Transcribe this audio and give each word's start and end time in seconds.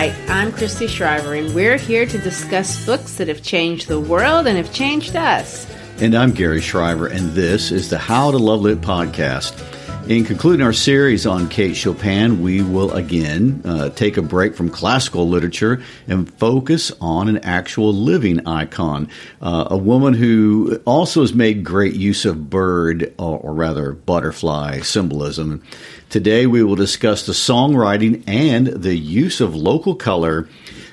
Hi, 0.00 0.14
I'm 0.28 0.50
Christy 0.50 0.86
Shriver, 0.86 1.34
and 1.34 1.54
we're 1.54 1.76
here 1.76 2.06
to 2.06 2.16
discuss 2.16 2.86
books 2.86 3.16
that 3.16 3.28
have 3.28 3.42
changed 3.42 3.86
the 3.86 4.00
world 4.00 4.46
and 4.46 4.56
have 4.56 4.72
changed 4.72 5.14
us. 5.14 5.66
And 5.98 6.14
I'm 6.14 6.32
Gary 6.32 6.62
Shriver, 6.62 7.06
and 7.06 7.32
this 7.32 7.70
is 7.70 7.90
the 7.90 7.98
How 7.98 8.30
to 8.30 8.38
Love 8.38 8.62
Lit 8.62 8.80
podcast. 8.80 9.62
In 10.08 10.24
concluding 10.24 10.64
our 10.64 10.72
series 10.72 11.26
on 11.26 11.50
Kate 11.50 11.76
Chopin, 11.76 12.40
we 12.42 12.62
will 12.62 12.90
again 12.94 13.60
uh, 13.66 13.90
take 13.90 14.16
a 14.16 14.22
break 14.22 14.56
from 14.56 14.70
classical 14.70 15.28
literature 15.28 15.82
and 16.08 16.32
focus 16.32 16.90
on 17.02 17.28
an 17.28 17.36
actual 17.44 17.92
living 17.92 18.46
icon, 18.46 19.06
uh, 19.42 19.68
a 19.70 19.76
woman 19.76 20.14
who 20.14 20.80
also 20.86 21.20
has 21.20 21.34
made 21.34 21.62
great 21.62 21.94
use 21.94 22.24
of 22.24 22.48
bird, 22.48 23.14
or, 23.18 23.38
or 23.38 23.52
rather 23.52 23.92
butterfly 23.92 24.80
symbolism. 24.80 25.62
Today 26.10 26.44
we 26.44 26.64
will 26.64 26.74
discuss 26.74 27.24
the 27.24 27.32
songwriting 27.32 28.24
and 28.26 28.66
the 28.66 28.96
use 28.96 29.40
of 29.40 29.54
local 29.54 29.94
color 29.94 30.48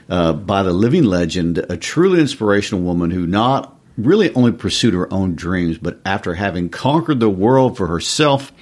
uh, 0.07 0.33
by 0.33 0.61
the 0.61 0.71
living 0.71 1.05
legend, 1.05 1.57
a 1.57 1.75
truly 1.75 2.19
inspirational 2.19 2.83
woman 2.83 3.09
who 3.09 3.25
not 3.25 3.75
really 3.97 4.31
only 4.35 4.51
pursued 4.51 4.93
her 4.93 5.11
own 5.11 5.33
dreams, 5.33 5.79
but 5.79 5.99
after 6.05 6.35
having 6.35 6.69
conquered 6.69 7.19
the 7.19 7.31
world 7.31 7.75
for 7.75 7.87
herself, 7.87 8.53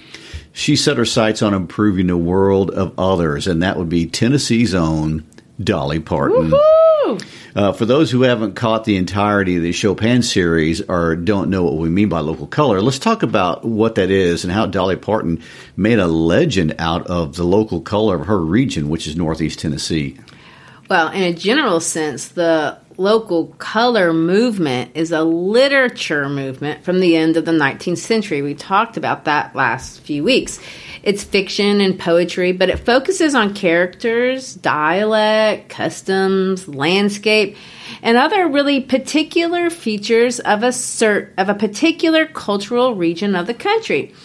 she 0.54 0.78
set 0.78 0.96
her 0.96 1.04
sights 1.04 1.42
on 1.42 1.54
improving 1.54 2.08
the 2.08 2.16
world 2.16 2.72
of 2.72 2.98
others, 2.98 3.48
and 3.48 3.62
that 3.62 3.76
would 3.76 3.90
be 3.90 4.06
Tennessee's 4.06 4.74
own 4.74 5.26
Dolly 5.62 6.00
Parton. 6.00 6.54
Uh, 7.56 7.72
for 7.72 7.86
those 7.86 8.12
who 8.12 8.24
haven't 8.24 8.54
caught 8.56 8.84
the 8.84 8.98
entirety 8.98 9.56
of 9.56 9.64
the 9.64 9.72
Chopin 9.72 10.22
series 10.22 10.82
or 10.82 11.16
don't 11.16 11.50
know 11.50 11.64
what 11.64 11.78
we 11.78 11.88
mean 11.88 12.10
by 12.10 12.20
local 12.20 12.48
color, 12.48 12.82
let's 12.82 13.00
talk 13.00 13.24
about 13.24 13.64
what 13.64 13.96
that 13.96 14.12
is 14.12 14.44
and 14.44 14.52
how 14.52 14.66
Dolly 14.66 14.98
Parton 14.98 15.42
made 15.78 15.98
a 15.98 16.08
legend 16.08 16.76
out 16.80 17.08
of 17.08 17.38
the 17.38 17.46
local 17.46 17.80
color 17.80 18.20
of 18.20 18.28
her 18.28 18.40
region, 18.40 18.90
which 18.90 19.08
is 19.08 19.16
Northeast 19.16 19.60
Tennessee. 19.60 20.18
Well, 20.90 21.10
in 21.12 21.24
a 21.24 21.34
general 21.34 21.80
sense, 21.80 22.28
the 22.28 22.78
local 22.98 23.48
color 23.58 24.14
movement 24.14 24.92
is 24.94 25.14
a 25.14 25.24
literature 25.24 26.28
movement 26.28 26.84
from 26.84 27.00
the 27.00 27.16
end 27.16 27.38
of 27.38 27.46
the 27.46 27.52
19th 27.54 27.98
century. 27.98 28.42
We 28.42 28.54
talked 28.54 28.98
about 28.98 29.26
that 29.26 29.56
last 29.56 30.02
few 30.02 30.26
weeks. 30.26 30.60
It's 31.06 31.24
fiction 31.24 31.82
and 31.82 32.00
poetry, 32.00 32.52
but 32.52 32.70
it 32.70 32.80
focuses 32.80 33.36
on 33.36 33.54
characters, 33.54 34.56
dialect, 34.56 35.70
customs, 35.70 36.68
landscape, 36.68 37.56
and 38.02 38.18
other 38.18 38.48
really 38.48 38.82
particular 38.82 39.70
features 39.70 40.40
of 40.40 40.64
a 40.64 40.70
cert 40.70 41.30
of 41.38 41.48
a 41.48 41.54
particular 41.54 42.26
cultural 42.26 42.96
region 42.96 43.36
of 43.36 43.46
the 43.46 43.54
country. 43.54 44.16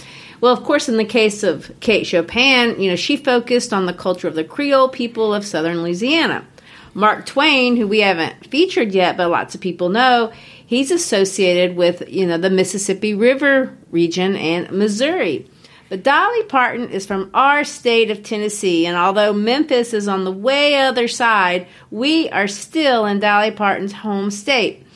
Well, 0.41 0.55
of 0.55 0.65
course, 0.65 0.89
in 0.89 0.97
the 0.97 1.05
case 1.05 1.43
of 1.43 1.71
Kate 1.81 2.07
Chopin, 2.07 2.81
you 2.81 2.89
know, 2.89 2.97
she 2.97 3.19
focused 3.19 3.75
on 3.75 3.85
the 3.85 3.93
culture 3.93 4.27
of 4.27 4.35
the 4.35 4.43
Creole 4.43 4.89
people 4.89 5.35
of 5.35 5.45
southern 5.45 5.83
Louisiana. 5.83 6.47
Mark 6.95 7.27
Twain, 7.27 7.77
who 7.77 7.87
we 7.87 8.01
haven't 8.01 8.47
featured 8.47 8.93
yet, 8.93 9.19
but 9.19 9.29
lots 9.29 9.55
of 9.55 9.61
people 9.61 9.91
know, 9.91 10.33
he's 10.65 10.91
associated 10.91 11.77
with, 11.77 12.09
you 12.09 12.27
know, 12.27 12.39
the 12.39 12.49
Mississippi 12.49 13.13
River 13.13 13.77
region 13.91 14.35
and 14.35 14.71
Missouri. 14.71 15.50
But 15.91 16.05
Dolly 16.05 16.45
Parton 16.45 16.89
is 16.91 17.05
from 17.05 17.33
our 17.35 17.65
state 17.65 18.13
of 18.13 18.23
Tennessee, 18.23 18.87
and 18.87 18.97
although 18.97 19.33
Memphis 19.33 19.93
is 19.93 20.07
on 20.07 20.23
the 20.23 20.31
way 20.31 20.77
other 20.77 21.09
side, 21.09 21.67
we 21.91 22.31
are 22.31 22.47
still 22.47 23.07
in 23.07 23.19
Dolly 23.19 23.51
Parton's 23.51 23.93
home 23.93 24.31
state. 24.31 24.87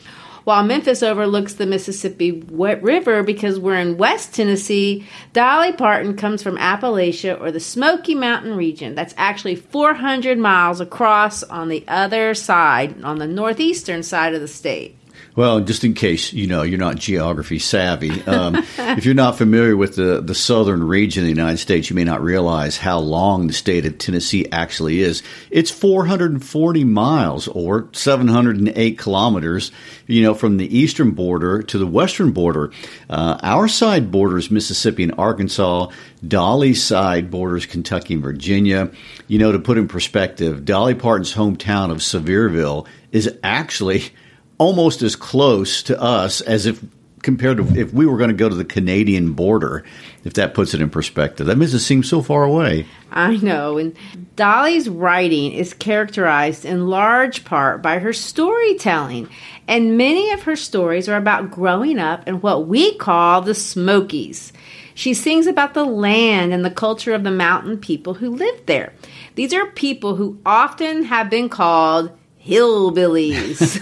While 0.44 0.62
Memphis 0.62 1.02
overlooks 1.02 1.54
the 1.54 1.66
Mississippi 1.66 2.30
River 2.30 3.24
because 3.24 3.58
we're 3.58 3.80
in 3.80 3.96
West 3.96 4.34
Tennessee, 4.34 5.04
Dolly 5.32 5.72
Parton 5.72 6.16
comes 6.16 6.44
from 6.44 6.58
Appalachia 6.58 7.40
or 7.40 7.50
the 7.50 7.58
Smoky 7.58 8.14
Mountain 8.14 8.54
region. 8.54 8.94
That's 8.94 9.14
actually 9.16 9.56
400 9.56 10.38
miles 10.38 10.80
across 10.80 11.42
on 11.42 11.70
the 11.70 11.82
other 11.88 12.34
side, 12.34 13.02
on 13.02 13.18
the 13.18 13.26
northeastern 13.26 14.04
side 14.04 14.32
of 14.32 14.40
the 14.40 14.46
state. 14.46 14.96
Well, 15.36 15.62
just 15.62 15.82
in 15.82 15.94
case 15.94 16.32
you 16.32 16.46
know 16.46 16.62
you're 16.62 16.78
not 16.78 16.94
geography 16.94 17.58
savvy, 17.58 18.22
um, 18.22 18.54
if 18.78 19.04
you're 19.04 19.14
not 19.14 19.36
familiar 19.36 19.76
with 19.76 19.96
the 19.96 20.20
the 20.20 20.34
southern 20.34 20.84
region 20.84 21.22
of 21.22 21.24
the 21.24 21.30
United 21.30 21.58
States, 21.58 21.90
you 21.90 21.96
may 21.96 22.04
not 22.04 22.22
realize 22.22 22.76
how 22.76 23.00
long 23.00 23.48
the 23.48 23.52
state 23.52 23.84
of 23.84 23.98
Tennessee 23.98 24.46
actually 24.52 25.00
is. 25.00 25.24
It's 25.50 25.72
440 25.72 26.84
miles 26.84 27.48
or 27.48 27.88
708 27.92 28.96
kilometers. 28.96 29.72
You 30.06 30.22
know, 30.22 30.34
from 30.34 30.58
the 30.58 30.78
eastern 30.78 31.12
border 31.12 31.62
to 31.62 31.78
the 31.78 31.86
western 31.86 32.30
border. 32.32 32.70
Uh, 33.10 33.38
our 33.42 33.66
side 33.66 34.12
borders 34.12 34.50
Mississippi 34.50 35.02
and 35.02 35.14
Arkansas. 35.18 35.90
Dolly's 36.26 36.82
side 36.82 37.30
borders 37.30 37.66
Kentucky 37.66 38.14
and 38.14 38.22
Virginia. 38.22 38.90
You 39.26 39.38
know, 39.38 39.50
to 39.50 39.58
put 39.58 39.78
in 39.78 39.88
perspective, 39.88 40.64
Dolly 40.64 40.94
Parton's 40.94 41.34
hometown 41.34 41.90
of 41.90 41.98
Sevierville 41.98 42.86
is 43.12 43.36
actually 43.42 44.12
almost 44.58 45.02
as 45.02 45.16
close 45.16 45.82
to 45.84 46.00
us 46.00 46.40
as 46.42 46.66
if 46.66 46.84
compared 47.24 47.56
to 47.56 47.66
if 47.76 47.92
we 47.92 48.06
were 48.06 48.18
going 48.18 48.28
to 48.28 48.36
go 48.36 48.48
to 48.48 48.54
the 48.54 48.64
Canadian 48.64 49.32
border, 49.32 49.82
if 50.22 50.34
that 50.34 50.54
puts 50.54 50.74
it 50.74 50.80
in 50.80 50.90
perspective. 50.90 51.46
That 51.46 51.56
makes 51.56 51.72
it 51.72 51.80
seem 51.80 52.04
so 52.04 52.22
far 52.22 52.44
away. 52.44 52.86
I 53.10 53.36
know. 53.38 53.78
And 53.78 53.96
Dolly's 54.36 54.88
writing 54.88 55.52
is 55.52 55.74
characterized 55.74 56.64
in 56.64 56.86
large 56.86 57.44
part 57.44 57.82
by 57.82 57.98
her 57.98 58.12
storytelling. 58.12 59.28
And 59.66 59.96
many 59.96 60.30
of 60.30 60.42
her 60.42 60.54
stories 60.54 61.08
are 61.08 61.16
about 61.16 61.50
growing 61.50 61.98
up 61.98 62.28
in 62.28 62.40
what 62.40 62.68
we 62.68 62.94
call 62.96 63.40
the 63.40 63.54
Smokies. 63.54 64.52
She 64.94 65.14
sings 65.14 65.48
about 65.48 65.74
the 65.74 65.84
land 65.84 66.52
and 66.52 66.64
the 66.64 66.70
culture 66.70 67.14
of 67.14 67.24
the 67.24 67.30
mountain 67.30 67.78
people 67.78 68.14
who 68.14 68.30
lived 68.30 68.66
there. 68.66 68.92
These 69.34 69.52
are 69.52 69.66
people 69.66 70.14
who 70.14 70.38
often 70.46 71.04
have 71.04 71.28
been 71.28 71.48
called 71.48 72.12
hillbillies. 72.44 73.80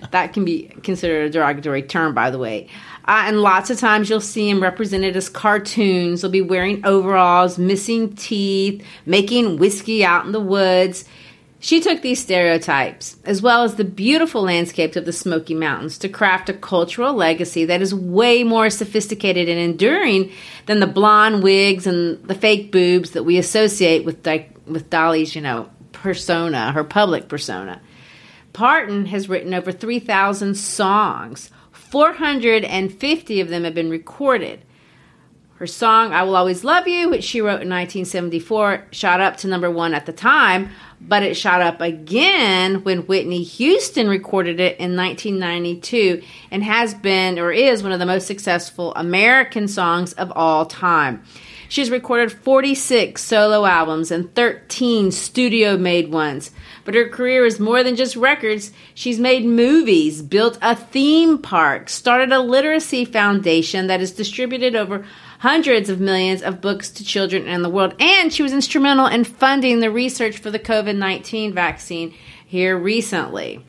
that 0.10 0.32
can 0.32 0.44
be 0.44 0.68
considered 0.82 1.26
a 1.26 1.30
derogatory 1.30 1.82
term, 1.82 2.14
by 2.14 2.30
the 2.30 2.38
way. 2.38 2.68
Uh, 3.04 3.24
and 3.26 3.40
lots 3.40 3.70
of 3.70 3.78
times 3.78 4.10
you'll 4.10 4.20
see 4.20 4.50
them 4.50 4.62
represented 4.62 5.16
as 5.16 5.28
cartoons. 5.28 6.20
They'll 6.20 6.30
be 6.30 6.42
wearing 6.42 6.84
overalls, 6.84 7.58
missing 7.58 8.14
teeth, 8.14 8.84
making 9.06 9.56
whiskey 9.56 10.04
out 10.04 10.26
in 10.26 10.32
the 10.32 10.40
woods. 10.40 11.04
She 11.60 11.80
took 11.80 12.02
these 12.02 12.20
stereotypes, 12.20 13.16
as 13.24 13.42
well 13.42 13.64
as 13.64 13.74
the 13.74 13.84
beautiful 13.84 14.42
landscapes 14.42 14.96
of 14.96 15.06
the 15.06 15.12
Smoky 15.12 15.54
Mountains, 15.54 15.98
to 15.98 16.08
craft 16.08 16.48
a 16.48 16.52
cultural 16.52 17.14
legacy 17.14 17.64
that 17.64 17.82
is 17.82 17.92
way 17.92 18.44
more 18.44 18.70
sophisticated 18.70 19.48
and 19.48 19.58
enduring 19.58 20.30
than 20.66 20.78
the 20.78 20.86
blonde 20.86 21.42
wigs 21.42 21.86
and 21.86 22.22
the 22.28 22.34
fake 22.34 22.70
boobs 22.70 23.10
that 23.12 23.24
we 23.24 23.38
associate 23.38 24.04
with, 24.04 24.24
with 24.66 24.88
Dolly's, 24.88 25.34
you 25.34 25.40
know, 25.40 25.68
persona, 25.92 26.70
her 26.72 26.84
public 26.84 27.28
persona. 27.28 27.80
Parton 28.58 29.06
has 29.06 29.28
written 29.28 29.54
over 29.54 29.70
3,000 29.70 30.56
songs. 30.56 31.52
450 31.70 33.40
of 33.40 33.48
them 33.50 33.62
have 33.62 33.72
been 33.72 33.88
recorded. 33.88 34.64
Her 35.58 35.66
song, 35.68 36.12
I 36.12 36.24
Will 36.24 36.34
Always 36.34 36.64
Love 36.64 36.88
You, 36.88 37.08
which 37.08 37.22
she 37.22 37.40
wrote 37.40 37.62
in 37.62 37.68
1974, 37.68 38.88
shot 38.90 39.20
up 39.20 39.36
to 39.36 39.46
number 39.46 39.70
one 39.70 39.94
at 39.94 40.06
the 40.06 40.12
time, 40.12 40.70
but 41.00 41.22
it 41.22 41.36
shot 41.36 41.60
up 41.62 41.80
again 41.80 42.82
when 42.82 43.06
Whitney 43.06 43.44
Houston 43.44 44.08
recorded 44.08 44.58
it 44.58 44.76
in 44.80 44.96
1992 44.96 46.20
and 46.50 46.64
has 46.64 46.94
been 46.94 47.38
or 47.38 47.52
is 47.52 47.84
one 47.84 47.92
of 47.92 48.00
the 48.00 48.06
most 48.06 48.26
successful 48.26 48.92
American 48.96 49.68
songs 49.68 50.14
of 50.14 50.32
all 50.34 50.66
time. 50.66 51.22
She's 51.68 51.90
recorded 51.90 52.32
46 52.32 53.22
solo 53.22 53.66
albums 53.66 54.10
and 54.10 54.34
13 54.34 55.12
studio 55.12 55.76
made 55.76 56.10
ones. 56.10 56.50
But 56.88 56.94
her 56.94 57.06
career 57.06 57.44
is 57.44 57.60
more 57.60 57.82
than 57.82 57.96
just 57.96 58.16
records. 58.16 58.72
She's 58.94 59.20
made 59.20 59.44
movies, 59.44 60.22
built 60.22 60.56
a 60.62 60.74
theme 60.74 61.36
park, 61.36 61.90
started 61.90 62.32
a 62.32 62.40
literacy 62.40 63.04
foundation 63.04 63.88
that 63.88 64.00
has 64.00 64.10
distributed 64.10 64.74
over 64.74 65.04
hundreds 65.40 65.90
of 65.90 66.00
millions 66.00 66.42
of 66.42 66.62
books 66.62 66.88
to 66.92 67.04
children 67.04 67.46
in 67.46 67.60
the 67.60 67.68
world. 67.68 67.94
And 68.00 68.32
she 68.32 68.42
was 68.42 68.54
instrumental 68.54 69.04
in 69.04 69.24
funding 69.24 69.80
the 69.80 69.90
research 69.90 70.38
for 70.38 70.50
the 70.50 70.58
COVID 70.58 70.96
19 70.96 71.52
vaccine 71.52 72.14
here 72.46 72.78
recently. 72.78 73.62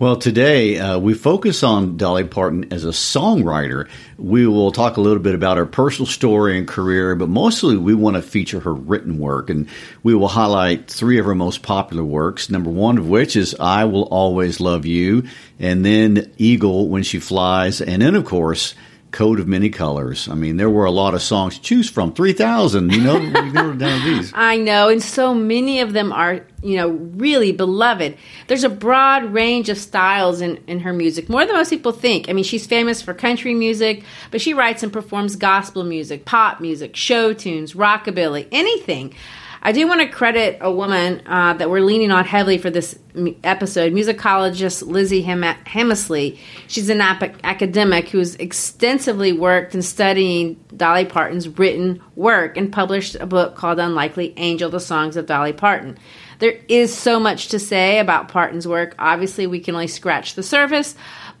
Well, 0.00 0.14
today 0.14 0.78
uh, 0.78 1.00
we 1.00 1.14
focus 1.14 1.64
on 1.64 1.96
Dolly 1.96 2.22
Parton 2.22 2.72
as 2.72 2.84
a 2.84 2.90
songwriter. 2.90 3.88
We 4.16 4.46
will 4.46 4.70
talk 4.70 4.96
a 4.96 5.00
little 5.00 5.20
bit 5.20 5.34
about 5.34 5.56
her 5.56 5.66
personal 5.66 6.06
story 6.06 6.56
and 6.56 6.68
career, 6.68 7.16
but 7.16 7.28
mostly 7.28 7.76
we 7.76 7.94
want 7.94 8.14
to 8.14 8.22
feature 8.22 8.60
her 8.60 8.72
written 8.72 9.18
work. 9.18 9.50
And 9.50 9.66
we 10.04 10.14
will 10.14 10.28
highlight 10.28 10.88
three 10.88 11.18
of 11.18 11.26
her 11.26 11.34
most 11.34 11.62
popular 11.64 12.04
works, 12.04 12.48
number 12.48 12.70
one 12.70 12.96
of 12.96 13.08
which 13.08 13.34
is 13.34 13.56
I 13.58 13.86
Will 13.86 14.04
Always 14.04 14.60
Love 14.60 14.86
You, 14.86 15.24
and 15.58 15.84
then 15.84 16.30
Eagle 16.38 16.88
When 16.88 17.02
She 17.02 17.18
Flies, 17.18 17.80
and 17.80 18.00
then, 18.00 18.14
of 18.14 18.24
course, 18.24 18.76
coat 19.10 19.40
of 19.40 19.48
many 19.48 19.70
colors. 19.70 20.28
I 20.28 20.34
mean, 20.34 20.56
there 20.56 20.68
were 20.68 20.84
a 20.84 20.90
lot 20.90 21.14
of 21.14 21.22
songs 21.22 21.56
to 21.56 21.62
choose 21.62 21.88
from. 21.88 22.12
3,000, 22.12 22.92
you 22.92 23.00
know, 23.00 23.18
we 23.18 23.30
never 23.30 23.74
down 23.74 24.04
these. 24.04 24.32
I 24.34 24.56
know, 24.56 24.88
and 24.88 25.02
so 25.02 25.34
many 25.34 25.80
of 25.80 25.92
them 25.92 26.12
are, 26.12 26.44
you 26.62 26.76
know, 26.76 26.90
really 26.90 27.52
beloved. 27.52 28.16
There's 28.46 28.64
a 28.64 28.68
broad 28.68 29.24
range 29.24 29.68
of 29.68 29.78
styles 29.78 30.40
in, 30.40 30.56
in 30.66 30.80
her 30.80 30.92
music, 30.92 31.28
more 31.28 31.44
than 31.46 31.54
most 31.54 31.70
people 31.70 31.92
think. 31.92 32.28
I 32.28 32.32
mean, 32.32 32.44
she's 32.44 32.66
famous 32.66 33.00
for 33.00 33.14
country 33.14 33.54
music, 33.54 34.04
but 34.30 34.40
she 34.40 34.52
writes 34.52 34.82
and 34.82 34.92
performs 34.92 35.36
gospel 35.36 35.84
music, 35.84 36.24
pop 36.24 36.60
music, 36.60 36.94
show 36.94 37.32
tunes, 37.32 37.74
rockabilly, 37.74 38.46
anything. 38.52 39.14
I 39.62 39.72
do 39.72 39.88
want 39.88 40.00
to 40.00 40.08
credit 40.08 40.58
a 40.60 40.70
woman 40.70 41.22
uh, 41.26 41.54
that 41.54 41.68
we're 41.68 41.80
leaning 41.80 42.10
on 42.10 42.24
heavily 42.24 42.58
for 42.58 42.70
this 42.70 42.98
episode, 43.42 43.92
musicologist 43.92 44.86
Lizzie 44.86 45.24
Hamessley. 45.24 46.38
She's 46.68 46.88
an 46.88 47.00
ap- 47.00 47.36
academic 47.42 48.08
who's 48.08 48.36
extensively 48.36 49.32
worked 49.32 49.74
in 49.74 49.82
studying 49.82 50.54
Dolly 50.76 51.04
Parton's 51.04 51.48
written 51.48 52.00
work 52.14 52.56
and 52.56 52.72
published 52.72 53.16
a 53.16 53.26
book 53.26 53.56
called 53.56 53.80
Unlikely 53.80 54.32
Angel 54.36 54.70
The 54.70 54.80
Songs 54.80 55.16
of 55.16 55.26
Dolly 55.26 55.52
Parton. 55.52 55.98
There 56.38 56.60
is 56.68 56.96
so 56.96 57.18
much 57.18 57.48
to 57.48 57.58
say 57.58 57.98
about 57.98 58.28
Parton's 58.28 58.68
work. 58.68 58.94
Obviously, 58.98 59.48
we 59.48 59.58
can 59.58 59.74
only 59.74 59.88
scratch 59.88 60.34
the 60.34 60.42
surface, 60.44 60.94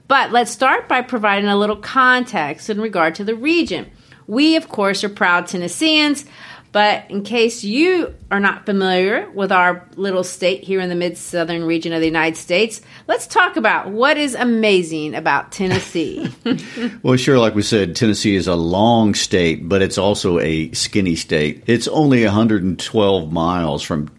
but 0.08 0.32
let's 0.32 0.50
start 0.50 0.88
by 0.88 1.02
providing 1.02 1.48
a 1.48 1.56
little 1.56 1.76
context 1.76 2.68
in 2.68 2.80
regard 2.80 3.14
to 3.16 3.24
the 3.24 3.36
region. 3.36 3.88
We, 4.26 4.56
of 4.56 4.68
course, 4.68 5.04
are 5.04 5.08
proud 5.08 5.46
Tennesseans. 5.46 6.26
But 6.70 7.10
in 7.10 7.22
case 7.22 7.64
you 7.64 8.14
are 8.30 8.40
not 8.40 8.66
familiar 8.66 9.30
with 9.30 9.52
our 9.52 9.86
little 9.96 10.22
state 10.22 10.64
here 10.64 10.80
in 10.80 10.88
the 10.88 10.94
mid 10.94 11.16
southern 11.16 11.64
region 11.64 11.92
of 11.92 12.00
the 12.00 12.06
United 12.06 12.36
States, 12.36 12.82
let's 13.06 13.26
talk 13.26 13.56
about 13.56 13.90
what 13.90 14.18
is 14.18 14.34
amazing 14.34 15.14
about 15.14 15.50
Tennessee. 15.50 16.30
well, 17.02 17.16
sure, 17.16 17.38
like 17.38 17.54
we 17.54 17.62
said, 17.62 17.96
Tennessee 17.96 18.36
is 18.36 18.46
a 18.46 18.54
long 18.54 19.14
state, 19.14 19.68
but 19.68 19.80
it's 19.80 19.98
also 19.98 20.38
a 20.38 20.70
skinny 20.72 21.16
state. 21.16 21.64
It's 21.66 21.88
only 21.88 22.24
112 22.24 23.32
miles 23.32 23.82
from 23.82 24.10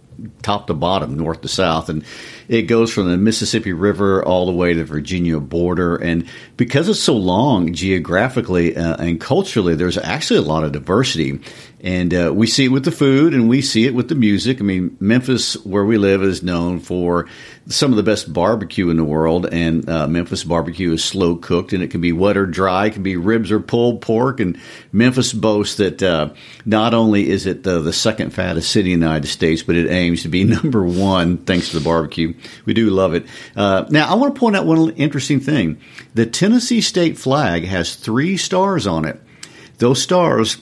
top 0.41 0.67
to 0.67 0.73
bottom, 0.73 1.17
north 1.17 1.41
to 1.41 1.47
south. 1.47 1.89
And 1.89 2.03
it 2.47 2.63
goes 2.63 2.91
from 2.91 3.09
the 3.09 3.17
Mississippi 3.17 3.73
River 3.73 4.23
all 4.23 4.45
the 4.45 4.51
way 4.51 4.73
to 4.73 4.79
the 4.79 4.85
Virginia 4.85 5.39
border. 5.39 5.95
And 5.95 6.27
because 6.57 6.89
it's 6.89 6.99
so 6.99 7.15
long 7.15 7.73
geographically 7.73 8.75
uh, 8.75 8.97
and 8.97 9.19
culturally, 9.19 9.75
there's 9.75 9.97
actually 9.97 10.39
a 10.39 10.43
lot 10.43 10.63
of 10.63 10.71
diversity. 10.71 11.39
And 11.81 12.13
uh, 12.13 12.33
we 12.35 12.45
see 12.45 12.65
it 12.65 12.69
with 12.69 12.83
the 12.83 12.91
food 12.91 13.33
and 13.33 13.47
we 13.47 13.61
see 13.61 13.85
it 13.85 13.93
with 13.93 14.09
the 14.09 14.15
music. 14.15 14.59
I 14.59 14.63
mean, 14.63 14.97
Memphis, 14.99 15.53
where 15.65 15.85
we 15.85 15.97
live, 15.97 16.21
is 16.21 16.43
known 16.43 16.79
for 16.79 17.27
some 17.67 17.91
of 17.91 17.97
the 17.97 18.03
best 18.03 18.33
barbecue 18.33 18.89
in 18.89 18.97
the 18.97 19.03
world. 19.05 19.45
And 19.45 19.87
uh, 19.89 20.07
Memphis 20.07 20.43
barbecue 20.43 20.91
is 20.91 21.03
slow 21.03 21.37
cooked 21.37 21.71
and 21.71 21.81
it 21.81 21.89
can 21.91 22.01
be 22.01 22.11
wet 22.11 22.35
or 22.35 22.45
dry. 22.45 22.87
It 22.87 22.93
can 22.93 23.03
be 23.03 23.15
ribs 23.15 23.49
or 23.49 23.61
pulled 23.61 24.01
pork. 24.01 24.41
And 24.41 24.59
Memphis 24.91 25.31
boasts 25.31 25.77
that 25.77 26.03
uh, 26.03 26.33
not 26.65 26.93
only 26.93 27.29
is 27.29 27.45
it 27.45 27.63
the, 27.63 27.79
the 27.79 27.93
second 27.93 28.31
fattest 28.31 28.71
city 28.71 28.91
in 28.91 28.99
the 28.99 29.05
United 29.05 29.27
States, 29.27 29.63
but 29.63 29.77
it 29.77 29.89
aims 29.89 30.23
to 30.23 30.29
be 30.29 30.43
number 30.43 30.83
one 30.83 31.37
thanks 31.37 31.69
to 31.69 31.79
the 31.79 31.85
barbecue. 31.85 32.33
We 32.65 32.73
do 32.73 32.89
love 32.89 33.13
it. 33.13 33.25
Uh, 33.55 33.85
now, 33.89 34.11
I 34.11 34.15
want 34.15 34.35
to 34.35 34.39
point 34.39 34.57
out 34.57 34.65
one 34.65 34.89
interesting 34.91 35.39
thing. 35.39 35.79
The 36.13 36.25
Tennessee 36.25 36.81
state 36.81 37.17
flag 37.17 37.63
has 37.63 37.95
three 37.95 38.35
stars 38.35 38.85
on 38.85 39.05
it. 39.05 39.21
Those 39.77 40.01
stars 40.01 40.57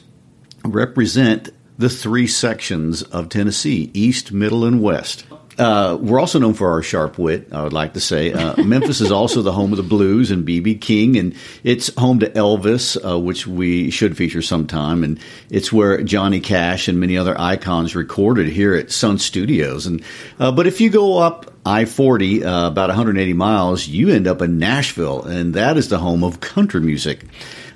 represent 0.64 1.50
the 1.78 1.90
three 1.90 2.28
sections 2.28 3.04
of 3.04 3.30
Tennessee 3.30 3.92
east, 3.94 4.32
middle, 4.32 4.66
and 4.66 4.82
west. 4.82 5.26
Uh, 5.58 5.98
we're 6.00 6.20
also 6.20 6.38
known 6.38 6.54
for 6.54 6.72
our 6.72 6.84
sharp 6.84 7.18
wit, 7.18 7.52
I 7.52 7.64
would 7.64 7.74
like 7.74 7.94
to 7.94 8.00
say. 8.00 8.32
Uh, 8.32 8.62
Memphis 8.64 9.02
is 9.02 9.12
also 9.12 9.42
the 9.42 9.52
home 9.52 9.74
of 9.74 9.78
the 9.78 9.84
blues 9.84 10.30
and 10.30 10.46
B.B. 10.46 10.76
King, 10.76 11.18
and 11.18 11.36
it's 11.64 11.94
home 11.96 12.20
to 12.20 12.30
Elvis, 12.30 12.98
uh, 13.04 13.20
which 13.20 13.48
we 13.48 13.90
should 13.90 14.16
feature 14.16 14.44
sometime. 14.44 15.04
And 15.04 15.20
it's 15.50 15.74
where 15.74 16.04
Johnny 16.04 16.42
Cash 16.42 16.88
and 16.88 17.00
many 17.00 17.18
other 17.18 17.40
icons 17.40 17.96
recorded 17.96 18.48
here 18.48 18.76
at 18.76 18.92
Sun 18.92 19.18
Studios. 19.18 19.88
And 19.88 20.04
uh, 20.40 20.52
But 20.52 20.68
if 20.68 20.80
you 20.80 20.92
go 20.92 21.18
up 21.18 21.52
I 21.66 21.86
40, 21.86 22.46
uh, 22.46 22.68
about 22.68 22.90
180 22.90 23.34
miles, 23.34 23.88
you 23.88 24.10
end 24.10 24.28
up 24.28 24.42
in 24.42 24.58
Nashville, 24.58 25.24
and 25.24 25.56
that 25.56 25.76
is 25.76 25.90
the 25.90 25.98
home 25.98 26.24
of 26.24 26.40
country 26.40 26.80
music. 26.80 27.26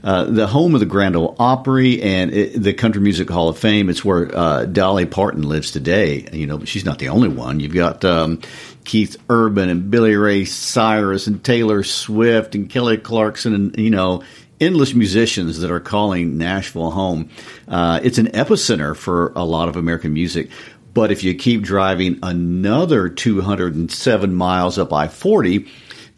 Uh, 0.03 0.25
the 0.25 0.48
home 0.48 0.74
of 0.74 0.80
the 0.80 0.86
Grand 0.86 1.15
Ole 1.15 1.36
Opry 1.38 2.01
and 2.01 2.33
it, 2.33 2.62
the 2.62 2.74
Country 2.74 3.01
Music 3.01 3.30
Hall 3.30 3.50
of 3.50 3.57
Fame. 3.59 3.89
It's 3.89 4.03
where 4.03 4.36
uh, 4.36 4.65
Dolly 4.65 5.06
Parton 5.06 5.44
lives 5.44 5.71
today. 5.71 6.27
You 6.33 6.48
know, 6.48 6.57
but 6.57 6.68
she's 6.68 6.86
not 6.86 7.00
the 7.00 7.09
only 7.09 7.30
one. 7.30 7.59
You've 7.59 7.74
got 7.74 8.03
um, 8.03 8.42
Keith 8.83 9.18
Urban 9.30 9.69
and 9.69 9.92
Billy 9.92 10.16
Ray 10.16 10.45
Cyrus 10.45 11.28
and 11.28 11.44
Taylor 11.44 11.83
Swift 11.83 12.56
and 12.56 12.69
Kelly 12.69 12.97
Clarkson 12.97 13.54
and 13.54 13.78
you 13.78 13.92
know 13.92 14.23
endless 14.59 14.94
musicians 14.94 15.59
that 15.59 15.71
are 15.71 15.80
calling 15.80 16.37
Nashville 16.37 16.92
home. 16.92 17.30
Uh, 17.68 17.99
it's 18.04 18.18
an 18.18 18.28
epicenter 18.28 18.95
for 18.95 19.33
a 19.35 19.44
lot 19.44 19.69
of 19.69 19.75
American 19.75 20.14
music. 20.14 20.49
But 20.94 21.11
if 21.11 21.23
you 21.23 21.33
keep 21.35 21.61
driving 21.61 22.19
another 22.21 23.09
207 23.09 24.33
miles 24.33 24.78
up 24.78 24.92
I 24.92 25.07
40, 25.07 25.68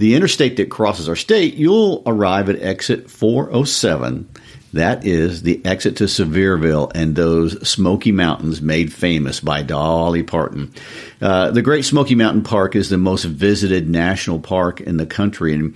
the 0.03 0.15
interstate 0.15 0.57
that 0.57 0.69
crosses 0.69 1.07
our 1.07 1.15
state, 1.15 1.53
you'll 1.53 2.03
arrive 2.05 2.49
at 2.49 2.61
exit 2.61 3.09
407. 3.09 4.27
That 4.73 5.05
is 5.05 5.43
the 5.43 5.65
exit 5.65 5.95
to 5.97 6.05
Sevierville 6.05 6.91
and 6.93 7.15
those 7.15 7.65
Smoky 7.65 8.11
Mountains 8.11 8.61
made 8.61 8.91
famous 8.91 9.39
by 9.39 9.61
Dolly 9.61 10.21
Parton. 10.21 10.73
Uh, 11.21 11.51
the 11.51 11.61
Great 11.61 11.85
Smoky 11.85 12.15
Mountain 12.15 12.43
Park 12.43 12.75
is 12.75 12.89
the 12.89 12.97
most 12.97 13.23
visited 13.23 13.87
national 13.87 14.39
park 14.39 14.81
in 14.81 14.97
the 14.97 15.05
country, 15.05 15.53
and 15.53 15.73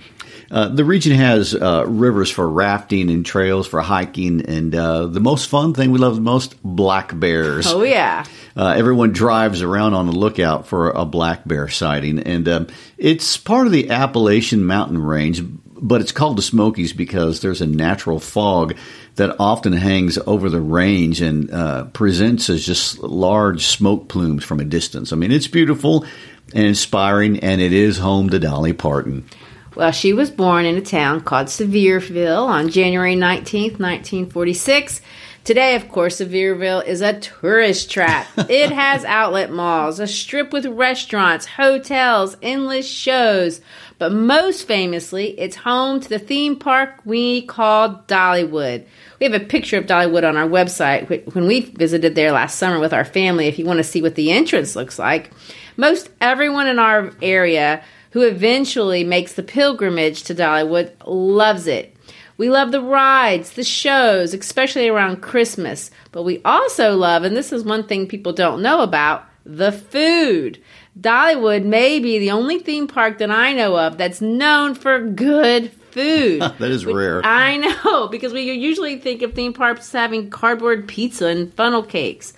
uh, 0.50 0.68
the 0.68 0.84
region 0.84 1.12
has 1.12 1.54
uh, 1.54 1.84
rivers 1.86 2.30
for 2.30 2.48
rafting 2.48 3.10
and 3.10 3.24
trails 3.24 3.66
for 3.66 3.80
hiking, 3.80 4.46
and 4.46 4.74
uh, 4.74 5.06
the 5.06 5.20
most 5.20 5.48
fun 5.48 5.74
thing 5.74 5.90
we 5.90 5.98
love 5.98 6.14
the 6.14 6.20
most 6.20 6.56
black 6.62 7.18
bears. 7.18 7.66
Oh 7.66 7.82
yeah! 7.82 8.24
Uh, 8.56 8.74
everyone 8.76 9.12
drives 9.12 9.62
around 9.62 9.94
on 9.94 10.06
the 10.06 10.12
lookout 10.12 10.66
for 10.66 10.90
a 10.90 11.04
black 11.04 11.46
bear 11.46 11.68
sighting, 11.68 12.18
and 12.20 12.48
um, 12.48 12.66
it's 12.96 13.36
part 13.36 13.66
of 13.66 13.72
the 13.72 13.90
Appalachian 13.90 14.64
Mountain 14.64 14.98
Range. 14.98 15.42
But 15.80 16.00
it's 16.00 16.10
called 16.10 16.36
the 16.36 16.42
Smokies 16.42 16.92
because 16.92 17.40
there's 17.40 17.60
a 17.60 17.66
natural 17.66 18.18
fog 18.18 18.76
that 19.14 19.36
often 19.38 19.72
hangs 19.72 20.18
over 20.26 20.48
the 20.48 20.60
range 20.60 21.20
and 21.20 21.52
uh, 21.52 21.84
presents 21.84 22.50
as 22.50 22.66
just 22.66 22.98
large 22.98 23.64
smoke 23.64 24.08
plumes 24.08 24.42
from 24.42 24.58
a 24.58 24.64
distance. 24.64 25.12
I 25.12 25.16
mean, 25.16 25.30
it's 25.30 25.46
beautiful 25.46 26.04
and 26.52 26.66
inspiring, 26.66 27.40
and 27.40 27.60
it 27.60 27.72
is 27.72 27.98
home 27.98 28.30
to 28.30 28.40
Dolly 28.40 28.72
Parton. 28.72 29.28
Well, 29.78 29.92
she 29.92 30.12
was 30.12 30.28
born 30.28 30.64
in 30.64 30.76
a 30.76 30.80
town 30.80 31.20
called 31.20 31.46
Sevierville 31.46 32.48
on 32.48 32.68
January 32.68 33.14
19th, 33.14 33.78
1946 33.78 35.00
Today, 35.48 35.76
of 35.76 35.88
course, 35.88 36.20
Sevierville 36.20 36.86
is 36.86 37.00
a 37.00 37.18
tourist 37.18 37.90
trap. 37.90 38.26
it 38.50 38.70
has 38.70 39.02
outlet 39.06 39.50
malls, 39.50 39.98
a 39.98 40.06
strip 40.06 40.52
with 40.52 40.66
restaurants, 40.66 41.46
hotels, 41.46 42.36
endless 42.42 42.86
shows, 42.86 43.62
but 43.96 44.12
most 44.12 44.68
famously, 44.68 45.28
it's 45.40 45.56
home 45.56 46.00
to 46.00 46.08
the 46.10 46.18
theme 46.18 46.56
park 46.56 47.00
we 47.06 47.46
call 47.46 48.04
Dollywood. 48.06 48.84
We 49.18 49.24
have 49.24 49.40
a 49.40 49.42
picture 49.42 49.78
of 49.78 49.86
Dollywood 49.86 50.28
on 50.28 50.36
our 50.36 50.46
website 50.46 51.34
when 51.34 51.46
we 51.46 51.60
visited 51.60 52.14
there 52.14 52.32
last 52.32 52.58
summer 52.58 52.78
with 52.78 52.92
our 52.92 53.06
family 53.06 53.46
if 53.46 53.58
you 53.58 53.64
want 53.64 53.78
to 53.78 53.84
see 53.84 54.02
what 54.02 54.16
the 54.16 54.30
entrance 54.30 54.76
looks 54.76 54.98
like. 54.98 55.30
Most 55.78 56.10
everyone 56.20 56.66
in 56.66 56.78
our 56.78 57.10
area 57.22 57.82
who 58.18 58.24
eventually 58.24 59.04
makes 59.04 59.34
the 59.34 59.44
pilgrimage 59.44 60.24
to 60.24 60.34
Dollywood 60.34 60.90
loves 61.06 61.68
it. 61.68 61.96
We 62.36 62.50
love 62.50 62.72
the 62.72 62.82
rides, 62.82 63.52
the 63.52 63.62
shows, 63.62 64.34
especially 64.34 64.88
around 64.88 65.22
Christmas. 65.22 65.92
But 66.10 66.24
we 66.24 66.42
also 66.44 66.96
love, 66.96 67.22
and 67.22 67.36
this 67.36 67.52
is 67.52 67.62
one 67.62 67.86
thing 67.86 68.08
people 68.08 68.32
don't 68.32 68.60
know 68.60 68.82
about, 68.82 69.24
the 69.44 69.70
food. 69.70 70.60
Dollywood 70.98 71.64
may 71.64 72.00
be 72.00 72.18
the 72.18 72.32
only 72.32 72.58
theme 72.58 72.88
park 72.88 73.18
that 73.18 73.30
I 73.30 73.52
know 73.52 73.78
of 73.78 73.98
that's 73.98 74.20
known 74.20 74.74
for 74.74 75.00
good 75.00 75.70
food. 75.92 76.40
that 76.58 76.72
is 76.72 76.84
rare. 76.84 77.24
I 77.24 77.56
know, 77.56 78.08
because 78.08 78.32
we 78.32 78.50
usually 78.50 78.98
think 78.98 79.22
of 79.22 79.34
theme 79.34 79.52
parks 79.52 79.92
having 79.92 80.28
cardboard 80.28 80.88
pizza 80.88 81.26
and 81.26 81.54
funnel 81.54 81.84
cakes. 81.84 82.32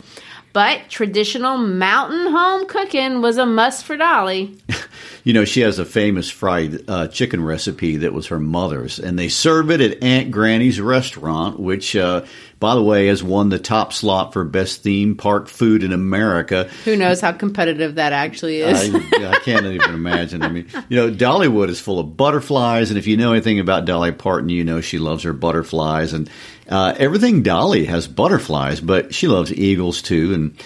But 0.53 0.89
traditional 0.89 1.57
mountain 1.59 2.27
home 2.33 2.67
cooking 2.67 3.23
was 3.23 3.37
a 3.37 3.47
must 3.47 3.85
for 3.85 3.97
Dolly. 3.97 4.59
you 5.25 5.33
know, 5.33 5.45
she 5.45 5.61
has 5.61 5.79
a 5.79 5.85
famous 5.85 6.29
fried 6.29 6.89
uh, 6.89 7.07
chicken 7.09 7.45
recipe 7.45 7.99
that 7.99 8.13
was 8.13 8.29
her 8.29 8.41
mother's, 8.41 8.99
and 8.99 9.19
they 9.19 9.29
serve 9.29 9.71
it 9.71 9.81
at 9.81 10.03
Aunt 10.03 10.33
Granny's 10.33 10.81
restaurant, 10.81 11.61
which, 11.61 11.95
uh, 11.95 12.25
by 12.61 12.75
the 12.75 12.83
way, 12.83 13.07
has 13.07 13.23
won 13.23 13.49
the 13.49 13.59
top 13.59 13.93
slot 13.95 14.35
for 14.35 14.45
best 14.45 14.83
theme 14.83 15.17
park 15.17 15.49
food 15.49 15.83
in 15.83 15.95
America. 15.95 16.65
Who 16.85 16.95
knows 16.95 17.21
how 17.21 17.33
competitive 17.33 17.95
that 17.95 18.13
actually 18.13 18.61
is? 18.61 18.95
I, 18.95 19.31
I 19.31 19.39
can't 19.41 19.65
even 19.65 19.95
imagine. 19.95 20.43
I 20.43 20.49
mean, 20.49 20.67
you 20.91 20.97
know, 20.99 21.11
Dollywood 21.11 21.71
is 21.71 21.81
full 21.81 21.99
of 21.99 22.19
butterflies, 22.19 22.91
and 22.91 22.99
if 22.99 23.07
you 23.07 23.17
know 23.17 23.33
anything 23.33 23.61
about 23.61 23.87
Dolly 23.87 24.13
Parton, 24.13 24.51
you 24.51 24.63
know 24.63 24.83
she 24.83 24.99
loves 24.99 25.23
her 25.23 25.33
butterflies, 25.33 26.13
and 26.13 26.29
uh, 26.69 26.95
everything 26.99 27.43
Dolly 27.43 27.87
has 27.87 28.07
butterflies, 28.07 28.81
but 28.81 29.15
she 29.15 29.27
loves 29.27 29.53
eagles 29.53 30.03
too. 30.03 30.35
And 30.35 30.57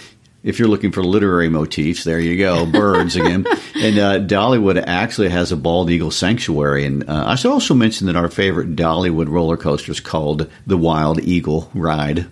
if 0.44 0.58
you're 0.58 0.68
looking 0.68 0.92
for 0.92 1.02
literary 1.02 1.48
motifs, 1.48 2.04
there 2.04 2.20
you 2.20 2.36
go, 2.36 2.66
birds 2.70 3.16
again. 3.16 3.46
And 3.74 3.98
uh, 3.98 4.20
Dollywood 4.20 4.84
actually 4.86 5.30
has 5.30 5.50
a 5.50 5.56
bald 5.56 5.90
eagle 5.90 6.10
sanctuary. 6.10 6.84
And 6.84 7.08
uh, 7.08 7.24
I 7.26 7.34
should 7.34 7.50
also 7.50 7.74
mention 7.74 8.06
that 8.06 8.16
our 8.16 8.28
favorite 8.28 8.76
Dollywood 8.76 9.28
roller 9.28 9.56
coaster 9.56 9.90
is 9.90 10.00
called 10.00 10.50
the 10.66 10.76
Wild 10.76 11.20
Eagle 11.20 11.70
Ride. 11.74 12.26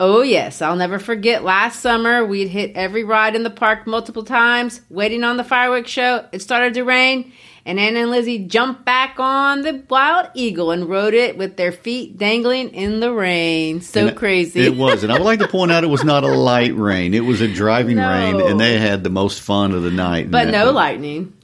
Oh, 0.00 0.22
yes. 0.22 0.62
I'll 0.62 0.76
never 0.76 0.98
forget 0.98 1.44
last 1.44 1.80
summer, 1.80 2.24
we'd 2.24 2.48
hit 2.48 2.72
every 2.74 3.04
ride 3.04 3.36
in 3.36 3.42
the 3.42 3.50
park 3.50 3.86
multiple 3.86 4.24
times, 4.24 4.80
waiting 4.88 5.24
on 5.24 5.36
the 5.36 5.44
fireworks 5.44 5.90
show. 5.90 6.26
It 6.32 6.40
started 6.40 6.74
to 6.74 6.84
rain, 6.84 7.32
and 7.66 7.78
Anna 7.78 8.00
and 8.00 8.10
Lizzie 8.10 8.38
jumped 8.46 8.84
back 8.84 9.16
on 9.18 9.62
the 9.62 9.82
Wild 9.90 10.28
Eagle 10.34 10.70
and 10.70 10.88
rode 10.88 11.14
it 11.14 11.36
with 11.36 11.56
their 11.56 11.72
feet 11.72 12.16
dangling 12.16 12.70
in 12.70 13.00
the 13.00 13.12
rain. 13.12 13.80
So 13.80 14.06
and 14.08 14.16
crazy. 14.16 14.60
It 14.60 14.76
was. 14.76 15.02
And 15.02 15.12
I 15.12 15.18
would 15.18 15.24
like 15.24 15.40
to 15.40 15.48
point 15.48 15.70
out 15.72 15.84
it 15.84 15.88
was 15.88 16.04
not 16.04 16.24
a 16.24 16.28
light 16.34 16.74
rain, 16.76 17.14
it 17.14 17.24
was 17.24 17.40
a 17.40 17.48
driving 17.52 17.96
No. 17.96 18.08
rain, 18.10 18.40
and 18.40 18.58
they 18.60 18.78
had 18.78 19.04
the 19.04 19.10
most 19.10 19.40
fun 19.40 19.72
of 19.72 19.82
the 19.82 19.90
night. 19.90 20.30
but 20.30 20.46
no 20.48 20.66
that- 20.66 20.74
lightning. 20.74 21.34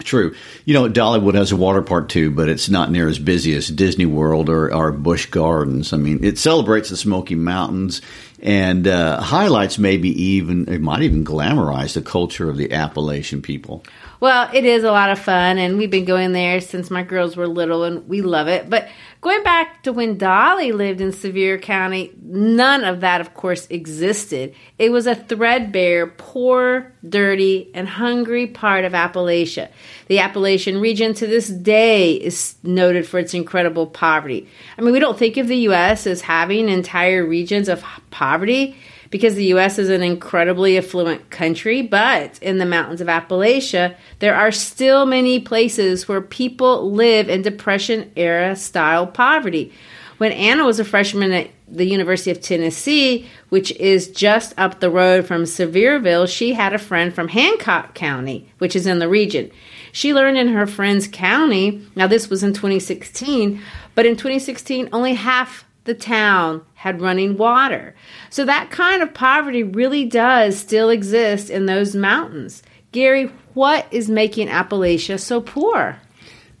True. 0.00 0.34
You 0.66 0.74
know, 0.74 0.90
Dollywood 0.90 1.32
has 1.34 1.52
a 1.52 1.56
water 1.56 1.80
park 1.80 2.10
too, 2.10 2.30
but 2.30 2.50
it's 2.50 2.68
not 2.68 2.90
near 2.90 3.08
as 3.08 3.18
busy 3.18 3.54
as 3.54 3.66
Disney 3.68 4.04
World 4.04 4.50
or, 4.50 4.72
or 4.72 4.92
Busch 4.92 5.24
Gardens. 5.24 5.94
I 5.94 5.96
mean, 5.96 6.22
it 6.22 6.36
celebrates 6.38 6.90
the 6.90 6.98
Smoky 6.98 7.34
Mountains 7.34 8.02
and 8.42 8.86
uh, 8.86 9.22
highlights 9.22 9.78
maybe 9.78 10.10
even, 10.22 10.68
it 10.68 10.82
might 10.82 11.00
even 11.00 11.24
glamorize 11.24 11.94
the 11.94 12.02
culture 12.02 12.50
of 12.50 12.58
the 12.58 12.72
Appalachian 12.74 13.40
people. 13.40 13.84
Well, 14.18 14.48
it 14.54 14.64
is 14.64 14.82
a 14.82 14.90
lot 14.90 15.10
of 15.10 15.18
fun, 15.18 15.58
and 15.58 15.76
we've 15.76 15.90
been 15.90 16.06
going 16.06 16.32
there 16.32 16.60
since 16.60 16.90
my 16.90 17.02
girls 17.02 17.36
were 17.36 17.46
little, 17.46 17.84
and 17.84 18.08
we 18.08 18.22
love 18.22 18.48
it. 18.48 18.70
But 18.70 18.88
going 19.20 19.42
back 19.42 19.82
to 19.82 19.92
when 19.92 20.16
Dolly 20.16 20.72
lived 20.72 21.02
in 21.02 21.12
Sevier 21.12 21.58
County, 21.58 22.12
none 22.22 22.82
of 22.82 23.00
that, 23.00 23.20
of 23.20 23.34
course, 23.34 23.66
existed. 23.68 24.54
It 24.78 24.90
was 24.90 25.06
a 25.06 25.14
threadbare, 25.14 26.06
poor, 26.06 26.94
dirty, 27.06 27.70
and 27.74 27.86
hungry 27.86 28.46
part 28.46 28.86
of 28.86 28.92
Appalachia. 28.92 29.68
The 30.06 30.20
Appalachian 30.20 30.80
region 30.80 31.12
to 31.14 31.26
this 31.26 31.48
day 31.48 32.14
is 32.14 32.54
noted 32.62 33.06
for 33.06 33.18
its 33.18 33.34
incredible 33.34 33.86
poverty. 33.86 34.48
I 34.78 34.80
mean, 34.80 34.92
we 34.92 35.00
don't 35.00 35.18
think 35.18 35.36
of 35.36 35.46
the 35.46 35.58
U.S. 35.58 36.06
as 36.06 36.22
having 36.22 36.70
entire 36.70 37.26
regions 37.26 37.68
of 37.68 37.84
poverty 38.10 38.76
because 39.16 39.34
the 39.34 39.46
U.S. 39.46 39.78
is 39.78 39.88
an 39.88 40.02
incredibly 40.02 40.76
affluent 40.76 41.30
country, 41.30 41.80
but 41.80 42.38
in 42.42 42.58
the 42.58 42.66
mountains 42.66 43.00
of 43.00 43.08
Appalachia, 43.08 43.96
there 44.18 44.34
are 44.34 44.52
still 44.52 45.06
many 45.06 45.40
places 45.40 46.06
where 46.06 46.20
people 46.20 46.92
live 46.92 47.30
in 47.30 47.40
Depression 47.40 48.12
era 48.14 48.54
style 48.56 49.06
poverty. 49.06 49.72
When 50.18 50.32
Anna 50.32 50.66
was 50.66 50.78
a 50.80 50.84
freshman 50.84 51.32
at 51.32 51.48
the 51.66 51.86
University 51.86 52.30
of 52.30 52.42
Tennessee, 52.42 53.26
which 53.48 53.70
is 53.72 54.08
just 54.08 54.52
up 54.58 54.80
the 54.80 54.90
road 54.90 55.26
from 55.26 55.44
Sevierville, 55.44 56.28
she 56.28 56.52
had 56.52 56.74
a 56.74 56.78
friend 56.78 57.14
from 57.14 57.28
Hancock 57.28 57.94
County, 57.94 58.52
which 58.58 58.76
is 58.76 58.86
in 58.86 58.98
the 58.98 59.08
region. 59.08 59.50
She 59.92 60.12
learned 60.12 60.36
in 60.36 60.48
her 60.48 60.66
friend's 60.66 61.08
county, 61.08 61.86
now 61.96 62.06
this 62.06 62.28
was 62.28 62.42
in 62.42 62.52
2016, 62.52 63.62
but 63.94 64.04
in 64.04 64.12
2016, 64.12 64.90
only 64.92 65.14
half 65.14 65.65
the 65.86 65.94
town 65.94 66.62
had 66.74 67.00
running 67.00 67.36
water. 67.36 67.94
So 68.30 68.44
that 68.44 68.70
kind 68.70 69.02
of 69.02 69.14
poverty 69.14 69.62
really 69.62 70.04
does 70.04 70.58
still 70.58 70.90
exist 70.90 71.50
in 71.50 71.66
those 71.66 71.96
mountains. 71.96 72.62
Gary, 72.92 73.30
what 73.54 73.86
is 73.90 74.08
making 74.08 74.48
Appalachia 74.48 75.18
so 75.18 75.40
poor? 75.40 75.98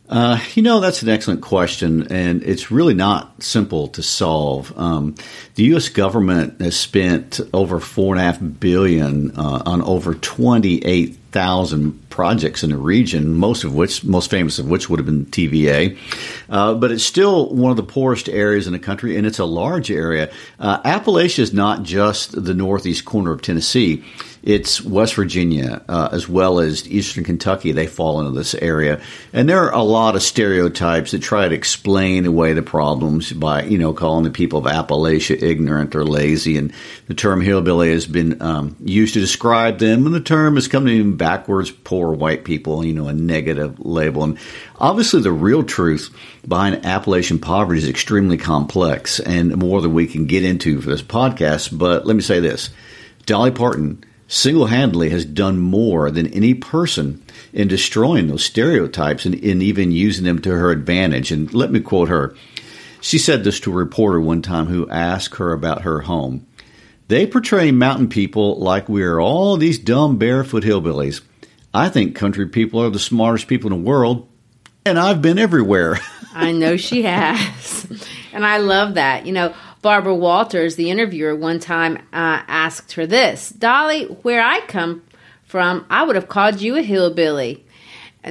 Uh, 0.08 0.38
you 0.54 0.62
know, 0.62 0.78
that's 0.78 1.02
an 1.02 1.08
excellent 1.08 1.42
question, 1.42 2.12
and 2.12 2.42
it's 2.44 2.70
really 2.70 2.94
not 2.94 3.42
simple 3.42 3.88
to 3.88 4.02
solve. 4.02 4.72
Um, 4.78 5.16
the 5.56 5.64
U.S. 5.64 5.88
government 5.88 6.60
has 6.60 6.78
spent 6.78 7.40
over 7.52 7.80
four 7.80 8.14
and 8.14 8.20
a 8.20 8.24
half 8.24 8.38
billion 8.60 9.32
uh, 9.36 9.62
on 9.66 9.82
over 9.82 10.14
twenty-eight 10.14 11.16
thousand 11.32 12.05
projects 12.16 12.64
in 12.64 12.70
the 12.70 12.78
region, 12.78 13.34
most 13.34 13.62
of 13.62 13.74
which, 13.74 14.02
most 14.02 14.30
famous 14.30 14.58
of 14.58 14.66
which, 14.70 14.88
would 14.88 14.98
have 14.98 15.04
been 15.04 15.26
TVA. 15.26 15.98
Uh, 16.48 16.72
but 16.72 16.90
it's 16.90 17.04
still 17.04 17.50
one 17.50 17.70
of 17.70 17.76
the 17.76 17.82
poorest 17.82 18.30
areas 18.30 18.66
in 18.66 18.72
the 18.72 18.78
country, 18.78 19.18
and 19.18 19.26
it's 19.26 19.38
a 19.38 19.44
large 19.44 19.90
area. 19.90 20.32
Uh, 20.58 20.80
Appalachia 20.80 21.40
is 21.40 21.52
not 21.52 21.82
just 21.82 22.42
the 22.42 22.54
northeast 22.54 23.04
corner 23.04 23.32
of 23.32 23.42
Tennessee. 23.42 24.02
It's 24.42 24.80
West 24.80 25.14
Virginia 25.14 25.84
uh, 25.88 26.08
as 26.12 26.28
well 26.28 26.60
as 26.60 26.88
Eastern 26.88 27.24
Kentucky. 27.24 27.72
They 27.72 27.88
fall 27.88 28.20
into 28.20 28.30
this 28.30 28.54
area, 28.54 29.02
and 29.32 29.48
there 29.48 29.64
are 29.64 29.74
a 29.74 29.82
lot 29.82 30.14
of 30.14 30.22
stereotypes 30.22 31.10
that 31.10 31.20
try 31.20 31.48
to 31.48 31.54
explain 31.54 32.24
away 32.24 32.52
the 32.52 32.62
problems 32.62 33.32
by 33.32 33.64
you 33.64 33.76
know 33.76 33.92
calling 33.92 34.22
the 34.22 34.30
people 34.30 34.60
of 34.60 34.64
Appalachia 34.66 35.42
ignorant 35.42 35.96
or 35.96 36.04
lazy. 36.04 36.56
And 36.56 36.72
the 37.06 37.14
term 37.14 37.40
hillbilly 37.40 37.90
has 37.90 38.06
been 38.06 38.42
um, 38.42 38.76
used 38.80 39.14
to 39.14 39.20
describe 39.20 39.78
them, 39.78 40.06
and 40.06 40.14
the 40.14 40.20
term 40.20 40.56
has 40.56 40.66
come 40.66 40.86
to 40.86 40.90
mean 40.90 41.16
backwards 41.16 41.70
poor 41.70 42.12
white 42.12 42.44
people. 42.44 42.84
You 42.84 42.94
know, 42.94 43.08
a 43.08 43.12
negative 43.12 43.78
label. 43.78 44.24
And 44.24 44.38
obviously, 44.80 45.22
the 45.22 45.32
real 45.32 45.62
truth 45.62 46.14
behind 46.46 46.84
Appalachian 46.84 47.38
poverty 47.38 47.78
is 47.78 47.88
extremely 47.88 48.36
complex 48.36 49.20
and 49.20 49.56
more 49.56 49.80
than 49.80 49.94
we 49.94 50.06
can 50.06 50.26
get 50.26 50.44
into 50.44 50.80
for 50.80 50.90
this 50.90 51.02
podcast. 51.02 51.76
But 51.76 52.06
let 52.06 52.16
me 52.16 52.22
say 52.22 52.40
this: 52.40 52.70
Dolly 53.24 53.52
Parton 53.52 54.02
single 54.28 54.66
handedly 54.66 55.10
has 55.10 55.24
done 55.24 55.58
more 55.58 56.10
than 56.10 56.26
any 56.32 56.54
person 56.54 57.22
in 57.52 57.68
destroying 57.68 58.26
those 58.26 58.44
stereotypes 58.44 59.24
and, 59.24 59.34
and 59.34 59.62
even 59.62 59.92
using 59.92 60.24
them 60.24 60.40
to 60.40 60.50
her 60.50 60.70
advantage. 60.70 61.30
And 61.30 61.52
let 61.54 61.70
me 61.70 61.80
quote 61.80 62.08
her. 62.08 62.34
She 63.00 63.18
said 63.18 63.44
this 63.44 63.60
to 63.60 63.72
a 63.72 63.76
reporter 63.76 64.20
one 64.20 64.42
time 64.42 64.66
who 64.66 64.90
asked 64.90 65.36
her 65.36 65.52
about 65.52 65.82
her 65.82 66.00
home. 66.00 66.45
They 67.08 67.26
portray 67.26 67.70
mountain 67.70 68.08
people 68.08 68.58
like 68.58 68.88
we 68.88 69.04
are 69.04 69.20
all 69.20 69.56
these 69.56 69.78
dumb 69.78 70.18
barefoot 70.18 70.64
hillbillies. 70.64 71.20
I 71.72 71.88
think 71.88 72.16
country 72.16 72.48
people 72.48 72.82
are 72.82 72.90
the 72.90 72.98
smartest 72.98 73.46
people 73.46 73.72
in 73.72 73.84
the 73.84 73.88
world, 73.88 74.28
and 74.84 74.98
I've 74.98 75.22
been 75.22 75.38
everywhere. 75.38 76.00
I 76.34 76.52
know 76.52 76.76
she 76.76 77.02
has. 77.02 77.86
And 78.32 78.44
I 78.44 78.58
love 78.58 78.94
that. 78.94 79.24
You 79.24 79.32
know, 79.32 79.54
Barbara 79.82 80.14
Walters, 80.14 80.74
the 80.74 80.90
interviewer, 80.90 81.36
one 81.36 81.60
time 81.60 81.96
uh, 82.12 82.42
asked 82.48 82.92
her 82.92 83.06
this 83.06 83.50
Dolly, 83.50 84.04
where 84.06 84.42
I 84.42 84.60
come 84.66 85.02
from, 85.44 85.86
I 85.88 86.02
would 86.02 86.16
have 86.16 86.28
called 86.28 86.60
you 86.60 86.76
a 86.76 86.82
hillbilly. 86.82 87.64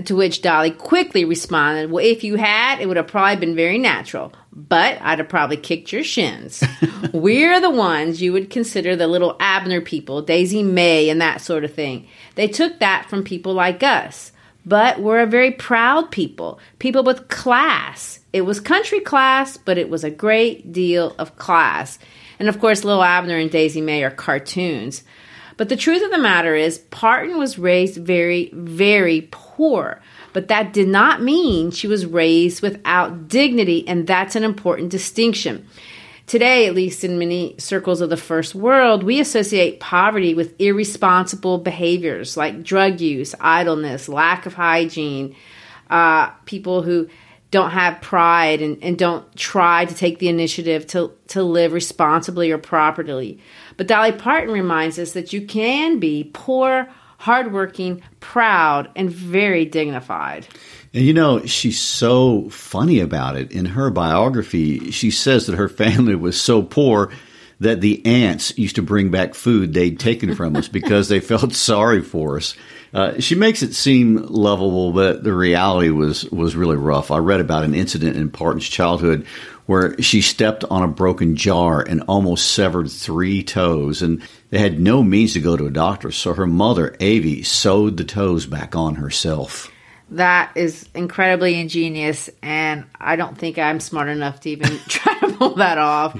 To 0.03 0.15
which 0.17 0.41
Dolly 0.41 0.71
quickly 0.71 1.23
responded, 1.23 1.89
Well, 1.89 2.03
if 2.03 2.25
you 2.25 2.35
had, 2.35 2.81
it 2.81 2.87
would 2.87 2.97
have 2.97 3.07
probably 3.07 3.37
been 3.37 3.55
very 3.55 3.77
natural, 3.77 4.33
but 4.55 4.97
I'd 5.01 5.19
have 5.19 5.29
probably 5.29 5.57
kicked 5.57 5.91
your 5.91 6.03
shins. 6.03 6.63
We're 7.13 7.59
the 7.59 7.69
ones 7.69 8.21
you 8.21 8.31
would 8.33 8.49
consider 8.49 8.95
the 8.95 9.07
little 9.07 9.35
Abner 9.39 9.81
people, 9.81 10.21
Daisy 10.21 10.63
Mae, 10.63 11.09
and 11.09 11.19
that 11.21 11.41
sort 11.41 11.63
of 11.63 11.73
thing. 11.73 12.07
They 12.35 12.47
took 12.47 12.79
that 12.79 13.09
from 13.09 13.23
people 13.23 13.53
like 13.53 13.83
us. 13.83 14.31
But 14.67 14.99
we're 14.99 15.21
a 15.21 15.27
very 15.27 15.51
proud 15.51 16.09
people, 16.09 16.59
people 16.79 17.03
with 17.03 17.27
class. 17.27 18.19
It 18.33 18.41
was 18.41 18.59
country 18.59 18.99
class, 18.99 19.57
but 19.57 19.77
it 19.77 19.89
was 19.89 20.03
a 20.03 20.09
great 20.09 20.71
deal 20.71 21.15
of 21.19 21.37
class. 21.37 21.99
And 22.39 22.49
of 22.49 22.59
course, 22.59 22.83
Lil 22.83 23.03
Abner 23.03 23.37
and 23.37 23.51
Daisy 23.51 23.79
Mae 23.79 24.03
are 24.03 24.09
cartoons. 24.09 25.03
But 25.57 25.69
the 25.69 25.77
truth 25.77 26.03
of 26.03 26.11
the 26.11 26.17
matter 26.17 26.55
is, 26.55 26.79
Parton 26.79 27.37
was 27.37 27.59
raised 27.59 27.97
very, 27.97 28.49
very 28.53 29.27
poor. 29.31 30.01
But 30.35 30.49
that 30.49 30.73
did 30.73 30.89
not 30.89 31.23
mean 31.23 31.71
she 31.71 31.87
was 31.87 32.05
raised 32.05 32.61
without 32.61 33.29
dignity, 33.29 33.87
and 33.87 34.05
that's 34.05 34.35
an 34.35 34.43
important 34.43 34.89
distinction. 34.89 35.65
Today, 36.27 36.67
at 36.67 36.75
least 36.75 37.05
in 37.05 37.17
many 37.17 37.55
circles 37.57 38.01
of 38.01 38.09
the 38.09 38.17
first 38.17 38.53
world, 38.53 39.01
we 39.01 39.21
associate 39.21 39.79
poverty 39.79 40.33
with 40.33 40.53
irresponsible 40.59 41.59
behaviors 41.59 42.35
like 42.35 42.63
drug 42.63 42.99
use, 42.99 43.33
idleness, 43.39 44.09
lack 44.09 44.45
of 44.45 44.55
hygiene, 44.55 45.37
uh, 45.89 46.31
people 46.43 46.81
who 46.81 47.07
don't 47.49 47.71
have 47.71 48.01
pride 48.01 48.61
and, 48.61 48.83
and 48.83 48.97
don't 48.97 49.33
try 49.37 49.85
to 49.85 49.95
take 49.95 50.19
the 50.19 50.27
initiative 50.27 50.85
to, 50.87 51.13
to 51.27 51.43
live 51.43 51.71
responsibly 51.71 52.51
or 52.51 52.57
properly. 52.57 53.39
But 53.77 53.87
Dolly 53.87 54.11
Parton 54.11 54.53
reminds 54.53 54.99
us 54.99 55.13
that 55.13 55.31
you 55.31 55.47
can 55.47 55.97
be 55.97 56.29
poor, 56.33 56.89
hardworking, 57.25 58.03
proud, 58.19 58.87
and 58.95 59.09
very 59.09 59.65
dignified. 59.65 60.47
And 60.93 61.03
you 61.03 61.11
know, 61.11 61.43
she's 61.47 61.81
so 61.81 62.47
funny 62.51 62.99
about 62.99 63.35
it. 63.35 63.51
In 63.51 63.65
her 63.65 63.89
biography, 63.89 64.91
she 64.91 65.09
says 65.09 65.47
that 65.47 65.55
her 65.55 65.67
family 65.83 66.13
was 66.13 66.39
so 66.39 66.61
poor 66.61 67.11
that 67.59 67.81
the 67.81 68.05
ants 68.05 68.57
used 68.57 68.75
to 68.75 68.81
bring 68.81 69.11
back 69.11 69.33
food 69.33 69.73
they'd 69.73 69.99
taken 69.99 70.35
from 70.35 70.55
us 70.55 70.67
because 70.67 71.09
they 71.09 71.19
felt 71.21 71.53
sorry 71.53 72.01
for 72.01 72.37
us. 72.37 72.55
Uh, 72.93 73.19
she 73.19 73.35
makes 73.35 73.61
it 73.61 73.73
seem 73.73 74.15
lovable, 74.27 74.93
but 74.93 75.23
the 75.23 75.33
reality 75.33 75.89
was 75.89 76.23
was 76.31 76.55
really 76.55 76.77
rough. 76.77 77.11
I 77.11 77.17
read 77.17 77.41
about 77.41 77.63
an 77.63 77.75
incident 77.75 78.15
in 78.15 78.29
Parton's 78.29 78.67
childhood 78.67 79.25
where 79.65 79.99
she 80.01 80.21
stepped 80.21 80.63
on 80.65 80.83
a 80.83 80.87
broken 80.87 81.35
jar 81.35 81.81
and 81.81 82.03
almost 82.07 82.53
severed 82.53 82.89
three 82.89 83.43
toes, 83.43 84.01
and 84.01 84.21
they 84.49 84.59
had 84.59 84.79
no 84.79 85.03
means 85.03 85.33
to 85.33 85.41
go 85.41 85.57
to 85.57 85.65
a 85.65 85.71
doctor. 85.71 86.11
So 86.11 86.33
her 86.33 86.45
mother, 86.45 86.95
Avie, 86.99 87.43
sewed 87.43 87.97
the 87.97 88.03
toes 88.03 88.45
back 88.45 88.75
on 88.75 88.95
herself. 88.95 89.71
That 90.11 90.51
is 90.55 90.87
incredibly 90.93 91.59
ingenious, 91.59 92.29
and 92.43 92.85
I 92.99 93.15
don't 93.15 93.37
think 93.37 93.57
I'm 93.57 93.79
smart 93.79 94.07
enough 94.07 94.39
to 94.41 94.51
even 94.51 94.77
try 94.87 95.19
to 95.19 95.33
pull 95.33 95.55
that 95.55 95.79
off. 95.79 96.17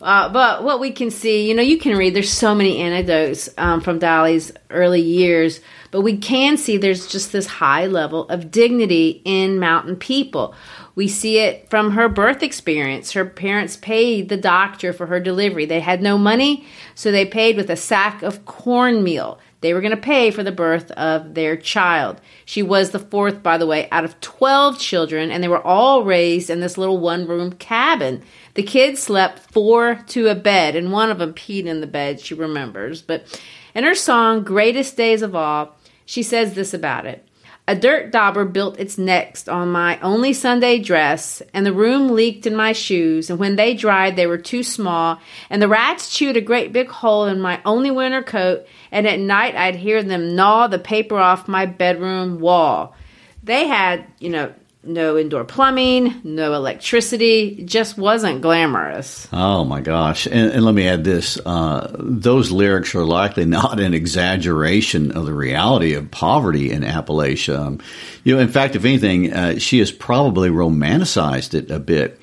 Uh, 0.00 0.32
but 0.32 0.64
what 0.64 0.80
we 0.80 0.90
can 0.90 1.10
see, 1.10 1.46
you 1.46 1.54
know, 1.54 1.62
you 1.62 1.78
can 1.78 1.96
read, 1.96 2.14
there's 2.14 2.32
so 2.32 2.54
many 2.54 2.78
anecdotes 2.78 3.50
um, 3.58 3.80
from 3.80 3.98
Dolly's 3.98 4.50
early 4.70 5.02
years, 5.02 5.60
but 5.90 6.00
we 6.00 6.16
can 6.16 6.56
see 6.56 6.76
there's 6.76 7.06
just 7.06 7.32
this 7.32 7.46
high 7.46 7.86
level 7.86 8.26
of 8.28 8.50
dignity 8.50 9.20
in 9.24 9.58
mountain 9.58 9.96
people. 9.96 10.54
We 10.94 11.06
see 11.08 11.38
it 11.38 11.68
from 11.68 11.92
her 11.92 12.08
birth 12.08 12.42
experience. 12.42 13.12
Her 13.12 13.26
parents 13.26 13.76
paid 13.76 14.28
the 14.28 14.36
doctor 14.36 14.92
for 14.92 15.06
her 15.06 15.20
delivery. 15.20 15.66
They 15.66 15.80
had 15.80 16.02
no 16.02 16.16
money, 16.16 16.66
so 16.94 17.10
they 17.10 17.26
paid 17.26 17.56
with 17.56 17.70
a 17.70 17.76
sack 17.76 18.22
of 18.22 18.46
cornmeal. 18.46 19.38
They 19.60 19.74
were 19.74 19.80
going 19.80 19.90
to 19.90 19.96
pay 19.96 20.30
for 20.30 20.42
the 20.42 20.52
birth 20.52 20.90
of 20.92 21.34
their 21.34 21.56
child. 21.56 22.20
She 22.44 22.62
was 22.62 22.90
the 22.90 22.98
fourth, 22.98 23.42
by 23.42 23.58
the 23.58 23.66
way, 23.66 23.88
out 23.90 24.04
of 24.04 24.20
12 24.20 24.78
children, 24.78 25.30
and 25.30 25.42
they 25.42 25.48
were 25.48 25.64
all 25.64 26.02
raised 26.04 26.48
in 26.48 26.60
this 26.60 26.78
little 26.78 26.98
one 26.98 27.26
room 27.26 27.52
cabin. 27.52 28.22
The 28.54 28.62
kids 28.62 29.02
slept 29.02 29.38
four 29.38 30.02
to 30.08 30.28
a 30.28 30.34
bed, 30.34 30.76
and 30.76 30.92
one 30.92 31.10
of 31.10 31.18
them 31.18 31.34
peed 31.34 31.66
in 31.66 31.80
the 31.80 31.86
bed, 31.86 32.20
she 32.20 32.34
remembers. 32.34 33.02
But 33.02 33.40
in 33.74 33.84
her 33.84 33.94
song, 33.94 34.44
Greatest 34.44 34.96
Days 34.96 35.20
of 35.22 35.34
All, 35.34 35.76
she 36.06 36.22
says 36.22 36.54
this 36.54 36.72
about 36.72 37.06
it. 37.06 37.26
A 37.68 37.76
dirt 37.76 38.10
dauber 38.10 38.44
built 38.44 38.80
its 38.80 38.98
nest 38.98 39.48
on 39.48 39.70
my 39.70 40.00
only 40.00 40.32
Sunday 40.32 40.78
dress, 40.78 41.40
and 41.54 41.64
the 41.64 41.72
room 41.72 42.08
leaked 42.08 42.46
in 42.46 42.56
my 42.56 42.72
shoes, 42.72 43.30
and 43.30 43.38
when 43.38 43.54
they 43.54 43.74
dried, 43.74 44.16
they 44.16 44.26
were 44.26 44.38
too 44.38 44.64
small, 44.64 45.20
and 45.48 45.62
the 45.62 45.68
rats 45.68 46.12
chewed 46.12 46.36
a 46.36 46.40
great 46.40 46.72
big 46.72 46.88
hole 46.88 47.26
in 47.26 47.40
my 47.40 47.60
only 47.64 47.90
winter 47.92 48.22
coat, 48.22 48.66
and 48.90 49.06
at 49.06 49.20
night 49.20 49.54
I'd 49.54 49.76
hear 49.76 50.02
them 50.02 50.34
gnaw 50.34 50.66
the 50.66 50.80
paper 50.80 51.18
off 51.18 51.46
my 51.46 51.64
bedroom 51.64 52.40
wall. 52.40 52.96
They 53.42 53.68
had, 53.68 54.04
you 54.18 54.30
know, 54.30 54.52
no 54.82 55.18
indoor 55.18 55.44
plumbing, 55.44 56.20
no 56.24 56.54
electricity. 56.54 57.58
It 57.60 57.66
just 57.66 57.98
wasn't 57.98 58.40
glamorous. 58.40 59.28
Oh 59.32 59.64
my 59.64 59.80
gosh! 59.80 60.26
And, 60.26 60.52
and 60.52 60.64
let 60.64 60.74
me 60.74 60.88
add 60.88 61.04
this: 61.04 61.38
uh, 61.44 61.94
those 61.98 62.50
lyrics 62.50 62.94
are 62.94 63.04
likely 63.04 63.44
not 63.44 63.80
an 63.80 63.94
exaggeration 63.94 65.12
of 65.12 65.26
the 65.26 65.34
reality 65.34 65.94
of 65.94 66.10
poverty 66.10 66.70
in 66.70 66.82
Appalachia. 66.82 67.58
Um, 67.58 67.80
you 68.24 68.34
know, 68.34 68.40
in 68.40 68.48
fact, 68.48 68.76
if 68.76 68.84
anything, 68.84 69.32
uh, 69.32 69.58
she 69.58 69.78
has 69.80 69.92
probably 69.92 70.50
romanticized 70.50 71.54
it 71.54 71.70
a 71.70 71.78
bit 71.78 72.20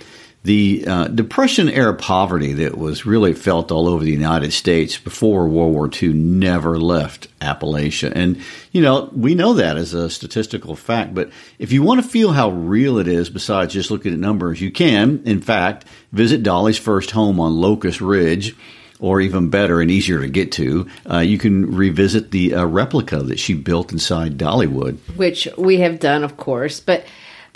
the 0.48 0.86
uh, 0.88 1.08
Depression 1.10 1.68
era 1.68 1.94
poverty 1.94 2.54
that 2.54 2.78
was 2.78 3.06
really 3.06 3.34
felt 3.34 3.70
all 3.70 3.86
over 3.86 4.02
the 4.02 4.12
United 4.12 4.54
States 4.54 4.98
before 4.98 5.46
World 5.46 5.74
War 5.74 5.90
II 5.92 6.14
never 6.14 6.80
left 6.80 7.28
Appalachia. 7.40 8.14
And, 8.16 8.42
you 8.72 8.82
know, 8.82 9.10
we 9.12 9.36
know 9.36 9.56
that 9.56 9.76
as 9.76 9.94
a 9.94 10.10
statistical 10.10 10.78
fact. 10.78 11.14
But 11.14 11.32
if 11.60 11.74
you 11.74 11.84
want 11.84 12.02
to 12.02 12.10
feel 12.10 12.32
how 12.32 12.52
real 12.52 12.98
it 12.98 13.10
is, 13.10 13.30
besides 13.30 13.74
just 13.74 13.92
looking 13.92 14.14
at 14.14 14.20
numbers, 14.20 14.62
you 14.62 14.72
can, 14.72 15.22
in 15.26 15.42
fact, 15.42 15.84
visit 16.14 16.44
Dolly's 16.44 16.78
first 16.78 17.12
home 17.12 17.42
on 17.42 17.60
Locust 17.60 18.00
Ridge. 18.00 18.56
Or 19.00 19.22
even 19.22 19.52
better 19.52 19.80
and 19.80 19.92
easier 19.92 20.22
to 20.22 20.28
get 20.28 20.52
to, 20.54 20.88
uh, 21.08 21.20
you 21.20 21.38
can 21.38 21.76
revisit 21.76 22.32
the 22.32 22.56
uh, 22.56 22.66
replica 22.66 23.22
that 23.22 23.38
she 23.38 23.54
built 23.54 23.92
inside 23.92 24.40
Dollywood. 24.40 24.98
Which 25.16 25.48
we 25.56 25.78
have 25.82 26.00
done, 26.00 26.24
of 26.24 26.36
course. 26.36 26.80
But 26.80 27.06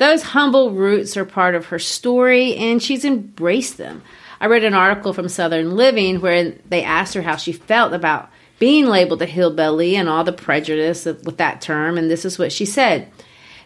those 0.02 0.24
humble 0.24 0.72
roots 0.72 1.16
are 1.16 1.26
part 1.26 1.54
of 1.54 1.68
her 1.68 1.78
story, 1.78 2.56
and 2.56 2.82
she's 2.82 3.06
embraced 3.06 3.78
them. 3.78 4.02
I 4.40 4.48
read 4.48 4.64
an 4.64 4.74
article 4.74 5.14
from 5.14 5.30
Southern 5.30 5.76
Living 5.76 6.22
where 6.22 6.54
they 6.68 6.84
asked 6.84 7.14
her 7.14 7.22
how 7.22 7.36
she 7.36 7.52
felt 7.52 7.94
about 7.94 8.30
being 8.58 8.88
labeled 8.88 9.22
a 9.22 9.28
hillbilly 9.28 9.96
and 9.96 10.10
all 10.10 10.24
the 10.24 10.34
prejudice 10.34 11.06
with 11.06 11.38
that 11.38 11.62
term, 11.62 12.00
and 12.00 12.10
this 12.10 12.26
is 12.26 12.40
what 12.40 12.52
she 12.52 12.66
said. 12.66 13.12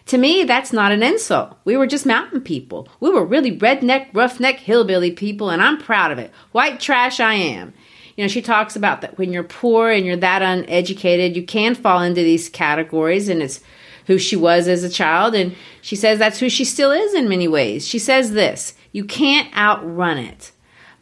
To 0.06 0.18
me, 0.18 0.44
that's 0.44 0.74
not 0.74 0.92
an 0.92 1.02
insult. 1.02 1.56
We 1.64 1.76
were 1.76 1.86
just 1.86 2.04
mountain 2.04 2.42
people. 2.42 2.88
We 3.00 3.10
were 3.10 3.24
really 3.24 3.58
redneck, 3.58 4.08
roughneck, 4.12 4.58
hillbilly 4.58 5.12
people, 5.12 5.48
and 5.48 5.62
I'm 5.62 5.78
proud 5.78 6.12
of 6.12 6.18
it. 6.18 6.30
White 6.52 6.80
trash, 6.80 7.18
I 7.18 7.34
am. 7.34 7.72
You 8.16 8.24
know, 8.24 8.28
she 8.28 8.42
talks 8.42 8.76
about 8.76 9.00
that 9.00 9.18
when 9.18 9.32
you're 9.32 9.42
poor 9.42 9.90
and 9.90 10.06
you're 10.06 10.16
that 10.16 10.42
uneducated, 10.42 11.34
you 11.34 11.44
can 11.44 11.74
fall 11.74 12.02
into 12.02 12.22
these 12.22 12.48
categories, 12.48 13.28
and 13.28 13.42
it's 13.42 13.60
who 14.06 14.18
she 14.18 14.36
was 14.36 14.68
as 14.68 14.82
a 14.82 14.88
child, 14.88 15.34
and 15.34 15.54
she 15.82 15.96
says 15.96 16.18
that's 16.18 16.38
who 16.38 16.48
she 16.48 16.64
still 16.64 16.90
is 16.90 17.14
in 17.14 17.28
many 17.28 17.48
ways. 17.48 17.86
She 17.86 17.98
says 17.98 18.32
this 18.32 18.74
you 18.92 19.04
can't 19.04 19.54
outrun 19.56 20.18
it. 20.18 20.52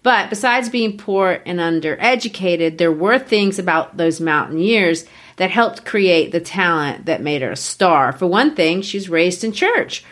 But 0.03 0.29
besides 0.29 0.69
being 0.69 0.99
poor 0.99 1.41
and 1.47 1.59
undereducated, 1.59 2.77
there 2.77 2.93
were 2.93 3.19
things 3.19 3.59
about 3.59 3.97
those 3.97 4.21
mountain 4.21 4.59
years 4.59 5.07
that 5.37 5.51
helped 5.51 5.87
create 5.87 6.31
the 6.31 6.41
talent 6.41 7.07
that 7.07 7.23
made 7.23 7.41
her 7.41 7.53
a 7.53 7.57
star. 7.57 8.13
For 8.13 8.27
one 8.27 8.55
thing, 8.55 8.83
she's 8.83 9.09
raised 9.09 9.45
in 9.45 9.53
church. 9.53 10.05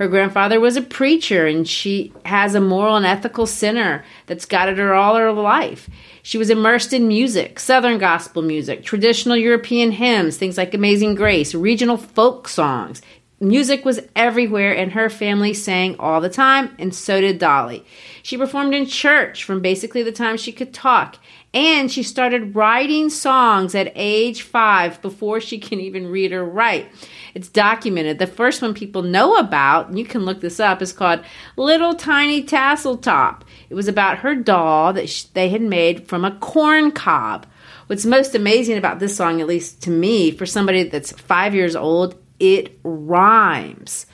Her 0.00 0.08
grandfather 0.08 0.60
was 0.60 0.78
a 0.78 0.82
preacher, 0.82 1.46
and 1.46 1.68
she 1.68 2.10
has 2.24 2.54
a 2.54 2.60
moral 2.60 2.96
and 2.96 3.04
ethical 3.04 3.44
center 3.44 4.02
that's 4.24 4.46
guided 4.46 4.78
her 4.78 4.94
all 4.94 5.14
her 5.16 5.30
life. 5.30 5.90
She 6.22 6.38
was 6.38 6.48
immersed 6.48 6.94
in 6.94 7.06
music, 7.06 7.60
Southern 7.60 7.98
gospel 7.98 8.40
music, 8.40 8.82
traditional 8.82 9.36
European 9.36 9.90
hymns, 9.92 10.38
things 10.38 10.56
like 10.56 10.72
Amazing 10.72 11.16
Grace, 11.16 11.54
regional 11.54 11.98
folk 11.98 12.48
songs. 12.48 13.02
Music 13.40 13.84
was 13.84 14.00
everywhere, 14.16 14.74
and 14.74 14.92
her 14.92 15.10
family 15.10 15.52
sang 15.52 15.96
all 15.98 16.22
the 16.22 16.30
time, 16.30 16.74
and 16.78 16.94
so 16.94 17.20
did 17.20 17.38
Dolly. 17.38 17.84
She 18.22 18.38
performed 18.38 18.72
in 18.72 18.86
church 18.86 19.44
from 19.44 19.60
basically 19.60 20.02
the 20.02 20.12
time 20.12 20.38
she 20.38 20.50
could 20.52 20.72
talk, 20.72 21.18
and 21.52 21.90
she 21.90 22.02
started 22.02 22.54
writing 22.54 23.10
songs 23.10 23.74
at 23.74 23.92
age 23.96 24.42
five 24.42 25.02
before 25.02 25.40
she 25.40 25.58
can 25.58 25.80
even 25.80 26.06
read 26.06 26.32
or 26.32 26.44
write. 26.44 26.88
It's 27.34 27.48
documented. 27.48 28.18
The 28.18 28.26
first 28.26 28.62
one 28.62 28.74
people 28.74 29.02
know 29.02 29.36
about, 29.36 29.96
you 29.96 30.04
can 30.04 30.24
look 30.24 30.40
this 30.40 30.60
up, 30.60 30.80
is 30.80 30.92
called 30.92 31.24
Little 31.56 31.94
Tiny 31.94 32.42
Tassel 32.42 32.96
Top. 32.98 33.44
It 33.68 33.74
was 33.74 33.88
about 33.88 34.18
her 34.18 34.34
doll 34.34 34.92
that 34.92 35.26
they 35.34 35.48
had 35.48 35.62
made 35.62 36.06
from 36.06 36.24
a 36.24 36.36
corn 36.38 36.92
cob. 36.92 37.46
What's 37.88 38.06
most 38.06 38.36
amazing 38.36 38.78
about 38.78 39.00
this 39.00 39.16
song, 39.16 39.40
at 39.40 39.48
least 39.48 39.82
to 39.82 39.90
me, 39.90 40.30
for 40.30 40.46
somebody 40.46 40.84
that's 40.84 41.12
five 41.12 41.54
years 41.54 41.74
old, 41.74 42.14
it 42.38 42.78
rhymes. 42.84 44.06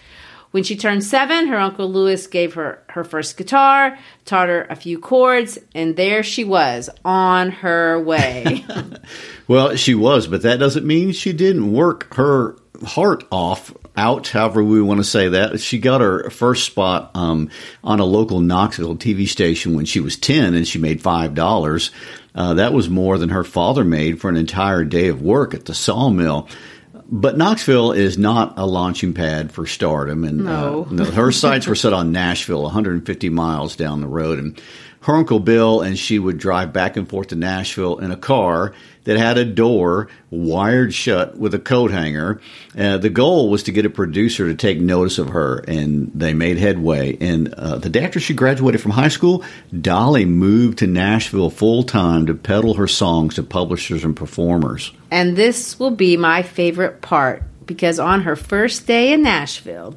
When 0.57 0.65
she 0.65 0.75
turned 0.75 1.05
seven, 1.05 1.49
her 1.49 1.59
uncle 1.59 1.93
Lewis 1.93 2.27
gave 2.27 2.55
her 2.55 2.83
her 2.89 3.05
first 3.05 3.37
guitar, 3.37 3.99
taught 4.25 4.49
her 4.49 4.63
a 4.71 4.75
few 4.75 4.99
chords, 4.99 5.59
and 5.75 5.95
there 5.97 6.23
she 6.23 6.45
was 6.45 6.89
on 7.05 7.51
her 7.51 8.01
way. 8.01 8.65
well, 9.49 9.77
she 9.77 9.95
was, 9.95 10.27
but 10.27 10.41
that 10.45 10.59
doesn't 10.59 10.87
mean 10.87 11.13
she 11.13 11.35
didn't 11.35 11.75
work 11.75 12.15
her 12.15 12.57
heart 12.87 13.25
off 13.31 13.75
out, 13.99 14.29
however 14.29 14.65
we 14.65 14.81
want 14.81 14.97
to 14.97 15.05
say 15.05 15.29
that. 15.29 15.61
She 15.61 15.79
got 15.79 16.01
her 16.01 16.31
first 16.31 16.65
spot 16.65 17.11
um, 17.15 17.51
on 17.85 18.01
a 18.01 18.07
local 18.07 18.41
Knoxville 18.41 18.97
TV 18.97 19.29
station 19.29 19.77
when 19.77 19.85
she 19.85 20.01
was 20.01 20.17
10 20.17 20.55
and 20.55 20.67
she 20.67 20.79
made 20.79 21.03
$5. 21.03 21.91
Uh, 22.35 22.55
that 22.55 22.73
was 22.73 22.89
more 22.89 23.19
than 23.19 23.29
her 23.29 23.45
father 23.45 23.85
made 23.85 24.23
for 24.23 24.31
an 24.31 24.39
entire 24.39 24.85
day 24.85 25.09
of 25.09 25.21
work 25.21 25.53
at 25.53 25.67
the 25.67 25.75
sawmill. 25.75 26.49
But 27.09 27.39
Knoxville 27.39 27.93
is 27.93 28.19
not 28.19 28.55
a 28.57 28.67
launching 28.67 29.15
pad 29.15 29.53
for 29.53 29.65
stardom, 29.65 30.25
and 30.25 30.45
no. 30.45 30.89
uh, 30.91 31.05
her 31.13 31.31
sights 31.31 31.67
were 31.69 31.77
set 31.77 31.93
on 31.93 32.11
Nashville, 32.11 32.63
150 32.63 33.29
miles 33.29 33.77
down 33.77 34.01
the 34.01 34.09
road. 34.09 34.39
And 34.41 34.61
her 35.07 35.15
Uncle 35.15 35.39
Bill 35.39 35.83
and 35.83 35.97
she 35.97 36.19
would 36.19 36.37
drive 36.37 36.73
back 36.73 36.97
and 36.97 37.09
forth 37.09 37.29
to 37.29 37.37
Nashville 37.37 37.99
in 37.99 38.11
a 38.11 38.17
car 38.17 38.75
that 39.05 39.17
had 39.17 39.39
a 39.39 39.45
door 39.45 40.09
wired 40.31 40.93
shut 40.93 41.39
with 41.39 41.55
a 41.55 41.61
coat 41.61 41.93
hanger. 41.93 42.41
Uh, 42.77 42.99
the 42.99 43.09
goal 43.09 43.49
was 43.49 43.63
to 43.63 43.73
get 43.73 43.87
a 43.87 43.91
producer 43.91 44.49
to 44.49 44.55
take 44.57 44.81
notice 44.81 45.19
of 45.19 45.29
her, 45.29 45.59
and 45.69 46.11
they 46.13 46.35
made 46.35 46.59
headway. 46.59 47.17
And 47.21 47.55
uh, 47.55 47.79
the 47.79 47.89
day 47.89 48.05
after 48.05 48.19
she 48.19 48.35
graduated 48.35 48.81
from 48.81 48.91
high 48.91 49.07
school, 49.07 49.45
Dolly 49.81 50.25
moved 50.25 50.79
to 50.79 50.89
Nashville 50.89 51.51
full 51.51 51.85
time 51.85 52.27
to 52.27 52.35
peddle 52.35 52.75
her 52.75 52.89
songs 52.89 53.37
to 53.37 53.45
publishers 53.45 54.03
and 54.03 54.17
performers. 54.17 54.91
And 55.13 55.37
this 55.37 55.79
will 55.79 55.93
be 55.93 56.17
my 56.17 56.43
favorite 56.43 57.01
part 57.01 57.45
because 57.65 58.01
on 58.01 58.23
her 58.23 58.35
first 58.35 58.89
day 58.89 59.13
in 59.13 59.23
Nashville, 59.23 59.97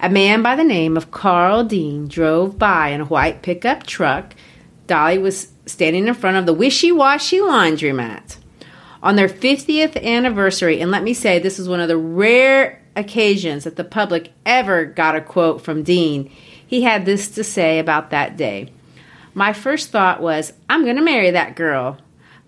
a 0.00 0.10
man 0.10 0.42
by 0.42 0.54
the 0.54 0.64
name 0.64 0.98
of 0.98 1.10
Carl 1.10 1.64
Dean 1.64 2.08
drove 2.08 2.58
by 2.58 2.88
in 2.88 3.00
a 3.00 3.06
white 3.06 3.40
pickup 3.40 3.86
truck. 3.86 4.34
Dolly 4.90 5.18
was 5.18 5.52
standing 5.66 6.08
in 6.08 6.14
front 6.14 6.36
of 6.36 6.46
the 6.46 6.52
wishy 6.52 6.90
washy 6.90 7.38
laundromat 7.38 8.38
on 9.04 9.14
their 9.14 9.28
50th 9.28 10.02
anniversary. 10.02 10.80
And 10.80 10.90
let 10.90 11.04
me 11.04 11.14
say, 11.14 11.38
this 11.38 11.60
is 11.60 11.68
one 11.68 11.78
of 11.78 11.86
the 11.86 11.96
rare 11.96 12.82
occasions 12.96 13.62
that 13.62 13.76
the 13.76 13.84
public 13.84 14.32
ever 14.44 14.84
got 14.84 15.14
a 15.14 15.20
quote 15.20 15.62
from 15.62 15.84
Dean. 15.84 16.28
He 16.66 16.82
had 16.82 17.06
this 17.06 17.28
to 17.36 17.44
say 17.44 17.78
about 17.78 18.10
that 18.10 18.36
day. 18.36 18.72
My 19.32 19.52
first 19.52 19.90
thought 19.90 20.20
was, 20.20 20.54
I'm 20.68 20.82
going 20.82 20.96
to 20.96 21.02
marry 21.02 21.30
that 21.30 21.54
girl. 21.54 21.98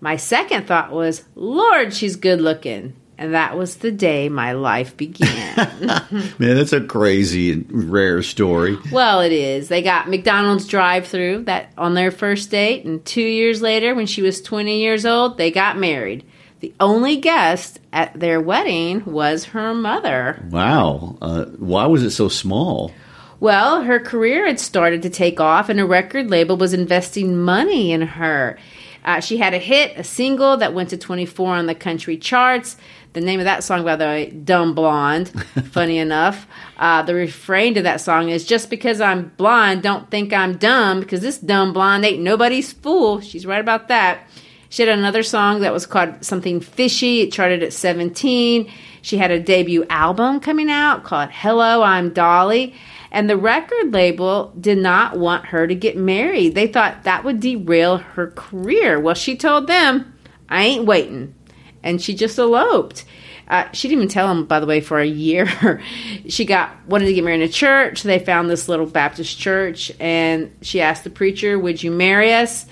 My 0.01 0.17
second 0.17 0.67
thought 0.67 0.91
was, 0.91 1.23
Lord, 1.35 1.93
she's 1.93 2.17
good 2.17 2.41
looking. 2.41 2.93
And 3.17 3.33
that 3.35 3.57
was 3.57 3.77
the 3.77 3.91
day 3.91 4.27
my 4.27 4.53
life 4.53 4.97
began. 4.97 5.55
Man, 6.39 6.55
that's 6.55 6.73
a 6.73 6.81
crazy 6.81 7.51
and 7.51 7.91
rare 7.91 8.23
story. 8.23 8.77
well, 8.91 9.21
it 9.21 9.31
is. 9.31 9.67
They 9.67 9.81
got 9.81 10.09
McDonald's 10.09 10.67
drive-through 10.67 11.43
that 11.43 11.71
on 11.77 11.93
their 11.93 12.09
first 12.11 12.49
date, 12.49 12.85
and 12.85 13.03
two 13.05 13.21
years 13.21 13.61
later, 13.61 13.93
when 13.93 14.07
she 14.07 14.21
was 14.21 14.41
20 14.41 14.79
years 14.79 15.05
old, 15.05 15.37
they 15.37 15.51
got 15.51 15.77
married. 15.77 16.25
The 16.61 16.73
only 16.79 17.17
guest 17.17 17.79
at 17.91 18.19
their 18.19 18.39
wedding 18.41 19.03
was 19.05 19.45
her 19.45 19.73
mother. 19.73 20.43
Wow. 20.49 21.17
Uh, 21.21 21.45
why 21.57 21.85
was 21.87 22.03
it 22.03 22.11
so 22.11 22.29
small? 22.29 22.91
Well, 23.39 23.83
her 23.83 23.99
career 23.99 24.47
had 24.47 24.59
started 24.59 25.01
to 25.01 25.09
take 25.09 25.39
off, 25.41 25.67
and 25.69 25.79
a 25.79 25.85
record 25.85 26.29
label 26.29 26.55
was 26.55 26.73
investing 26.73 27.37
money 27.37 27.91
in 27.91 28.01
her. 28.01 28.57
Uh, 29.03 29.19
she 29.19 29.35
had 29.35 29.53
a 29.53 29.57
hit, 29.57 29.97
a 29.97 30.03
single 30.05 30.55
that 30.57 30.73
went 30.73 30.89
to 30.91 30.97
24 30.97 31.55
on 31.55 31.65
the 31.65 31.75
country 31.75 32.15
charts. 32.15 32.77
The 33.13 33.21
name 33.21 33.39
of 33.39 33.45
that 33.45 33.63
song, 33.63 33.83
by 33.83 33.95
the 33.95 34.05
way, 34.05 34.31
Dumb 34.31 34.73
Blonde. 34.73 35.29
Funny 35.71 35.99
enough. 35.99 36.47
Uh, 36.77 37.03
the 37.03 37.13
refrain 37.13 37.75
to 37.75 37.83
that 37.83 38.01
song 38.01 38.29
is 38.29 38.43
Just 38.43 38.71
because 38.71 38.99
I'm 38.99 39.29
blind, 39.37 39.83
don't 39.83 40.09
think 40.09 40.33
I'm 40.33 40.57
dumb, 40.57 40.99
because 40.99 41.21
this 41.21 41.37
dumb 41.37 41.73
blonde 41.73 42.03
ain't 42.05 42.23
nobody's 42.23 42.73
fool. 42.73 43.21
She's 43.21 43.45
right 43.45 43.61
about 43.61 43.87
that. 43.89 44.27
She 44.69 44.81
had 44.81 44.97
another 44.97 45.21
song 45.21 45.61
that 45.61 45.71
was 45.71 45.85
called 45.85 46.25
Something 46.25 46.59
Fishy. 46.59 47.21
It 47.21 47.31
charted 47.31 47.61
at 47.61 47.71
17. 47.71 48.71
She 49.03 49.17
had 49.17 49.29
a 49.29 49.39
debut 49.39 49.85
album 49.91 50.39
coming 50.39 50.71
out 50.71 51.03
called 51.03 51.29
Hello, 51.31 51.83
I'm 51.83 52.11
Dolly. 52.11 52.73
And 53.11 53.29
the 53.29 53.37
record 53.37 53.93
label 53.93 54.51
did 54.59 54.79
not 54.79 55.19
want 55.19 55.45
her 55.45 55.67
to 55.67 55.75
get 55.75 55.95
married. 55.95 56.55
They 56.55 56.65
thought 56.65 57.03
that 57.03 57.23
would 57.23 57.39
derail 57.39 57.97
her 57.97 58.31
career. 58.31 58.99
Well, 58.99 59.13
she 59.13 59.37
told 59.37 59.67
them, 59.67 60.15
I 60.49 60.63
ain't 60.63 60.85
waiting. 60.85 61.35
And 61.83 62.01
she 62.01 62.13
just 62.13 62.39
eloped. 62.39 63.05
Uh, 63.47 63.69
she 63.73 63.87
didn't 63.87 64.03
even 64.03 64.09
tell 64.09 64.31
him, 64.31 64.45
by 64.45 64.59
the 64.59 64.65
way, 64.65 64.79
for 64.79 64.99
a 64.99 65.05
year. 65.05 65.81
she 66.29 66.45
got 66.45 66.71
wanted 66.87 67.05
to 67.05 67.13
get 67.13 67.23
married 67.23 67.41
in 67.41 67.49
a 67.49 67.51
church. 67.51 68.03
They 68.03 68.19
found 68.19 68.49
this 68.49 68.69
little 68.69 68.85
Baptist 68.85 69.37
church, 69.37 69.91
and 69.99 70.55
she 70.61 70.81
asked 70.81 71.03
the 71.03 71.09
preacher, 71.09 71.59
"Would 71.59 71.83
you 71.83 71.91
marry 71.91 72.33
us?" 72.33 72.65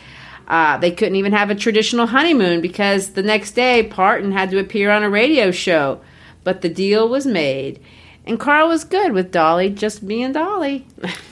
Uh, 0.47 0.78
they 0.78 0.91
couldn't 0.91 1.15
even 1.15 1.32
have 1.32 1.50
a 1.50 1.56
traditional 1.56 2.08
honeymoon 2.08 2.62
because 2.62 3.12
the 3.12 3.24
next 3.24 3.52
day 3.52 3.84
Parton 3.84 4.32
had 4.32 4.50
to 4.52 4.60
appear 4.60 4.91
on 4.91 5.04
a 5.04 5.10
radio 5.10 5.52
show. 5.52 6.02
But 6.43 6.62
the 6.62 6.69
deal 6.69 7.08
was 7.08 7.26
made. 7.26 7.80
And 8.26 8.39
Carl 8.39 8.67
was 8.67 8.84
good 8.84 9.13
with 9.13 9.32
Dolly 9.32 9.69
just 9.69 10.08
being 10.08 10.32
Dolly. 10.32 10.86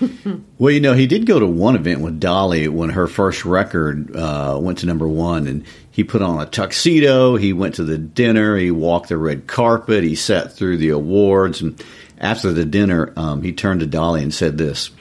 well, 0.57 0.71
you 0.71 0.79
know, 0.79 0.93
he 0.93 1.05
did 1.05 1.27
go 1.27 1.39
to 1.39 1.45
one 1.45 1.75
event 1.75 2.01
with 2.01 2.19
Dolly 2.19 2.67
when 2.67 2.89
her 2.89 3.07
first 3.07 3.45
record 3.45 4.15
uh, 4.15 4.57
went 4.59 4.79
to 4.79 4.87
number 4.87 5.07
one, 5.07 5.45
and 5.47 5.63
he 5.99 6.05
put 6.05 6.21
on 6.21 6.39
a 6.39 6.45
tuxedo. 6.45 7.35
He 7.35 7.51
went 7.51 7.75
to 7.75 7.83
the 7.83 7.97
dinner. 7.97 8.55
He 8.55 8.71
walked 8.71 9.09
the 9.09 9.17
red 9.17 9.47
carpet. 9.47 10.01
He 10.01 10.15
sat 10.15 10.53
through 10.53 10.77
the 10.77 10.91
awards. 10.91 11.61
And 11.61 11.83
after 12.17 12.53
the 12.53 12.63
dinner, 12.63 13.11
um, 13.17 13.41
he 13.41 13.51
turned 13.51 13.81
to 13.81 13.85
Dolly 13.85 14.23
and 14.23 14.33
said 14.33 14.57
this 14.57 14.91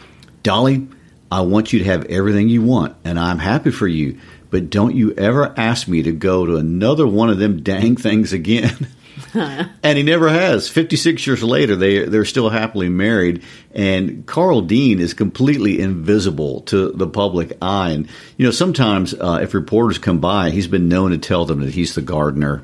Dolly, 0.43 0.89
I 1.31 1.43
want 1.43 1.73
you 1.73 1.79
to 1.79 1.85
have 1.85 2.07
everything 2.07 2.49
you 2.49 2.63
want, 2.63 2.97
and 3.05 3.17
I'm 3.17 3.39
happy 3.39 3.71
for 3.71 3.87
you. 3.87 4.19
But 4.51 4.71
don't 4.71 4.97
you 4.97 5.15
ever 5.15 5.55
ask 5.57 5.87
me 5.87 6.03
to 6.03 6.11
go 6.11 6.45
to 6.47 6.57
another 6.57 7.07
one 7.07 7.31
of 7.31 7.39
them 7.39 7.63
dang 7.63 7.95
things 7.95 8.33
again. 8.33 8.89
and 9.35 9.99
he 9.99 10.03
never 10.03 10.29
has. 10.29 10.69
56 10.69 11.27
years 11.27 11.43
later, 11.43 11.77
they, 11.77 12.05
they're 12.05 12.25
still 12.25 12.51
happily 12.51 12.88
married. 12.88 13.43
And 13.75 14.27
Carl 14.27 14.62
Dean 14.62 15.01
is 15.01 15.14
completely 15.14 15.81
invisible 15.81 16.62
to 16.62 16.93
the 16.93 17.07
public 17.07 17.57
eye. 17.61 17.91
And, 17.91 18.09
you 18.37 18.47
know, 18.47 18.53
sometimes 18.53 19.14
uh, 19.14 19.41
if 19.43 19.55
reporters 19.55 19.99
come 19.99 20.21
by, 20.21 20.51
he's 20.51 20.69
been 20.69 20.88
known 20.88 21.11
to 21.11 21.19
tell 21.19 21.45
them 21.45 21.61
that 21.61 21.75
he's 21.75 21.95
the 21.95 22.03
gardener 22.03 22.62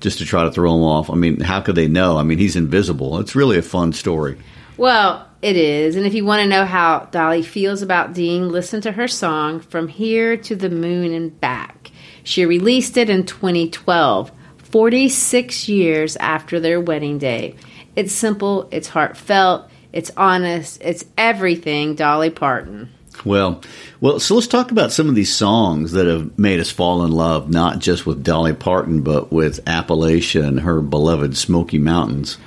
just 0.00 0.18
to 0.18 0.24
try 0.24 0.44
to 0.44 0.52
throw 0.52 0.72
them 0.72 0.82
off. 0.82 1.10
I 1.10 1.14
mean, 1.14 1.40
how 1.40 1.60
could 1.60 1.76
they 1.76 1.88
know? 1.88 2.16
I 2.16 2.24
mean, 2.24 2.38
he's 2.38 2.56
invisible. 2.56 3.18
It's 3.20 3.36
really 3.36 3.56
a 3.58 3.62
fun 3.62 3.92
story. 3.92 4.36
Well, 4.76 5.28
it 5.42 5.56
is. 5.56 5.96
And 5.96 6.06
if 6.06 6.14
you 6.14 6.24
want 6.24 6.42
to 6.42 6.48
know 6.48 6.64
how 6.64 7.08
Dolly 7.10 7.42
feels 7.42 7.82
about 7.82 8.12
Dean, 8.12 8.48
listen 8.48 8.80
to 8.82 8.92
her 8.92 9.08
song, 9.08 9.60
From 9.60 9.88
Here 9.88 10.36
to 10.36 10.56
the 10.56 10.70
Moon 10.70 11.12
and 11.12 11.38
Back. 11.40 11.90
She 12.24 12.46
released 12.46 12.96
it 12.96 13.10
in 13.10 13.24
2012, 13.24 14.32
46 14.72 15.68
years 15.68 16.16
after 16.16 16.58
their 16.58 16.80
wedding 16.80 17.18
day. 17.18 17.54
It's 17.94 18.12
simple, 18.12 18.68
it's 18.72 18.88
heartfelt, 18.88 19.70
it's 19.92 20.10
honest, 20.16 20.80
it's 20.82 21.04
everything 21.18 21.94
Dolly 21.94 22.30
Parton. 22.30 22.90
Well, 23.24 23.60
well, 24.00 24.18
so 24.18 24.34
let's 24.34 24.46
talk 24.46 24.70
about 24.70 24.90
some 24.90 25.08
of 25.08 25.14
these 25.14 25.32
songs 25.32 25.92
that 25.92 26.06
have 26.06 26.36
made 26.38 26.58
us 26.58 26.70
fall 26.70 27.04
in 27.04 27.12
love, 27.12 27.50
not 27.50 27.78
just 27.78 28.06
with 28.06 28.24
Dolly 28.24 28.54
Parton, 28.54 29.02
but 29.02 29.30
with 29.30 29.64
Appalachia 29.66 30.44
and 30.44 30.60
her 30.60 30.80
beloved 30.80 31.36
Smoky 31.36 31.78
Mountains. 31.78 32.38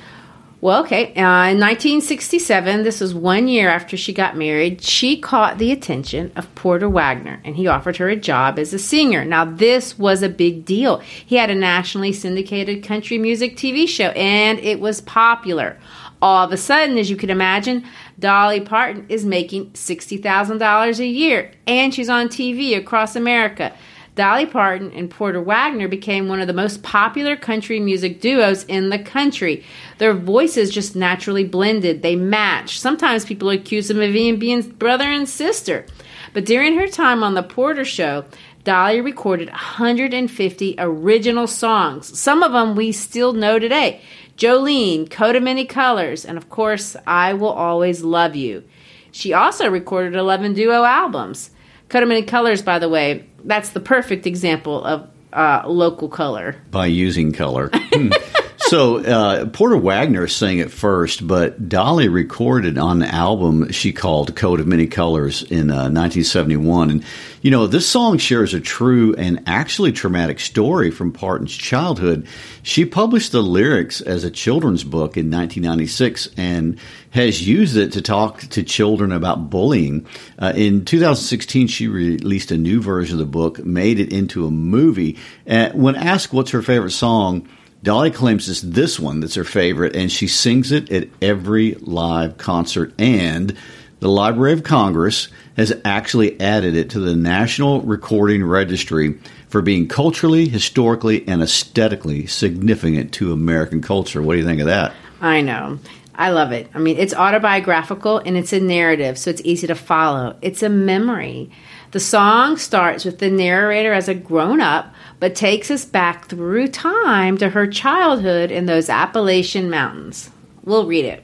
Well, 0.66 0.82
okay. 0.82 1.10
Uh, 1.10 1.54
in 1.54 1.60
1967, 1.60 2.82
this 2.82 3.00
was 3.00 3.14
one 3.14 3.48
year 3.48 3.70
after 3.70 3.96
she 3.96 4.12
got 4.12 4.36
married, 4.36 4.82
she 4.82 5.16
caught 5.16 5.60
the 5.60 5.72
attention 5.72 6.32
of 6.36 6.56
Porter 6.56 6.90
Wagoner 6.90 7.40
and 7.46 7.56
he 7.56 7.68
offered 7.68 7.98
her 7.98 8.10
a 8.10 8.16
job 8.16 8.58
as 8.58 8.74
a 8.74 8.80
singer. 8.80 9.24
Now, 9.24 9.46
this 9.46 10.00
was 10.00 10.24
a 10.24 10.28
big 10.28 10.66
deal. 10.66 10.98
He 10.98 11.36
had 11.36 11.52
a 11.52 11.56
nationally 11.56 12.12
syndicated 12.12 12.84
country 12.84 13.20
music 13.20 13.58
TV 13.58 13.88
show 13.88 14.08
and 14.08 14.58
it 14.58 14.80
was 14.80 15.02
popular. 15.02 15.78
All 16.20 16.46
of 16.46 16.52
a 16.52 16.58
sudden, 16.58 16.98
as 16.98 17.12
you 17.12 17.16
can 17.16 17.30
imagine, 17.30 17.86
Dolly 18.18 18.60
Parton 18.60 19.06
is 19.08 19.24
making 19.24 19.70
$60,000 19.74 21.00
a 21.00 21.06
year 21.06 21.52
and 21.68 21.94
she's 21.94 22.10
on 22.10 22.28
TV 22.28 22.76
across 22.76 23.16
America. 23.16 23.72
Dolly 24.16 24.46
Parton 24.46 24.92
and 24.94 25.12
Porter 25.12 25.42
Wagoner 25.42 25.90
became 25.90 26.30
one 26.30 26.40
of 26.40 26.48
the 26.48 26.54
most 26.54 26.84
popular 26.84 27.36
country 27.36 27.82
music 27.82 28.22
duos 28.22 28.64
in 28.64 28.90
the 28.90 28.98
country. 28.98 29.64
Their 29.98 30.14
voices 30.14 30.74
just 30.74 30.96
naturally 30.96 31.44
blended, 31.44 32.02
they 32.02 32.16
matched. 32.16 32.80
Sometimes 32.80 33.26
people 33.26 33.50
accuse 33.50 33.90
them 33.90 34.00
of 34.00 34.14
being 34.14 34.62
brother 34.62 35.04
and 35.04 35.28
sister. 35.28 35.86
But 36.34 36.46
during 36.46 36.78
her 36.78 36.88
time 36.88 37.24
on 37.24 37.34
The 37.34 37.44
Porter 37.44 37.84
Show, 37.84 38.24
Dolly 38.64 39.02
recorded 39.02 39.50
150 39.50 40.76
original 40.78 41.46
songs. 41.46 42.18
Some 42.18 42.42
of 42.42 42.54
them 42.54 42.76
we 42.76 42.94
still 42.94 43.34
know 43.34 43.60
today. 43.60 44.02
Jolene, 44.38 45.10
Coat 45.10 45.36
of 45.36 45.44
Many 45.44 45.66
Colors, 45.66 46.26
and 46.26 46.38
of 46.38 46.50
course, 46.50 46.96
I 47.06 47.34
Will 47.34 47.50
Always 47.50 48.04
Love 48.04 48.36
You. 48.36 48.64
She 49.12 49.34
also 49.34 49.70
recorded 49.70 50.16
11 50.16 50.54
duo 50.54 50.84
albums. 50.84 51.52
Coat 51.90 52.04
of 52.04 52.10
Many 52.10 52.24
Colors, 52.24 52.62
by 52.62 52.80
the 52.80 52.90
way, 52.90 53.26
that's 53.44 53.70
the 53.70 53.80
perfect 53.80 54.26
example 54.26 54.84
of 54.84 55.08
uh, 55.32 55.64
local 55.68 56.10
color. 56.10 56.56
By 56.72 56.88
using 56.88 57.32
color. 57.32 57.70
Hmm. 57.74 58.12
so 58.58 59.04
uh, 59.04 59.46
Porter 59.48 59.78
Wagoner 59.78 60.28
sang 60.28 60.60
it 60.60 60.72
first, 60.72 61.28
but 61.28 61.70
Dolly 61.70 62.08
recorded 62.08 62.78
on 62.78 63.00
the 63.00 63.08
album 63.08 63.72
she 63.72 63.92
called 63.92 64.36
"Coat 64.36 64.60
of 64.60 64.68
Many 64.68 64.88
Colors" 64.88 65.44
in 65.44 65.70
uh, 65.70 65.92
1971. 65.92 66.90
And 66.90 67.04
you 67.42 67.52
know, 67.52 67.68
this 67.68 67.88
song 67.88 68.18
shares 68.18 68.54
a 68.54 68.60
true 68.60 69.14
and 69.16 69.44
actually 69.46 69.92
traumatic 69.92 70.40
story 70.40 70.90
from 70.90 71.12
Parton's 71.12 71.56
childhood. 71.56 72.28
She 72.64 72.86
published 72.86 73.32
the 73.32 73.44
lyrics 73.44 74.02
as 74.02 74.24
a 74.24 74.32
children's 74.32 74.84
book 74.84 75.18
in 75.18 75.30
1996 75.30 76.30
and 76.38 76.80
has 77.16 77.48
used 77.48 77.78
it 77.78 77.94
to 77.94 78.02
talk 78.02 78.42
to 78.42 78.62
children 78.62 79.14
about 79.14 79.50
bullying. 79.50 80.06
Uh, 80.38 80.52
in 80.54 80.84
2016, 80.84 81.68
she 81.68 81.88
released 81.88 82.52
a 82.52 82.58
new 82.58 82.82
version 82.82 83.14
of 83.16 83.20
the 83.20 83.32
book, 83.32 83.66
made 83.66 84.00
it 84.00 84.12
into 84.12 84.46
a 84.46 84.52
movie. 84.52 85.18
Uh, 85.48 85.70
when 85.70 85.96
asked 85.96 86.34
what's 86.34 86.52
her 86.52 86.62
favorite 86.62 86.92
song, 86.92 87.48
Dolly 87.84 88.12
claims 88.12 88.50
it's 88.50 88.60
this 88.60 89.00
one 89.00 89.22
that's 89.22 89.36
her 89.36 89.46
favorite, 89.46 89.96
and 89.96 90.12
she 90.12 90.28
sings 90.28 90.74
it 90.74 90.92
at 90.92 91.08
every 91.22 91.76
live 91.76 92.38
concert 92.38 92.94
and 93.00 93.56
the 94.02 94.10
Library 94.10 94.52
of 94.52 94.64
Congress 94.64 95.30
has 95.56 95.74
actually 95.86 96.40
added 96.42 96.76
it 96.76 96.90
to 96.90 97.00
the 97.00 97.16
National 97.16 97.82
Recording 97.82 98.44
Registry 98.44 99.18
for 99.48 99.62
being 99.62 99.88
culturally, 99.88 100.50
historically, 100.50 101.26
and 101.28 101.42
aesthetically 101.42 102.28
significant 102.28 103.14
to 103.14 103.32
American 103.32 103.82
culture. 103.82 104.22
What 104.22 104.34
do 104.34 104.40
you 104.40 104.46
think 104.46 104.60
of 104.60 104.68
that? 104.68 104.94
I 105.22 105.40
know. 105.40 105.80
I 106.18 106.30
love 106.30 106.52
it. 106.52 106.70
I 106.74 106.80
mean, 106.80 106.98
it's 106.98 107.14
autobiographical 107.14 108.20
and 108.20 108.38
it's 108.38 108.54
a 108.54 108.60
narrative, 108.60 109.18
so 109.18 109.30
it's 109.30 109.42
easy 109.44 109.68
to 109.68 109.76
follow. 109.76 110.38
It's 110.42 110.64
a 110.64 110.70
memory. 110.70 111.52
The 111.92 112.00
song 112.00 112.58
starts 112.58 113.04
with 113.06 113.20
the 113.20 113.30
narrator 113.30 113.94
as 113.94 114.08
a 114.08 114.16
grown 114.16 114.62
up, 114.62 114.94
but 115.20 115.36
takes 115.36 115.70
us 115.70 115.86
back 115.86 116.28
through 116.28 116.70
time 116.70 117.38
to 117.38 117.50
her 117.50 117.68
childhood 117.68 118.50
in 118.50 118.66
those 118.66 118.90
Appalachian 118.90 119.70
mountains. 119.70 120.30
We'll 120.64 120.88
read 120.88 121.06
it. 121.06 121.24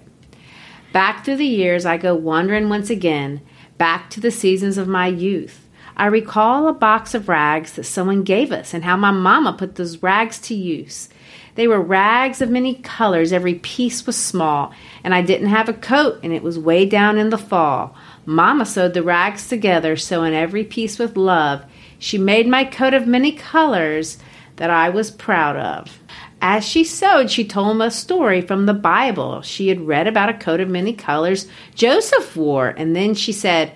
Back 0.92 1.24
through 1.24 1.38
the 1.38 1.46
years, 1.46 1.86
I 1.86 1.98
go 1.98 2.14
wandering 2.14 2.68
once 2.68 2.90
again, 2.90 3.42
back 3.78 4.10
to 4.12 4.20
the 4.20 4.32
seasons 4.32 4.78
of 4.78 4.88
my 4.88 5.08
youth. 5.08 5.70
I 5.96 6.08
recall 6.08 6.68
a 6.68 6.74
box 6.74 7.14
of 7.14 7.30
rags 7.30 7.74
that 7.74 7.84
someone 7.84 8.24
gave 8.24 8.52
us 8.52 8.74
and 8.74 8.84
how 8.84 8.98
my 8.98 9.12
mama 9.12 9.54
put 9.54 9.76
those 9.76 10.04
rags 10.04 10.40
to 10.40 10.56
use. 10.56 11.10
They 11.56 11.68
were 11.68 11.82
rags 11.82 12.42
of 12.42 12.50
many 12.50 12.76
colors, 12.76 13.34
every 13.34 13.56
piece 13.56 14.06
was 14.06 14.16
small, 14.16 14.74
and 15.04 15.14
I 15.14 15.22
didn't 15.22 15.50
have 15.50 15.68
a 15.68 15.74
coat, 15.74 16.20
and 16.24 16.32
it 16.32 16.44
was 16.44 16.58
way 16.58 16.86
down 16.86 17.18
in 17.18 17.30
the 17.30 17.38
fall. 17.38 17.96
Mama 18.26 18.66
sewed 18.66 18.94
the 18.94 19.04
rags 19.04 19.48
together, 19.48 19.98
sewing 19.98 20.34
every 20.34 20.64
piece 20.64 20.98
with 20.98 21.18
love. 21.18 21.64
She 22.00 22.18
made 22.18 22.48
my 22.48 22.64
coat 22.64 22.94
of 22.94 23.08
many 23.08 23.32
colors 23.32 24.18
that 24.56 24.70
I 24.70 24.90
was 24.90 25.12
proud 25.12 25.58
of. 25.58 26.00
As 26.42 26.66
she 26.66 26.84
sewed, 26.84 27.30
she 27.30 27.46
told 27.46 27.72
him 27.72 27.82
a 27.82 27.92
story 27.92 28.42
from 28.42 28.66
the 28.66 28.74
Bible. 28.74 29.42
She 29.42 29.68
had 29.68 29.82
read 29.82 30.08
about 30.08 30.30
a 30.30 30.34
coat 30.34 30.60
of 30.60 30.70
many 30.70 30.94
colors 30.94 31.48
Joseph 31.76 32.36
wore, 32.36 32.70
and 32.70 32.96
then 32.96 33.14
she 33.14 33.32
said, 33.32 33.74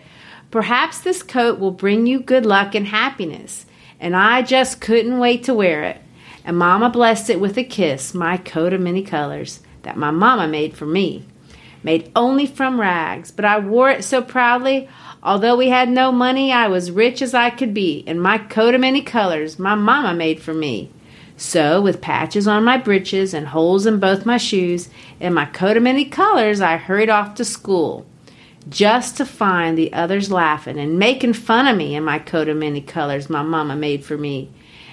Perhaps 0.49 1.01
this 1.01 1.21
coat 1.21 1.59
will 1.59 1.71
bring 1.71 2.07
you 2.07 2.19
good 2.19 2.45
luck 2.45 2.73
and 2.73 2.87
happiness. 2.87 3.65
And 3.99 4.15
I 4.15 4.41
just 4.41 4.81
couldn't 4.81 5.19
wait 5.19 5.43
to 5.43 5.53
wear 5.53 5.83
it. 5.83 5.97
And 6.45 6.57
Mama 6.57 6.91
blessed 6.91 7.31
it 7.31 7.39
with 7.39 7.57
a 7.57 7.63
kiss, 7.63 8.13
my 8.13 8.37
coat 8.37 8.71
of 8.71 8.79
many 8.79 9.01
colors 9.01 9.61
that 9.81 9.97
my 9.97 10.11
Mama 10.11 10.47
made 10.47 10.77
for 10.77 10.85
me. 10.85 11.25
Made 11.81 12.11
only 12.15 12.45
from 12.45 12.79
rags, 12.79 13.31
but 13.31 13.45
I 13.45 13.57
wore 13.57 13.89
it 13.89 14.03
so 14.03 14.21
proudly. 14.21 14.87
Although 15.23 15.55
we 15.55 15.69
had 15.69 15.89
no 15.89 16.11
money, 16.11 16.51
I 16.51 16.67
was 16.67 16.91
rich 16.91 17.23
as 17.23 17.33
I 17.33 17.49
could 17.49 17.73
be, 17.73 18.03
and 18.05 18.21
my 18.21 18.37
coat 18.37 18.75
of 18.75 18.81
many 18.81 19.01
colors 19.01 19.57
my 19.57 19.73
Mama 19.73 20.13
made 20.13 20.39
for 20.39 20.53
me. 20.53 20.91
So, 21.35 21.81
with 21.81 21.99
patches 21.99 22.47
on 22.47 22.63
my 22.63 22.77
breeches 22.77 23.33
and 23.33 23.47
holes 23.47 23.87
in 23.87 23.99
both 23.99 24.25
my 24.25 24.37
shoes, 24.37 24.89
and 25.19 25.33
my 25.33 25.45
coat 25.45 25.77
of 25.77 25.83
many 25.83 26.05
colors, 26.05 26.61
I 26.61 26.77
hurried 26.77 27.09
off 27.09 27.33
to 27.35 27.45
school. 27.45 28.05
Just 28.69 29.17
to 29.17 29.25
find 29.25 29.77
the 29.77 29.93
others 29.93 30.31
laughing 30.31 30.79
and 30.79 30.99
making 30.99 31.33
fun 31.33 31.67
of 31.67 31.75
me 31.75 31.95
in 31.95 32.03
my 32.03 32.19
coat 32.19 32.47
of 32.47 32.57
many 32.57 32.81
colors 32.81 33.29
my 33.29 33.41
mama 33.41 33.75
made 33.75 34.05
for 34.05 34.17
me. 34.17 34.49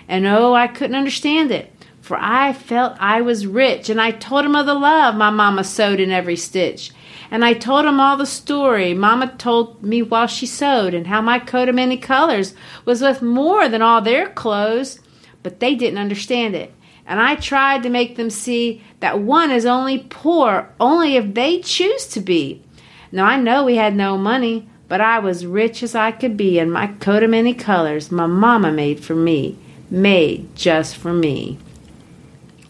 And 0.08 0.26
oh, 0.26 0.54
I 0.54 0.66
couldn't 0.66 0.96
understand 0.96 1.50
it, 1.50 1.72
for 2.00 2.16
I 2.20 2.52
felt 2.52 2.96
I 2.98 3.20
was 3.20 3.46
rich, 3.46 3.88
and 3.88 4.00
I 4.00 4.10
told 4.10 4.44
him 4.44 4.56
of 4.56 4.66
the 4.66 4.74
love 4.74 5.14
my 5.14 5.30
mama 5.30 5.64
sewed 5.64 6.00
in 6.00 6.10
every 6.10 6.36
stitch. 6.36 6.90
And 7.30 7.44
I 7.44 7.54
told 7.54 7.86
him 7.86 7.98
all 7.98 8.16
the 8.16 8.26
story 8.26 8.92
Mama 8.92 9.34
told 9.38 9.82
me 9.82 10.02
while 10.02 10.26
she 10.26 10.46
sewed, 10.46 10.92
and 10.92 11.06
how 11.06 11.22
my 11.22 11.38
coat 11.38 11.68
of 11.68 11.74
many 11.74 11.96
colors 11.96 12.54
was 12.84 13.00
worth 13.00 13.22
more 13.22 13.68
than 13.68 13.80
all 13.80 14.02
their 14.02 14.28
clothes 14.28 14.98
but 15.42 15.60
they 15.60 15.74
didn't 15.74 15.98
understand 15.98 16.54
it. 16.54 16.72
And 17.06 17.20
I 17.20 17.34
tried 17.34 17.82
to 17.82 17.90
make 17.90 18.16
them 18.16 18.30
see 18.30 18.82
that 19.00 19.18
one 19.18 19.50
is 19.50 19.66
only 19.66 20.06
poor 20.08 20.72
only 20.78 21.16
if 21.16 21.34
they 21.34 21.60
choose 21.60 22.06
to 22.08 22.20
be. 22.20 22.62
Now 23.10 23.24
I 23.24 23.36
know 23.36 23.64
we 23.64 23.76
had 23.76 23.94
no 23.94 24.16
money, 24.16 24.68
but 24.88 25.00
I 25.00 25.18
was 25.18 25.46
rich 25.46 25.82
as 25.82 25.94
I 25.94 26.12
could 26.12 26.36
be, 26.36 26.58
and 26.58 26.72
my 26.72 26.86
coat 26.86 27.22
of 27.22 27.30
many 27.30 27.54
colors 27.54 28.12
my 28.12 28.26
mama 28.26 28.70
made 28.70 29.02
for 29.02 29.14
me, 29.14 29.58
made 29.92 30.56
just 30.56 30.96
for 30.96 31.12
me. 31.12 31.58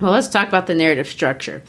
Well, 0.00 0.10
let's 0.10 0.28
talk 0.28 0.48
about 0.48 0.66
the 0.66 0.74
narrative 0.74 1.06
structure. 1.06 1.62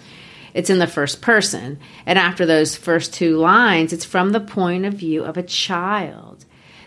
It's 0.56 0.70
in 0.70 0.80
the 0.80 0.88
first 0.88 1.22
person, 1.22 1.80
and 2.06 2.18
after 2.18 2.46
those 2.46 2.76
first 2.76 3.14
two 3.14 3.38
lines, 3.38 3.94
it's 3.94 4.06
from 4.06 4.32
the 4.32 4.40
point 4.40 4.86
of 4.86 4.96
view 4.96 5.24
of 5.24 5.38
a 5.38 5.44
child. 5.44 6.46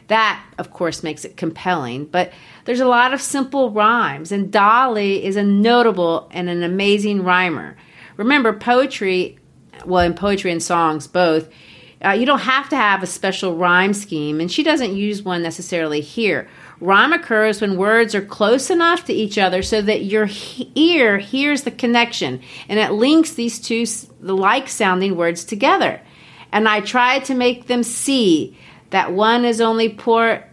That, 0.09 0.45
of 0.59 0.73
course, 0.73 1.03
makes 1.03 1.25
it 1.25 1.37
compelling, 1.37 2.07
but 2.07 2.33
there's 2.65 2.81
a 2.81 2.87
lot 2.87 3.15
of 3.15 3.21
simple 3.21 3.71
rhymes, 3.71 4.31
and 4.31 4.53
Dolly 4.53 5.25
is 5.25 5.37
a 5.37 5.43
notable 5.43 6.29
and 6.33 6.49
an 6.49 6.63
amazing 6.63 7.23
rhymer. 7.23 7.77
Remember, 8.17 8.53
poetry, 8.53 9.39
well, 9.85 10.05
in 10.05 10.15
poetry 10.15 10.53
and 10.53 10.63
songs 10.63 11.07
both, 11.07 11.49
uh, 12.05 12.11
you 12.11 12.27
don't 12.27 12.41
have 12.41 12.69
to 12.69 12.77
have 12.77 13.03
a 13.03 13.07
special 13.07 13.57
rhyme 13.57 13.95
scheme, 13.95 14.41
and 14.41 14.51
she 14.51 14.63
doesn't 14.63 14.95
use 14.95 15.23
one 15.23 15.43
necessarily 15.43 16.01
here. 16.01 16.49
Rhyme 16.81 17.13
occurs 17.13 17.61
when 17.61 17.77
words 17.77 18.15
are 18.15 18.25
close 18.25 18.69
enough 18.69 19.07
to 19.07 19.13
each 19.13 19.39
other 19.39 19.63
so 19.63 19.81
that 19.81 20.05
your 20.05 20.29
ear 20.75 21.19
hears 21.19 21.63
the 21.63 21.71
connection 21.71 22.41
and 22.69 22.79
it 22.79 22.93
links 22.93 23.33
these 23.33 23.59
two 23.59 23.87
the 24.21 24.37
like 24.37 24.69
sounding 24.69 25.17
words 25.17 25.45
together. 25.45 26.01
And 26.53 26.69
I 26.69 26.81
try 26.81 27.21
to 27.21 27.35
make 27.35 27.67
them 27.67 27.83
see 27.83 28.59
that 28.91 29.13
one 29.13 29.45
is 29.45 29.61
only 29.61 29.89
poor 29.89 30.45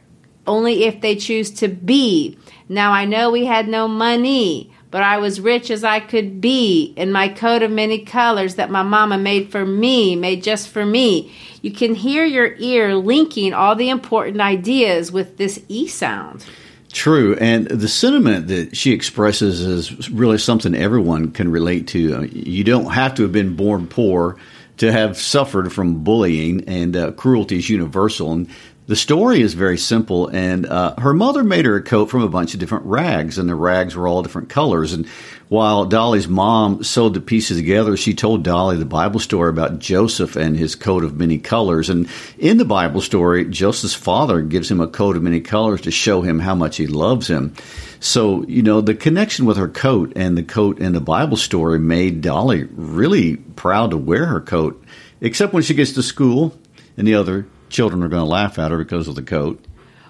only 0.46 0.84
if 0.84 1.02
they 1.02 1.16
choose 1.16 1.52
to 1.52 1.68
be. 1.68 2.38
Now 2.68 2.92
I 2.92 3.06
know 3.06 3.32
we 3.32 3.46
had 3.46 3.68
no 3.68 3.88
money, 3.88 4.73
but 4.94 5.02
I 5.02 5.18
was 5.18 5.42
rich 5.42 5.72
as 5.72 5.84
I 5.84 6.00
could 6.00 6.40
be 6.40 6.94
in 6.96 7.12
my 7.12 7.28
coat 7.28 7.64
of 7.64 7.72
many 7.72 8.06
colors 8.06 8.56
that 8.56 8.70
my 8.70 8.84
mama 8.84 9.18
made 9.18 9.52
for 9.52 9.66
me, 9.66 10.16
made 10.16 10.44
just 10.44 10.70
for 10.70 10.86
me. 10.86 11.34
You 11.64 11.72
can 11.72 11.96
hear 11.96 12.24
your 12.26 12.54
ear 12.60 12.94
linking 12.94 13.56
all 13.56 13.76
the 13.76 13.90
important 13.90 14.40
ideas 14.40 15.12
with 15.12 15.38
this 15.38 15.60
E 15.68 15.88
sound. 15.88 16.46
True, 16.92 17.36
and 17.42 17.66
the 17.66 17.88
sentiment 17.88 18.50
that 18.50 18.78
she 18.78 18.92
expresses 18.92 19.62
is 19.62 20.12
really 20.12 20.38
something 20.38 20.76
everyone 20.76 21.32
can 21.32 21.50
relate 21.50 21.88
to. 21.88 22.14
Uh, 22.14 22.22
you 22.32 22.64
don't 22.64 22.92
have 22.92 23.16
to 23.16 23.24
have 23.24 23.32
been 23.32 23.56
born 23.56 23.88
poor 23.88 24.38
to 24.78 24.92
have 24.92 25.18
suffered 25.18 25.74
from 25.74 26.04
bullying 26.04 26.64
and 26.66 26.96
uh, 26.96 27.12
cruelty 27.14 27.58
is 27.58 27.68
universal. 27.68 28.32
And 28.32 28.48
the 28.86 28.96
story 28.98 29.42
is 29.42 29.54
very 29.54 29.78
simple, 29.78 30.28
and 30.28 30.66
uh, 30.66 30.96
her 30.98 31.14
mother 31.14 31.44
made 31.44 31.64
her 31.66 31.78
a 31.78 31.82
coat 31.82 32.10
from 32.10 32.22
a 32.22 32.28
bunch 32.28 32.54
of 32.54 32.60
different 32.60 32.86
rags, 32.86 33.38
and 33.38 33.48
the 33.48 33.56
rags 33.56 33.96
were 33.96 34.08
all 34.08 34.22
different 34.22 34.50
colors. 34.50 34.92
And 34.92 35.08
while 35.48 35.86
Dolly's 35.86 36.28
mom 36.28 36.84
sewed 36.84 37.14
the 37.14 37.22
pieces 37.22 37.58
together, 37.58 37.96
she 37.96 38.14
told 38.14 38.44
Dolly 38.44 38.76
the 38.76 38.86
Bible 38.86 39.22
story 39.22 39.50
about 39.50 39.80
Joseph 39.80 40.36
and 40.36 40.58
his 40.58 40.76
coat 40.76 41.06
of 41.06 41.18
many 41.18 41.38
colors. 41.38 41.90
And 41.90 42.10
in 42.38 42.58
the 42.58 42.66
Bible 42.66 43.00
story, 43.00 43.46
Joseph's 43.46 43.94
father 43.94 44.42
gives 44.42 44.70
him 44.70 44.82
a 44.82 44.88
coat 44.88 45.16
of 45.16 45.24
many 45.24 45.40
colors 45.40 45.82
to 45.82 45.92
show 45.92 46.22
him 46.22 46.40
how 46.40 46.56
much 46.56 46.76
he 46.76 46.88
loves 46.88 47.30
him. 47.30 47.54
So, 48.02 48.44
you 48.48 48.64
know, 48.64 48.82
the 48.82 48.96
connection 48.96 49.46
with 49.46 49.56
her 49.56 49.70
coat 49.70 50.12
and 50.18 50.38
the 50.38 50.44
coat 50.44 50.80
in 50.80 50.92
the 50.92 51.00
Bible 51.00 51.38
story 51.38 51.80
made 51.80 52.20
Dolly 52.20 52.68
really 52.74 53.38
proud 53.38 53.92
to 53.92 53.98
wear 53.98 54.26
her 54.26 54.42
coat, 54.42 54.84
except 55.22 55.54
when 55.54 55.64
she 55.64 55.74
gets 55.74 55.94
to 55.94 56.04
school 56.04 56.58
and 56.98 57.08
the 57.08 57.16
other 57.16 57.46
children 57.74 58.04
are 58.04 58.08
going 58.08 58.24
to 58.24 58.30
laugh 58.30 58.58
at 58.60 58.72
her 58.72 58.78
because 58.78 59.08
of 59.08 59.16
the 59.16 59.22
coat. 59.22 59.60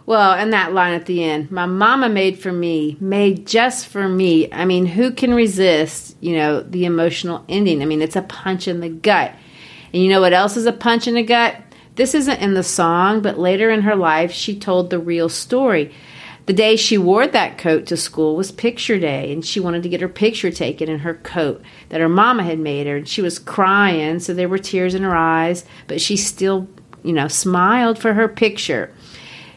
Well, 0.05 0.33
and 0.33 0.51
that 0.51 0.73
line 0.73 0.93
at 0.93 1.05
the 1.05 1.23
end, 1.23 1.49
my 1.49 1.65
mama 1.65 2.09
made 2.09 2.37
for 2.37 2.51
me, 2.51 2.97
made 2.99 3.47
just 3.47 3.87
for 3.87 4.09
me. 4.09 4.51
I 4.51 4.65
mean, 4.65 4.85
who 4.85 5.11
can 5.11 5.33
resist, 5.33 6.17
you 6.19 6.35
know, 6.35 6.61
the 6.61 6.83
emotional 6.83 7.45
ending? 7.47 7.81
I 7.81 7.85
mean, 7.85 8.01
it's 8.01 8.17
a 8.17 8.21
punch 8.21 8.67
in 8.67 8.81
the 8.81 8.89
gut. 8.89 9.33
And 9.93 10.03
you 10.03 10.09
know 10.09 10.19
what 10.19 10.33
else 10.33 10.57
is 10.57 10.65
a 10.65 10.73
punch 10.73 11.07
in 11.07 11.15
the 11.15 11.23
gut? 11.23 11.55
This 11.95 12.13
isn't 12.15 12.41
in 12.41 12.53
the 12.53 12.63
song, 12.63 13.21
but 13.21 13.39
later 13.39 13.69
in 13.69 13.81
her 13.83 13.95
life, 13.95 14.33
she 14.33 14.59
told 14.59 14.89
the 14.89 14.99
real 14.99 15.29
story. 15.29 15.93
The 16.47 16.53
day 16.53 16.75
she 16.75 16.97
wore 16.97 17.25
that 17.25 17.57
coat 17.57 17.85
to 17.85 17.95
school 17.95 18.35
was 18.35 18.51
picture 18.51 18.99
day, 18.99 19.31
and 19.31 19.45
she 19.45 19.61
wanted 19.61 19.83
to 19.83 19.89
get 19.89 20.01
her 20.01 20.09
picture 20.09 20.51
taken 20.51 20.89
in 20.89 20.99
her 20.99 21.13
coat 21.13 21.61
that 21.87 22.01
her 22.01 22.09
mama 22.09 22.43
had 22.43 22.59
made 22.59 22.87
her. 22.87 22.97
And 22.97 23.07
she 23.07 23.21
was 23.21 23.39
crying, 23.39 24.19
so 24.19 24.33
there 24.33 24.49
were 24.49 24.57
tears 24.57 24.95
in 24.95 25.03
her 25.03 25.15
eyes, 25.15 25.63
but 25.87 26.01
she 26.01 26.17
still 26.17 26.67
you 27.03 27.13
know, 27.13 27.27
smiled 27.27 27.99
for 27.99 28.13
her 28.13 28.27
picture. 28.27 28.91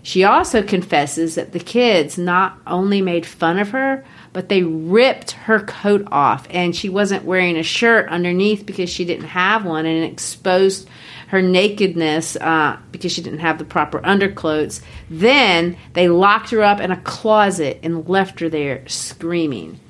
She 0.02 0.22
also 0.22 0.62
confesses 0.62 1.34
that 1.34 1.52
the 1.52 1.58
kids 1.58 2.16
not 2.16 2.60
only 2.66 3.02
made 3.02 3.26
fun 3.26 3.58
of 3.58 3.70
her, 3.70 4.04
but 4.32 4.48
they 4.48 4.62
ripped 4.62 5.32
her 5.32 5.60
coat 5.60 6.06
off 6.12 6.46
and 6.50 6.76
she 6.76 6.88
wasn't 6.88 7.24
wearing 7.24 7.56
a 7.56 7.62
shirt 7.62 8.08
underneath 8.08 8.66
because 8.66 8.90
she 8.90 9.04
didn't 9.04 9.28
have 9.28 9.64
one 9.64 9.86
and 9.86 10.04
exposed 10.04 10.88
her 11.28 11.42
nakedness 11.42 12.36
uh, 12.36 12.78
because 12.92 13.10
she 13.10 13.22
didn't 13.22 13.40
have 13.40 13.58
the 13.58 13.64
proper 13.64 14.04
underclothes. 14.04 14.80
Then 15.10 15.76
they 15.94 16.08
locked 16.08 16.50
her 16.50 16.62
up 16.62 16.80
in 16.80 16.90
a 16.92 17.00
closet 17.00 17.80
and 17.82 18.08
left 18.08 18.40
her 18.40 18.48
there 18.48 18.86
screaming. 18.86 19.80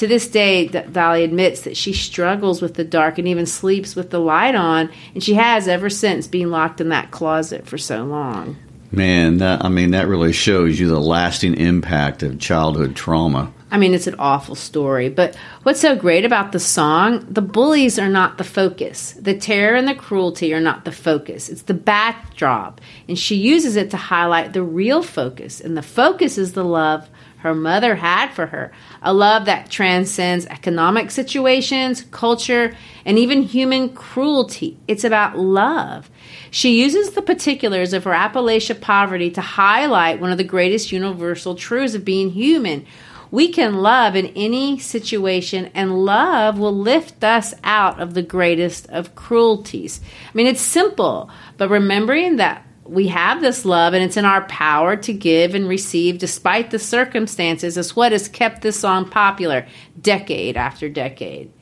To 0.00 0.06
this 0.06 0.28
day, 0.28 0.66
Dolly 0.66 1.24
admits 1.24 1.60
that 1.60 1.76
she 1.76 1.92
struggles 1.92 2.62
with 2.62 2.72
the 2.72 2.84
dark 2.84 3.18
and 3.18 3.28
even 3.28 3.44
sleeps 3.44 3.94
with 3.94 4.08
the 4.08 4.18
light 4.18 4.54
on, 4.54 4.88
and 5.12 5.22
she 5.22 5.34
has 5.34 5.68
ever 5.68 5.90
since 5.90 6.26
being 6.26 6.48
locked 6.48 6.80
in 6.80 6.88
that 6.88 7.10
closet 7.10 7.66
for 7.66 7.76
so 7.76 8.04
long. 8.04 8.56
Man, 8.90 9.36
that, 9.36 9.62
I 9.62 9.68
mean, 9.68 9.90
that 9.90 10.08
really 10.08 10.32
shows 10.32 10.80
you 10.80 10.88
the 10.88 10.98
lasting 10.98 11.54
impact 11.54 12.22
of 12.22 12.38
childhood 12.38 12.96
trauma. 12.96 13.52
I 13.70 13.76
mean, 13.76 13.92
it's 13.92 14.06
an 14.06 14.16
awful 14.18 14.54
story, 14.54 15.10
but 15.10 15.36
what's 15.64 15.80
so 15.80 15.94
great 15.94 16.24
about 16.24 16.52
the 16.52 16.60
song? 16.60 17.26
The 17.28 17.42
bullies 17.42 17.98
are 17.98 18.08
not 18.08 18.38
the 18.38 18.44
focus. 18.44 19.12
The 19.20 19.36
terror 19.36 19.76
and 19.76 19.86
the 19.86 19.94
cruelty 19.94 20.54
are 20.54 20.60
not 20.60 20.86
the 20.86 20.92
focus. 20.92 21.50
It's 21.50 21.62
the 21.62 21.74
backdrop. 21.74 22.80
And 23.06 23.18
she 23.18 23.36
uses 23.36 23.76
it 23.76 23.90
to 23.90 23.98
highlight 23.98 24.54
the 24.54 24.62
real 24.62 25.02
focus. 25.02 25.60
And 25.60 25.76
the 25.76 25.82
focus 25.82 26.38
is 26.38 26.54
the 26.54 26.64
love 26.64 27.06
her 27.40 27.54
mother 27.54 27.96
had 27.96 28.30
for 28.30 28.46
her 28.46 28.72
a 29.02 29.12
love 29.12 29.44
that 29.46 29.70
transcends 29.70 30.46
economic 30.46 31.10
situations, 31.10 32.04
culture, 32.10 32.76
and 33.04 33.18
even 33.18 33.42
human 33.42 33.90
cruelty. 33.90 34.78
It's 34.88 35.04
about 35.04 35.38
love. 35.38 36.10
She 36.50 36.80
uses 36.80 37.10
the 37.10 37.22
particulars 37.22 37.92
of 37.92 38.04
her 38.04 38.12
Appalachia 38.12 38.80
poverty 38.80 39.30
to 39.32 39.40
highlight 39.40 40.20
one 40.20 40.32
of 40.32 40.38
the 40.38 40.44
greatest 40.44 40.92
universal 40.92 41.54
truths 41.54 41.94
of 41.94 42.04
being 42.04 42.30
human 42.30 42.86
we 43.30 43.52
can 43.52 43.74
love 43.76 44.16
in 44.16 44.26
any 44.34 44.78
situation, 44.78 45.70
and 45.72 46.04
love 46.04 46.58
will 46.58 46.76
lift 46.76 47.22
us 47.22 47.54
out 47.62 48.00
of 48.00 48.14
the 48.14 48.22
greatest 48.22 48.88
of 48.88 49.14
cruelties. 49.14 50.00
I 50.26 50.30
mean, 50.34 50.46
it's 50.46 50.60
simple, 50.60 51.30
but 51.56 51.68
remembering 51.68 52.36
that 52.36 52.66
we 52.90 53.06
have 53.06 53.40
this 53.40 53.64
love 53.64 53.94
and 53.94 54.02
it's 54.02 54.16
in 54.16 54.24
our 54.24 54.42
power 54.46 54.96
to 54.96 55.12
give 55.12 55.54
and 55.54 55.68
receive 55.68 56.18
despite 56.18 56.72
the 56.72 56.78
circumstances 56.78 57.76
is 57.76 57.94
what 57.94 58.10
has 58.10 58.28
kept 58.28 58.62
this 58.62 58.80
song 58.80 59.08
popular 59.08 59.66
decade 60.00 60.56
after 60.56 60.88
decade. 60.88 61.52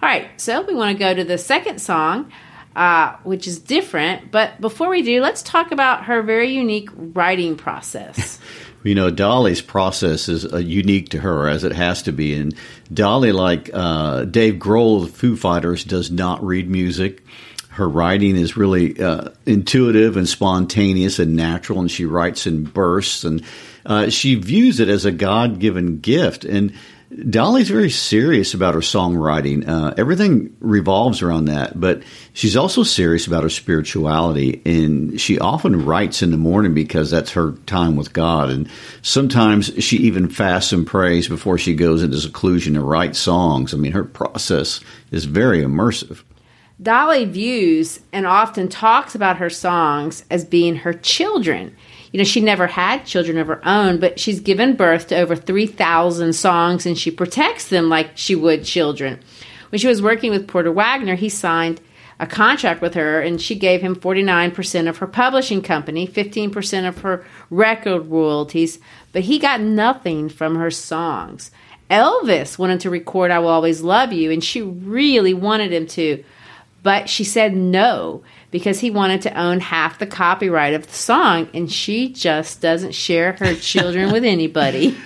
All 0.00 0.08
right, 0.08 0.28
so 0.40 0.62
we 0.62 0.74
want 0.74 0.96
to 0.96 0.98
go 0.98 1.12
to 1.12 1.24
the 1.24 1.36
second 1.36 1.80
song, 1.80 2.30
uh, 2.76 3.16
which 3.24 3.48
is 3.48 3.58
different. 3.58 4.30
But 4.30 4.60
before 4.60 4.88
we 4.88 5.02
do, 5.02 5.20
let's 5.20 5.42
talk 5.42 5.72
about 5.72 6.04
her 6.04 6.22
very 6.22 6.50
unique 6.50 6.90
writing 6.94 7.56
process. 7.56 8.38
You 8.84 8.94
know, 8.94 9.10
Dolly's 9.10 9.60
process 9.60 10.28
is 10.28 10.50
uh, 10.50 10.58
unique 10.58 11.08
to 11.10 11.18
her, 11.18 11.48
as 11.48 11.64
it 11.64 11.72
has 11.72 12.04
to 12.04 12.12
be. 12.12 12.34
And 12.34 12.54
Dolly, 12.90 13.32
like 13.32 13.68
uh, 13.74 14.24
Dave 14.24 14.54
Grohl 14.54 15.02
of 15.02 15.10
Foo 15.10 15.36
Fighters, 15.36 15.82
does 15.82 16.12
not 16.12 16.42
read 16.44 16.70
music. 16.70 17.24
Her 17.78 17.88
writing 17.88 18.36
is 18.36 18.56
really 18.56 19.00
uh, 19.00 19.30
intuitive 19.46 20.16
and 20.16 20.28
spontaneous 20.28 21.20
and 21.20 21.36
natural, 21.36 21.78
and 21.78 21.88
she 21.88 22.06
writes 22.06 22.44
in 22.44 22.64
bursts. 22.64 23.22
And 23.22 23.44
uh, 23.86 24.10
she 24.10 24.34
views 24.34 24.80
it 24.80 24.88
as 24.88 25.04
a 25.04 25.12
God 25.12 25.60
given 25.60 26.00
gift. 26.00 26.44
And 26.44 26.72
Dolly's 27.30 27.70
very 27.70 27.88
serious 27.88 28.52
about 28.52 28.74
her 28.74 28.80
songwriting. 28.80 29.66
Uh, 29.66 29.94
everything 29.96 30.56
revolves 30.58 31.22
around 31.22 31.44
that, 31.44 31.78
but 31.78 32.02
she's 32.32 32.56
also 32.56 32.82
serious 32.82 33.28
about 33.28 33.44
her 33.44 33.48
spirituality. 33.48 34.60
And 34.66 35.20
she 35.20 35.38
often 35.38 35.86
writes 35.86 36.20
in 36.20 36.32
the 36.32 36.36
morning 36.36 36.74
because 36.74 37.12
that's 37.12 37.30
her 37.32 37.52
time 37.66 37.94
with 37.94 38.12
God. 38.12 38.50
And 38.50 38.68
sometimes 39.02 39.72
she 39.82 39.98
even 39.98 40.28
fasts 40.28 40.72
and 40.72 40.84
prays 40.84 41.28
before 41.28 41.58
she 41.58 41.74
goes 41.74 42.02
into 42.02 42.18
seclusion 42.18 42.74
to 42.74 42.82
write 42.82 43.14
songs. 43.14 43.72
I 43.72 43.76
mean, 43.76 43.92
her 43.92 44.04
process 44.04 44.80
is 45.12 45.26
very 45.26 45.62
immersive. 45.62 46.24
Dolly 46.80 47.24
views 47.24 48.00
and 48.12 48.26
often 48.26 48.68
talks 48.68 49.14
about 49.14 49.38
her 49.38 49.50
songs 49.50 50.24
as 50.30 50.44
being 50.44 50.76
her 50.76 50.92
children 50.92 51.76
you 52.12 52.18
know, 52.18 52.24
she 52.24 52.40
never 52.40 52.66
had 52.66 53.04
children 53.04 53.38
of 53.38 53.48
her 53.48 53.66
own, 53.66 53.98
but 53.98 54.18
she's 54.18 54.40
given 54.40 54.76
birth 54.76 55.08
to 55.08 55.16
over 55.16 55.36
3,000 55.36 56.32
songs 56.32 56.86
and 56.86 56.96
she 56.96 57.10
protects 57.10 57.68
them 57.68 57.88
like 57.88 58.10
she 58.14 58.34
would 58.34 58.64
children. 58.64 59.20
When 59.70 59.78
she 59.78 59.88
was 59.88 60.00
working 60.00 60.30
with 60.30 60.48
Porter 60.48 60.72
Wagoner, 60.72 61.16
he 61.16 61.28
signed 61.28 61.80
a 62.18 62.26
contract 62.26 62.80
with 62.80 62.94
her 62.94 63.20
and 63.20 63.40
she 63.40 63.54
gave 63.54 63.82
him 63.82 63.94
49% 63.94 64.88
of 64.88 64.98
her 64.98 65.06
publishing 65.06 65.60
company, 65.60 66.08
15% 66.08 66.88
of 66.88 66.98
her 67.02 67.24
record 67.50 68.06
royalties, 68.06 68.78
but 69.12 69.22
he 69.22 69.38
got 69.38 69.60
nothing 69.60 70.28
from 70.28 70.56
her 70.56 70.70
songs. 70.70 71.50
Elvis 71.90 72.58
wanted 72.58 72.80
to 72.80 72.90
record 72.90 73.30
I 73.30 73.38
Will 73.38 73.48
Always 73.48 73.82
Love 73.82 74.12
You 74.12 74.30
and 74.30 74.42
she 74.42 74.62
really 74.62 75.34
wanted 75.34 75.72
him 75.72 75.86
to, 75.88 76.24
but 76.88 77.06
she 77.06 77.22
said 77.22 77.54
no 77.54 78.22
because 78.50 78.80
he 78.80 78.90
wanted 78.90 79.20
to 79.20 79.38
own 79.38 79.60
half 79.60 79.98
the 79.98 80.06
copyright 80.06 80.72
of 80.72 80.86
the 80.86 80.94
song, 80.94 81.46
and 81.52 81.70
she 81.70 82.08
just 82.08 82.62
doesn't 82.62 82.92
share 82.92 83.32
her 83.34 83.54
children 83.60 84.10
with 84.10 84.24
anybody. 84.24 84.96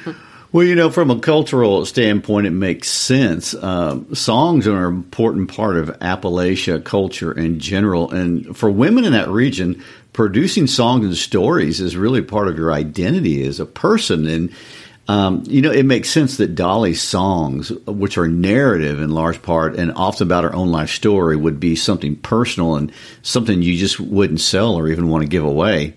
Well, 0.52 0.64
you 0.64 0.76
know, 0.76 0.90
from 0.90 1.10
a 1.10 1.18
cultural 1.18 1.84
standpoint, 1.84 2.46
it 2.46 2.50
makes 2.50 2.88
sense. 2.88 3.52
Um, 3.56 4.14
songs 4.14 4.68
are 4.68 4.86
an 4.86 4.94
important 4.94 5.52
part 5.52 5.76
of 5.76 5.88
Appalachia 5.98 6.84
culture 6.84 7.32
in 7.32 7.58
general. 7.58 8.12
And 8.12 8.56
for 8.56 8.70
women 8.70 9.04
in 9.04 9.10
that 9.14 9.28
region, 9.28 9.82
producing 10.12 10.68
songs 10.68 11.04
and 11.04 11.16
stories 11.16 11.80
is 11.80 11.96
really 11.96 12.22
part 12.22 12.46
of 12.46 12.56
your 12.56 12.72
identity 12.72 13.44
as 13.44 13.58
a 13.58 13.66
person. 13.66 14.28
And 14.28 14.52
um, 15.08 15.42
you 15.46 15.60
know, 15.60 15.72
it 15.72 15.84
makes 15.84 16.10
sense 16.10 16.36
that 16.36 16.54
Dolly's 16.54 17.02
songs, 17.02 17.70
which 17.86 18.16
are 18.16 18.28
narrative 18.28 19.00
in 19.00 19.10
large 19.10 19.42
part 19.42 19.76
and 19.76 19.92
often 19.92 20.26
about 20.26 20.44
her 20.44 20.54
own 20.54 20.70
life 20.70 20.90
story, 20.90 21.36
would 21.36 21.58
be 21.58 21.74
something 21.74 22.16
personal 22.16 22.76
and 22.76 22.92
something 23.22 23.62
you 23.62 23.76
just 23.76 23.98
wouldn't 23.98 24.40
sell 24.40 24.74
or 24.74 24.88
even 24.88 25.08
want 25.08 25.22
to 25.22 25.28
give 25.28 25.44
away. 25.44 25.94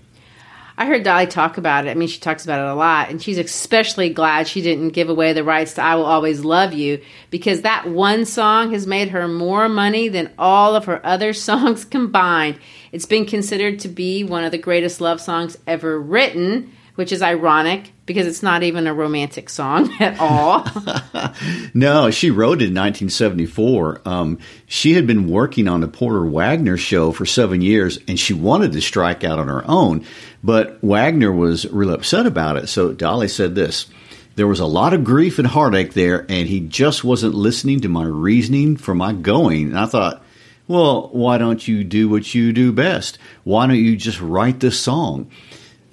I 0.78 0.88
heard 0.88 1.04
Dolly 1.04 1.28
talk 1.28 1.58
about 1.58 1.88
it. 1.88 1.92
I 1.92 1.94
mean, 1.94 2.10
she 2.10 2.20
talks 2.20 2.44
about 2.44 2.60
it 2.60 2.70
a 2.70 2.76
lot, 2.76 3.10
and 3.10 3.22
she's 3.22 3.38
especially 3.38 4.10
glad 4.10 4.46
she 4.48 4.62
didn't 4.62 4.90
give 4.90 5.08
away 5.08 5.32
the 5.32 5.44
rights 5.44 5.76
to 5.76 5.82
I 5.82 5.96
Will 5.96 6.06
Always 6.06 6.44
Love 6.44 6.74
You 6.74 7.02
because 7.30 7.62
that 7.62 7.88
one 7.88 8.26
song 8.26 8.74
has 8.74 8.86
made 8.86 9.10
her 9.10 9.28
more 9.28 9.70
money 9.70 10.10
than 10.10 10.34
all 10.38 10.76
of 10.76 10.86
her 10.86 11.06
other 11.06 11.32
songs 11.34 11.86
combined. 11.86 12.60
It's 12.92 13.06
been 13.06 13.26
considered 13.26 13.80
to 13.82 13.88
be 13.88 14.24
one 14.26 14.44
of 14.44 14.52
the 14.52 14.58
greatest 14.58 15.00
love 15.00 15.22
songs 15.22 15.58
ever 15.66 15.98
written 15.98 16.74
which 16.96 17.12
is 17.12 17.22
ironic 17.22 17.92
because 18.06 18.26
it's 18.26 18.44
not 18.44 18.64
even 18.64 18.88
a 18.88 18.94
romantic 18.94 19.50
song 19.50 19.94
at 20.00 20.20
all. 20.20 20.66
no, 21.74 22.10
she 22.12 22.32
wrote 22.32 22.62
it 22.62 22.70
in 22.70 22.76
1974. 22.76 24.02
Um, 24.06 24.40
she 24.66 24.94
had 24.94 25.06
been 25.06 25.30
working 25.30 25.68
on 25.68 25.82
the 25.82 25.88
Porter 25.88 26.26
Wagoner 26.26 26.78
show 26.78 27.12
for 27.12 27.26
seven 27.26 27.62
years 27.62 28.00
and 28.08 28.20
she 28.20 28.34
wanted 28.34 28.72
to 28.74 28.82
strike 28.82 29.24
out 29.24 29.40
on 29.40 29.48
her 29.48 29.64
own, 29.70 30.06
but 30.44 30.82
Wagoner 30.84 31.32
was 31.32 31.70
real 31.72 31.92
upset 31.92 32.26
about 32.26 32.58
it. 32.58 32.68
So 32.68 32.94
Dolly 32.94 33.28
said 33.28 33.56
this. 33.56 33.88
There 34.36 34.48
was 34.48 34.60
a 34.60 34.66
lot 34.66 34.94
of 34.94 35.06
grief 35.06 35.40
and 35.40 35.48
heartache 35.48 35.94
there, 35.94 36.26
and 36.28 36.50
he 36.50 36.60
just 36.60 37.06
wasn't 37.06 37.36
listening 37.36 37.80
to 37.82 37.90
my 37.90 38.04
reasoning 38.04 38.76
for 38.76 38.94
my 38.94 39.14
going. 39.14 39.68
And 39.68 39.80
I 39.80 39.86
thought, 39.86 40.22
well, 40.68 41.10
why 41.14 41.38
don't 41.38 41.66
you 41.66 41.86
do 41.86 42.10
what 42.10 42.36
you 42.36 42.52
do 42.52 42.74
best? 42.74 43.18
Why 43.46 43.66
don't 43.66 43.78
you 43.78 43.96
just 43.96 44.20
write 44.20 44.60
this 44.60 44.78
song? 44.78 45.32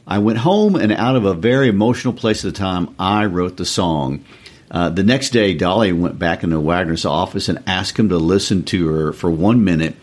I 0.06 0.18
went 0.18 0.38
home, 0.38 0.74
and 0.74 0.92
out 0.92 1.16
of 1.16 1.24
a 1.24 1.34
very 1.34 1.68
emotional 1.68 2.12
place 2.12 2.44
at 2.44 2.52
the 2.52 2.58
time, 2.58 2.94
I 2.98 3.26
wrote 3.26 3.56
the 3.56 3.64
song. 3.64 4.24
Uh, 4.70 4.88
the 4.88 5.04
next 5.04 5.30
day, 5.30 5.54
Dolly 5.54 5.92
went 5.92 6.18
back 6.18 6.42
into 6.42 6.58
Wagoner's 6.58 7.04
office 7.04 7.48
and 7.48 7.62
asked 7.66 7.98
him 7.98 8.08
to 8.08 8.16
listen 8.16 8.64
to 8.64 8.88
her 8.88 9.12
for 9.12 9.30
one 9.30 9.64
minute. 9.64 9.94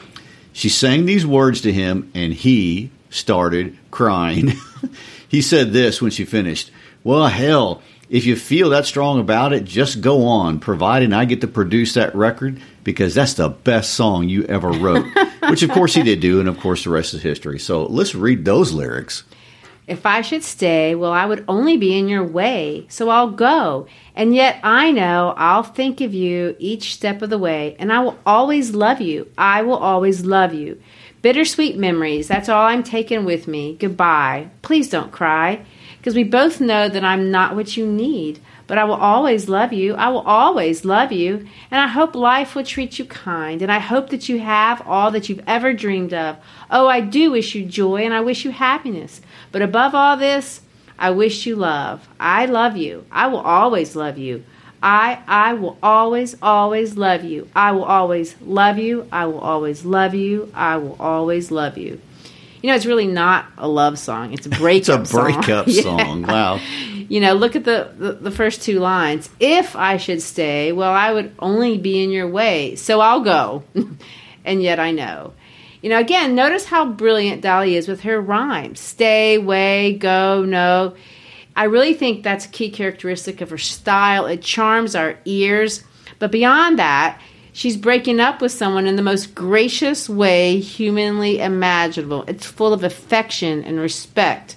She 0.54 0.70
sang 0.70 1.06
these 1.06 1.26
words 1.26 1.62
to 1.62 1.74
him, 1.74 2.12
and 2.14 2.34
he 2.34 2.92
started 3.10 3.78
crying. 3.92 4.54
he 5.28 5.42
said 5.42 5.74
this 5.74 6.02
when 6.02 6.12
she 6.12 6.26
finished 6.26 6.72
Well, 7.04 7.28
hell, 7.28 7.82
if 8.10 8.26
you 8.26 8.36
feel 8.36 8.70
that 8.70 8.86
strong 8.86 9.20
about 9.20 9.54
it, 9.54 9.66
just 9.66 10.02
go 10.02 10.28
on, 10.28 10.60
providing 10.60 11.14
I 11.14 11.26
get 11.26 11.42
to 11.42 11.48
produce 11.48 11.94
that 11.94 12.16
record 12.16 12.62
because 12.84 13.14
that's 13.14 13.36
the 13.36 13.50
best 13.50 13.94
song 13.94 14.30
you 14.30 14.46
ever 14.46 14.72
wrote. 14.72 15.06
Which, 15.50 15.64
of 15.64 15.72
course, 15.72 15.94
he 15.94 16.04
did 16.04 16.20
do, 16.20 16.40
and 16.40 16.50
of 16.50 16.60
course, 16.60 16.84
the 16.84 16.90
rest 16.90 17.14
is 17.14 17.22
history. 17.22 17.60
So 17.60 17.86
let's 17.86 18.16
read 18.16 18.46
those 18.46 18.72
lyrics. 18.72 19.24
If 19.90 20.06
I 20.06 20.22
should 20.22 20.44
stay, 20.44 20.94
well, 20.94 21.12
I 21.12 21.26
would 21.26 21.44
only 21.48 21.76
be 21.76 21.98
in 21.98 22.08
your 22.08 22.24
way, 22.24 22.86
so 22.90 23.10
I'll 23.10 23.32
go. 23.32 23.88
And 24.16 24.36
yet 24.36 24.60
I 24.64 24.92
know 24.92 25.34
I'll 25.36 25.64
think 25.64 26.00
of 26.00 26.14
you 26.14 26.56
each 26.60 26.94
step 26.94 27.24
of 27.24 27.32
the 27.32 27.40
way, 27.40 27.76
and 27.80 27.92
I 27.92 28.00
will 28.02 28.20
always 28.24 28.76
love 28.76 29.02
you. 29.02 29.32
I 29.36 29.64
will 29.64 29.78
always 29.78 30.24
love 30.24 30.54
you. 30.54 30.80
Bittersweet 31.24 31.76
memories, 31.76 32.28
that's 32.28 32.50
all 32.50 32.68
I'm 32.68 32.84
taking 32.84 33.26
with 33.26 33.48
me. 33.48 33.78
Goodbye. 33.80 34.50
Please 34.62 34.92
don't 34.92 35.12
cry, 35.12 35.66
because 36.00 36.16
we 36.16 36.24
both 36.24 36.60
know 36.60 36.90
that 36.90 37.04
I'm 37.04 37.30
not 37.30 37.56
what 37.56 37.78
you 37.78 37.86
need 37.86 38.40
but 38.70 38.78
I 38.78 38.84
will 38.84 38.94
always 38.94 39.50
love 39.50 39.74
you. 39.74 39.96
I 39.96 40.10
will 40.10 40.22
always 40.22 40.86
love 40.86 41.12
you. 41.12 41.48
And 41.72 41.82
I 41.82 41.88
hope 41.88 42.14
life 42.14 42.54
will 42.54 42.64
treat 42.64 43.00
you 43.00 43.06
kind. 43.06 43.64
And 43.64 43.72
I 43.72 43.80
hope 43.80 44.12
that 44.12 44.30
you 44.30 44.38
have 44.42 44.88
all 44.88 45.10
that 45.10 45.28
you've 45.28 45.44
ever 45.48 45.74
dreamed 45.74 46.14
of. 46.14 46.38
Oh, 46.70 46.88
I 46.88 47.02
do 47.02 47.32
wish 47.32 47.56
you 47.56 47.66
joy 47.66 48.04
and 48.04 48.14
I 48.14 48.22
wish 48.22 48.46
you 48.46 48.52
happiness. 48.52 49.22
But 49.52 49.64
above 49.64 49.96
all 49.96 50.18
this, 50.18 50.62
I 51.00 51.10
wish 51.10 51.48
you 51.48 51.56
love. 51.56 52.08
I 52.20 52.46
love 52.46 52.78
you. 52.78 53.08
I 53.12 53.26
will 53.26 53.40
always 53.40 53.96
love 53.96 54.20
you. 54.20 54.44
I 54.84 55.20
I 55.28 55.54
will 55.54 55.80
always 55.82 56.36
always 56.40 56.96
love 56.96 57.24
you. 57.24 57.50
I 57.56 57.72
will 57.72 57.86
always 57.86 58.40
love 58.40 58.78
you. 58.78 59.08
I 59.12 59.26
will 59.26 59.40
always 59.40 59.84
love 59.84 60.14
you. 60.14 60.52
I 60.54 60.78
will 60.78 60.96
always 61.00 61.50
love 61.50 61.76
you. 61.80 62.00
You 62.62 62.70
know, 62.70 62.76
it's 62.76 62.86
really 62.86 63.08
not 63.08 63.46
a 63.58 63.68
love 63.68 63.98
song. 63.98 64.34
It's 64.34 64.46
a 64.46 64.50
breakup. 64.50 65.02
it's 65.02 65.14
a 65.14 65.22
breakup 65.22 65.70
song. 65.70 66.00
song. 66.00 66.22
Wow. 66.24 66.60
You 67.08 67.20
know, 67.20 67.34
look 67.34 67.56
at 67.56 67.64
the, 67.64 67.94
the, 67.98 68.14
the 68.14 68.32
first 68.32 68.62
two 68.62 68.80
lines. 68.80 69.30
If 69.40 69.76
I 69.76 69.98
should 69.98 70.22
stay, 70.22 70.72
well, 70.72 70.92
I 70.92 71.12
would 71.14 71.34
only 71.40 71.78
be 71.78 72.04
in 72.04 72.12
your 72.12 72.28
way, 72.28 72.76
so 72.76 73.00
I'll 73.00 73.22
go. 73.22 73.64
and 74.46 74.62
yet 74.62 74.80
I 74.80 74.92
know. 74.92 75.34
You 75.82 75.90
know, 75.90 76.00
again, 76.00 76.36
notice 76.36 76.66
how 76.66 76.86
brilliant 76.86 77.42
Dolly 77.42 77.76
is 77.76 77.88
with 77.88 78.02
her 78.02 78.20
rhymes. 78.20 78.80
Stay, 78.80 79.38
way, 79.38 79.94
go, 79.94 80.44
no. 80.44 80.96
I 81.56 81.66
really 81.66 81.94
think 81.94 82.24
that's 82.24 82.46
a 82.46 82.50
key 82.50 82.70
characteristic 82.70 83.42
of 83.42 83.50
her 83.50 83.58
style. 83.58 84.26
It 84.26 84.42
charms 84.42 84.96
our 84.96 85.18
ears. 85.26 85.84
But 86.20 86.32
beyond 86.32 86.80
that, 86.80 87.22
she's 87.54 87.78
breaking 87.78 88.20
up 88.20 88.42
with 88.42 88.52
someone 88.52 88.88
in 88.88 88.96
the 88.96 89.02
most 89.02 89.36
gracious 89.36 90.10
way 90.10 90.60
humanly 90.60 91.40
imaginable. 91.40 92.24
It's 92.28 92.46
full 92.46 92.74
of 92.74 92.84
affection 92.84 93.64
and 93.64 93.80
respect. 93.80 94.56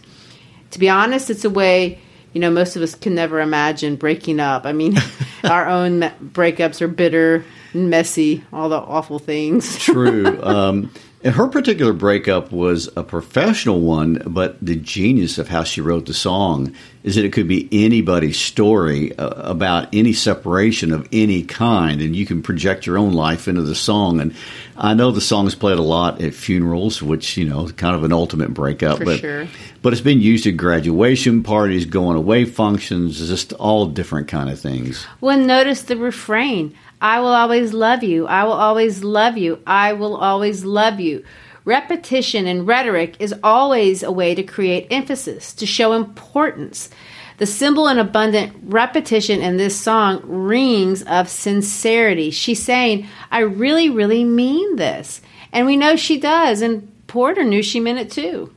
To 0.73 0.79
be 0.79 0.89
honest, 0.89 1.31
it's 1.31 1.45
a 1.45 1.51
way 1.51 2.01
you 2.33 2.41
know 2.41 2.51
most 2.51 2.77
of 2.77 2.83
us 2.83 2.95
can 2.95 3.15
never 3.15 3.41
imagine 3.41 3.97
breaking 3.97 4.41
up. 4.41 4.65
I 4.67 4.73
mean, 4.73 4.97
our 5.45 5.69
own 5.69 6.01
breakups 6.23 6.81
are 6.81 6.89
bitter 6.89 7.45
and 7.73 7.91
messy, 7.91 8.45
all 8.53 8.69
the 8.69 8.79
awful 8.79 9.19
things. 9.19 9.79
True. 9.79 10.41
Um, 10.53 10.91
and 11.25 11.35
her 11.35 11.47
particular 11.47 11.93
breakup 11.93 12.51
was 12.51 12.89
a 12.97 13.03
professional 13.03 13.81
one, 13.81 14.23
but 14.27 14.57
the 14.61 14.77
genius 14.77 15.39
of 15.39 15.49
how 15.49 15.63
she 15.63 15.81
wrote 15.81 16.07
the 16.07 16.15
song 16.15 16.75
is 17.05 17.15
that 17.15 17.25
it 17.25 17.33
could 17.33 17.49
be 17.49 17.69
anybody's 17.71 18.39
story 18.39 19.17
uh, 19.17 19.51
about 19.51 19.89
any 19.93 20.13
separation 20.13 20.93
of 20.93 21.09
any 21.13 21.43
kind, 21.43 22.01
and 22.01 22.17
you 22.17 22.27
can 22.27 22.43
project 22.43 22.87
your 22.87 22.99
own 22.99 23.13
life 23.13 23.47
into 23.47 23.63
the 23.63 23.75
song. 23.75 24.21
And 24.21 24.35
I 24.83 24.95
know 24.95 25.13
the 25.13 25.21
song 25.21 25.47
is 25.47 25.55
played 25.55 25.79
a 25.79 25.83
lot 25.83 26.21
at 26.21 26.35
funerals, 26.35 27.01
which 27.01 27.37
you 27.37 27.45
know, 27.45 27.69
kind 27.69 27.95
of 27.95 28.03
an 28.03 28.13
ultimate 28.13 28.53
breakup. 28.53 28.99
For 28.99 29.05
but 29.05 29.21
sure. 29.21 29.47
but 29.81 29.93
it's 29.93 30.03
been 30.03 30.21
used 30.21 30.45
at 30.49 30.57
graduation 30.57 31.45
parties, 31.45 31.87
going 31.87 32.17
away 32.17 32.45
functions, 32.45 33.25
just 33.29 33.53
all 33.55 33.87
different 33.87 34.27
kind 34.27 34.51
of 34.51 34.59
things. 34.59 35.07
Well, 35.21 35.39
notice 35.39 35.83
the 35.83 35.97
refrain. 35.97 36.75
I 37.01 37.21
will 37.21 37.29
always 37.29 37.73
love 37.73 38.03
you. 38.03 38.27
I 38.27 38.43
will 38.43 38.53
always 38.53 39.05
love 39.05 39.39
you. 39.39 39.61
I 39.69 39.93
will 39.93 40.17
always 40.17 40.65
love 40.65 40.99
you. 40.99 41.25
Repetition 41.65 42.49
and 42.49 42.67
rhetoric 42.67 43.15
is 43.21 43.33
always 43.45 44.03
a 44.03 44.11
way 44.11 44.35
to 44.35 44.43
create 44.43 44.89
emphasis, 44.91 45.53
to 45.55 45.65
show 45.65 45.93
importance. 45.93 46.91
The 47.39 47.47
simple 47.47 47.89
and 47.89 47.99
abundant 47.99 48.55
repetition 48.65 49.41
in 49.41 49.57
this 49.57 49.79
song 49.79 50.23
rings 50.25 51.03
of 51.03 51.29
sincerity. 51.29 52.31
She's 52.31 52.63
saying, 52.63 53.07
I 53.31 53.41
really, 53.41 53.91
really 53.91 54.25
mean 54.25 54.77
this. 54.77 55.21
And 55.53 55.67
we 55.67 55.77
know 55.77 55.97
she 55.97 56.19
does, 56.19 56.63
and 56.63 56.91
Porter 57.07 57.45
knew 57.45 57.63
she 57.63 57.81
meant 57.81 57.99
it 57.99 58.11
too. 58.11 58.53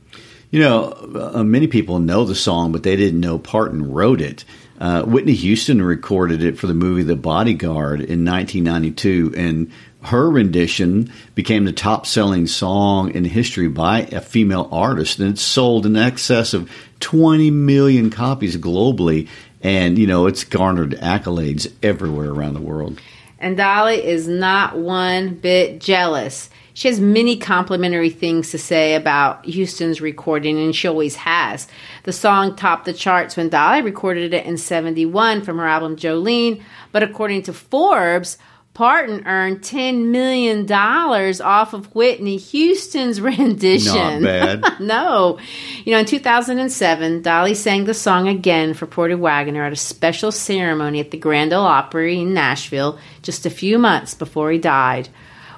You 0.50 0.60
know, 0.60 1.32
uh, 1.34 1.42
many 1.42 1.66
people 1.66 1.98
know 1.98 2.24
the 2.24 2.34
song, 2.34 2.72
but 2.72 2.82
they 2.82 2.96
didn't 2.96 3.20
know 3.20 3.38
Parton 3.38 3.92
wrote 3.92 4.20
it. 4.20 4.44
Uh, 4.78 5.02
Whitney 5.02 5.34
Houston 5.34 5.82
recorded 5.82 6.42
it 6.42 6.58
for 6.58 6.66
the 6.66 6.74
movie 6.74 7.02
The 7.02 7.16
Bodyguard 7.16 8.00
in 8.00 8.24
1992, 8.24 9.34
and 9.36 9.72
her 10.02 10.30
rendition 10.30 11.12
became 11.34 11.64
the 11.64 11.72
top 11.72 12.06
selling 12.06 12.46
song 12.46 13.10
in 13.10 13.24
history 13.24 13.68
by 13.68 14.02
a 14.02 14.20
female 14.20 14.68
artist, 14.70 15.18
and 15.18 15.30
it's 15.30 15.42
sold 15.42 15.84
in 15.84 15.96
excess 15.96 16.54
of 16.54 16.70
20 17.00 17.50
million 17.50 18.10
copies 18.10 18.56
globally. 18.56 19.28
And, 19.62 19.98
you 19.98 20.06
know, 20.06 20.26
it's 20.26 20.44
garnered 20.44 20.92
accolades 20.92 21.72
everywhere 21.82 22.30
around 22.30 22.54
the 22.54 22.60
world. 22.60 23.00
And 23.38 23.56
Dolly 23.56 24.04
is 24.04 24.28
not 24.28 24.78
one 24.78 25.34
bit 25.34 25.80
jealous. 25.80 26.50
She 26.76 26.88
has 26.88 27.00
many 27.00 27.38
complimentary 27.38 28.10
things 28.10 28.50
to 28.50 28.58
say 28.58 28.94
about 28.94 29.46
Houston's 29.46 30.02
recording, 30.02 30.58
and 30.58 30.76
she 30.76 30.86
always 30.86 31.16
has. 31.16 31.68
The 32.02 32.12
song 32.12 32.54
topped 32.54 32.84
the 32.84 32.92
charts 32.92 33.36
when 33.36 33.48
Dolly 33.48 33.80
recorded 33.80 34.34
it 34.34 34.44
in 34.44 34.58
71 34.58 35.42
from 35.42 35.56
her 35.56 35.66
album 35.66 35.96
Jolene, 35.96 36.62
but 36.92 37.02
according 37.02 37.44
to 37.44 37.54
Forbes, 37.54 38.36
Parton 38.76 39.26
earned 39.26 39.62
$10 39.62 40.08
million 40.08 40.70
off 40.70 41.72
of 41.72 41.94
Whitney 41.94 42.36
Houston's 42.36 43.20
rendition. 43.22 44.20
Not 44.20 44.60
bad. 44.60 44.80
no. 44.80 45.38
You 45.86 45.92
know, 45.92 46.00
in 46.00 46.04
2007, 46.04 47.22
Dolly 47.22 47.54
sang 47.54 47.86
the 47.86 47.94
song 47.94 48.28
again 48.28 48.74
for 48.74 48.84
Porter 48.84 49.16
Wagoner 49.16 49.64
at 49.64 49.72
a 49.72 49.76
special 49.76 50.30
ceremony 50.30 51.00
at 51.00 51.10
the 51.10 51.16
Grand 51.16 51.54
Ole 51.54 51.64
Opry 51.64 52.20
in 52.20 52.34
Nashville 52.34 52.98
just 53.22 53.46
a 53.46 53.50
few 53.50 53.78
months 53.78 54.12
before 54.12 54.50
he 54.50 54.58
died. 54.58 55.08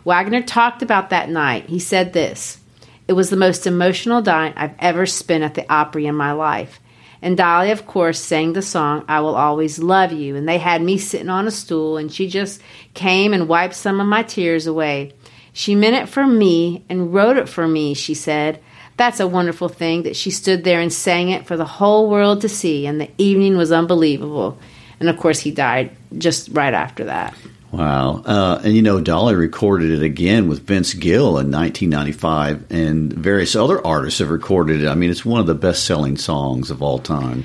Wagoner 0.05 0.43
talked 0.43 0.83
about 0.83 1.11
that 1.11 1.29
night. 1.29 1.69
He 1.69 1.81
said 1.81 2.13
this 2.13 2.61
It 3.09 3.15
was 3.15 3.31
the 3.31 3.37
most 3.37 3.67
emotional 3.67 4.23
night 4.23 4.55
I've 4.57 4.77
ever 4.79 5.07
spent 5.07 5.43
at 5.43 5.55
the 5.55 5.69
Opry 5.69 6.07
in 6.07 6.15
my 6.15 6.31
life. 6.31 6.79
And 7.21 7.37
Dolly, 7.37 7.71
of 7.71 7.87
course, 7.87 8.21
sang 8.21 8.53
the 8.53 8.63
song, 8.63 9.05
I 9.09 9.21
Will 9.21 9.35
Always 9.35 9.79
Love 9.79 10.13
You. 10.13 10.37
And 10.37 10.49
they 10.49 10.59
had 10.59 10.83
me 10.83 10.99
sitting 10.99 11.29
on 11.29 11.47
a 11.47 11.51
stool, 11.51 11.97
and 11.97 12.13
she 12.13 12.29
just 12.29 12.61
came 12.95 13.33
and 13.33 13.49
wiped 13.49 13.75
some 13.75 14.01
of 14.01 14.07
my 14.07 14.23
tears 14.23 14.67
away. 14.67 15.13
She 15.53 15.75
meant 15.75 15.97
it 15.97 16.09
for 16.09 16.27
me 16.27 16.85
and 16.89 17.13
wrote 17.13 17.37
it 17.37 17.49
for 17.49 17.67
me, 17.67 17.95
she 17.95 18.15
said. 18.15 18.61
That's 18.97 19.21
a 19.21 19.27
wonderful 19.27 19.69
thing 19.69 20.05
that 20.05 20.17
she 20.17 20.31
stood 20.31 20.65
there 20.65 20.81
and 20.81 20.93
sang 20.93 21.31
it 21.31 21.47
for 21.47 21.57
the 21.57 21.65
whole 21.65 22.09
world 22.09 22.41
to 22.43 22.49
see, 22.49 22.87
and 22.87 23.01
the 23.01 23.11
evening 23.19 23.57
was 23.57 23.73
unbelievable. 23.73 24.59
And 25.01 25.09
of 25.09 25.17
course, 25.17 25.41
he 25.41 25.51
died 25.51 25.97
just 26.17 26.49
right 26.51 26.75
after 26.75 27.05
that. 27.05 27.35
Wow. 27.73 28.23
Uh, 28.25 28.61
and 28.65 28.75
you 28.75 28.83
know, 28.83 29.01
Dolly 29.01 29.35
recorded 29.35 29.91
it 29.91 30.03
again 30.03 30.49
with 30.49 30.67
Vince 30.67 30.95
Gill 30.95 31.39
in 31.39 31.51
1995, 31.51 32.65
and 32.71 33.13
various 33.13 33.55
other 33.55 33.85
artists 33.87 34.21
have 34.21 34.31
recorded 34.31 34.83
it. 34.83 34.89
I 34.89 34.95
mean, 34.95 35.11
it's 35.11 35.25
one 35.25 35.41
of 35.41 35.47
the 35.47 35.55
best 35.55 35.85
selling 35.85 36.17
songs 36.17 36.71
of 36.71 36.83
all 36.83 36.99
time. 36.99 37.45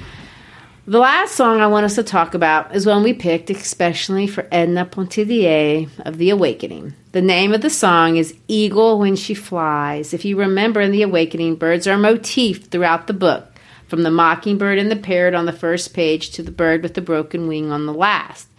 The 0.85 0.99
last 0.99 1.35
song 1.35 1.61
I 1.61 1.67
want 1.67 1.85
us 1.85 1.95
to 1.95 2.03
talk 2.03 2.33
about 2.33 2.75
is 2.75 2.85
one 2.85 3.03
we 3.03 3.13
picked 3.13 3.49
especially 3.49 4.27
for 4.27 4.47
Edna 4.51 4.85
Pontellier 4.85 5.87
of 5.99 6.17
The 6.17 6.29
Awakening. 6.29 6.93
The 7.13 7.21
name 7.21 7.53
of 7.53 7.61
the 7.61 7.69
song 7.69 8.17
is 8.17 8.35
Eagle 8.49 8.99
When 8.99 9.15
She 9.15 9.33
Flies. 9.33 10.13
If 10.13 10.25
you 10.25 10.37
remember 10.37 10.81
in 10.81 10.91
The 10.91 11.03
Awakening, 11.03 11.55
birds 11.55 11.87
are 11.87 11.93
a 11.93 11.97
motif 11.97 12.65
throughout 12.65 13.07
the 13.07 13.13
book, 13.13 13.47
from 13.87 14.03
the 14.03 14.11
mockingbird 14.11 14.77
and 14.77 14.91
the 14.91 14.97
parrot 14.97 15.35
on 15.35 15.45
the 15.45 15.53
first 15.53 15.93
page 15.93 16.31
to 16.31 16.43
the 16.43 16.51
bird 16.51 16.83
with 16.83 16.95
the 16.95 17.01
broken 17.01 17.47
wing 17.47 17.71
on 17.71 17.85
the 17.85 17.93
last. 17.93 18.49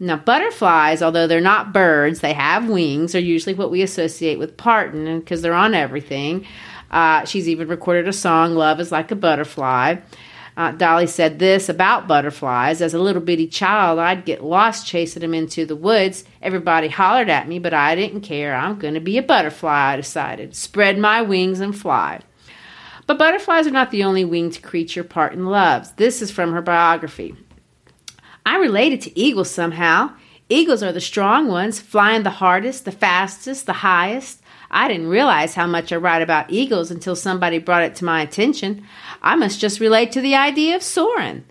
Now, 0.00 0.16
butterflies, 0.16 1.02
although 1.02 1.26
they're 1.26 1.40
not 1.40 1.72
birds, 1.72 2.20
they 2.20 2.32
have 2.32 2.68
wings, 2.68 3.14
are 3.14 3.20
usually 3.20 3.54
what 3.54 3.70
we 3.70 3.82
associate 3.82 4.38
with 4.38 4.56
Parton 4.56 5.18
because 5.18 5.42
they're 5.42 5.54
on 5.54 5.74
everything. 5.74 6.46
Uh, 6.90 7.24
she's 7.24 7.48
even 7.48 7.68
recorded 7.68 8.06
a 8.06 8.12
song, 8.12 8.54
Love 8.54 8.78
is 8.78 8.92
Like 8.92 9.10
a 9.10 9.16
Butterfly. 9.16 9.96
Uh, 10.56 10.72
Dolly 10.72 11.06
said 11.06 11.38
this 11.38 11.68
about 11.68 12.08
butterflies. 12.08 12.80
As 12.80 12.92
a 12.92 12.98
little 12.98 13.22
bitty 13.22 13.46
child, 13.46 14.00
I'd 14.00 14.24
get 14.24 14.42
lost 14.42 14.86
chasing 14.86 15.20
them 15.20 15.34
into 15.34 15.64
the 15.64 15.76
woods. 15.76 16.24
Everybody 16.42 16.88
hollered 16.88 17.28
at 17.28 17.46
me, 17.46 17.60
but 17.60 17.72
I 17.72 17.94
didn't 17.94 18.22
care. 18.22 18.54
I'm 18.54 18.78
going 18.78 18.94
to 18.94 19.00
be 19.00 19.18
a 19.18 19.22
butterfly, 19.22 19.92
I 19.92 19.96
decided. 19.96 20.56
Spread 20.56 20.98
my 20.98 21.22
wings 21.22 21.60
and 21.60 21.78
fly. 21.78 22.22
But 23.06 23.18
butterflies 23.18 23.68
are 23.68 23.72
not 23.72 23.92
the 23.92 24.02
only 24.02 24.24
winged 24.24 24.60
creature 24.62 25.04
Parton 25.04 25.46
loves. 25.46 25.92
This 25.92 26.20
is 26.22 26.32
from 26.32 26.52
her 26.52 26.62
biography. 26.62 27.36
I 28.48 28.56
related 28.56 29.02
to 29.02 29.18
eagles 29.18 29.50
somehow. 29.50 30.12
Eagles 30.48 30.82
are 30.82 30.90
the 30.90 31.02
strong 31.02 31.48
ones, 31.48 31.82
flying 31.82 32.22
the 32.22 32.30
hardest, 32.30 32.86
the 32.86 32.92
fastest, 32.92 33.66
the 33.66 33.74
highest. 33.74 34.40
I 34.70 34.88
didn't 34.88 35.08
realize 35.08 35.54
how 35.54 35.66
much 35.66 35.92
I 35.92 35.96
write 35.96 36.22
about 36.22 36.50
eagles 36.50 36.90
until 36.90 37.14
somebody 37.14 37.58
brought 37.58 37.82
it 37.82 37.94
to 37.96 38.06
my 38.06 38.22
attention. 38.22 38.86
I 39.20 39.36
must 39.36 39.60
just 39.60 39.80
relate 39.80 40.12
to 40.12 40.22
the 40.22 40.34
idea 40.34 40.76
of 40.76 40.82
soaring. 40.82 41.44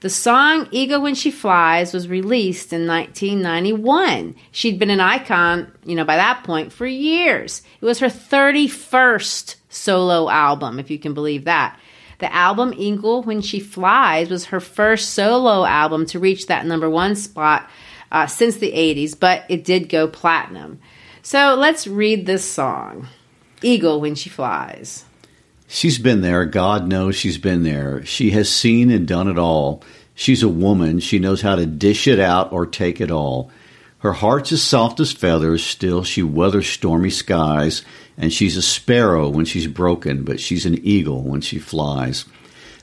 The 0.00 0.10
song 0.10 0.66
Eagle 0.72 1.00
When 1.00 1.14
She 1.14 1.30
Flies 1.30 1.94
was 1.94 2.08
released 2.08 2.72
in 2.72 2.88
1991. 2.88 4.34
She'd 4.50 4.80
been 4.80 4.90
an 4.90 4.98
icon, 4.98 5.70
you 5.84 5.94
know, 5.94 6.04
by 6.04 6.16
that 6.16 6.42
point 6.42 6.72
for 6.72 6.86
years. 6.86 7.62
It 7.80 7.84
was 7.84 8.00
her 8.00 8.08
31st 8.08 9.54
solo 9.68 10.28
album, 10.28 10.80
if 10.80 10.90
you 10.90 10.98
can 10.98 11.14
believe 11.14 11.44
that. 11.44 11.78
The 12.22 12.32
album 12.32 12.72
Eagle 12.76 13.24
When 13.24 13.40
She 13.40 13.58
Flies 13.58 14.30
was 14.30 14.44
her 14.44 14.60
first 14.60 15.10
solo 15.10 15.64
album 15.64 16.06
to 16.06 16.20
reach 16.20 16.46
that 16.46 16.64
number 16.64 16.88
one 16.88 17.16
spot 17.16 17.68
uh, 18.12 18.28
since 18.28 18.58
the 18.58 18.70
80s, 18.70 19.18
but 19.18 19.44
it 19.48 19.64
did 19.64 19.88
go 19.88 20.06
platinum. 20.06 20.78
So 21.22 21.56
let's 21.56 21.88
read 21.88 22.24
this 22.24 22.48
song 22.48 23.08
Eagle 23.60 24.00
When 24.00 24.14
She 24.14 24.30
Flies. 24.30 25.04
She's 25.66 25.98
been 25.98 26.20
there. 26.20 26.44
God 26.44 26.86
knows 26.86 27.16
she's 27.16 27.38
been 27.38 27.64
there. 27.64 28.06
She 28.06 28.30
has 28.30 28.48
seen 28.48 28.92
and 28.92 29.08
done 29.08 29.26
it 29.26 29.36
all. 29.36 29.82
She's 30.14 30.44
a 30.44 30.48
woman. 30.48 31.00
She 31.00 31.18
knows 31.18 31.42
how 31.42 31.56
to 31.56 31.66
dish 31.66 32.06
it 32.06 32.20
out 32.20 32.52
or 32.52 32.66
take 32.66 33.00
it 33.00 33.10
all. 33.10 33.50
Her 34.02 34.14
heart's 34.14 34.50
as 34.50 34.62
soft 34.62 34.98
as 34.98 35.12
feathers, 35.12 35.64
still 35.64 36.02
she 36.02 36.24
weathers 36.24 36.68
stormy 36.68 37.10
skies, 37.10 37.84
and 38.18 38.32
she's 38.32 38.56
a 38.56 38.62
sparrow 38.62 39.28
when 39.28 39.44
she's 39.44 39.68
broken, 39.68 40.24
but 40.24 40.40
she's 40.40 40.66
an 40.66 40.84
eagle 40.84 41.22
when 41.22 41.40
she 41.40 41.60
flies. 41.60 42.24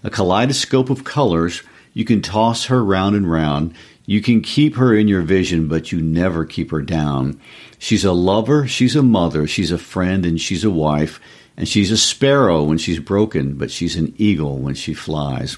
A 0.01 0.09
kaleidoscope 0.09 0.89
of 0.89 1.03
colors, 1.03 1.61
you 1.93 2.05
can 2.05 2.21
toss 2.21 2.67
her 2.67 2.81
round 2.81 3.17
and 3.17 3.29
round. 3.29 3.73
You 4.05 4.21
can 4.21 4.39
keep 4.39 4.77
her 4.77 4.95
in 4.95 5.09
your 5.09 5.21
vision, 5.21 5.67
but 5.67 5.91
you 5.91 5.99
never 5.99 6.45
keep 6.45 6.71
her 6.71 6.81
down. 6.81 7.37
She's 7.79 8.05
a 8.05 8.13
lover, 8.13 8.65
she's 8.65 8.95
a 8.95 9.03
mother, 9.03 9.45
she's 9.45 9.71
a 9.71 9.77
friend, 9.77 10.25
and 10.25 10.39
she's 10.39 10.63
a 10.63 10.71
wife, 10.71 11.19
and 11.57 11.67
she's 11.67 11.91
a 11.91 11.97
sparrow 11.97 12.63
when 12.63 12.77
she's 12.77 12.99
broken, 12.99 13.55
but 13.55 13.71
she's 13.71 13.97
an 13.97 14.13
eagle 14.17 14.57
when 14.59 14.73
she 14.73 14.93
flies. 14.93 15.57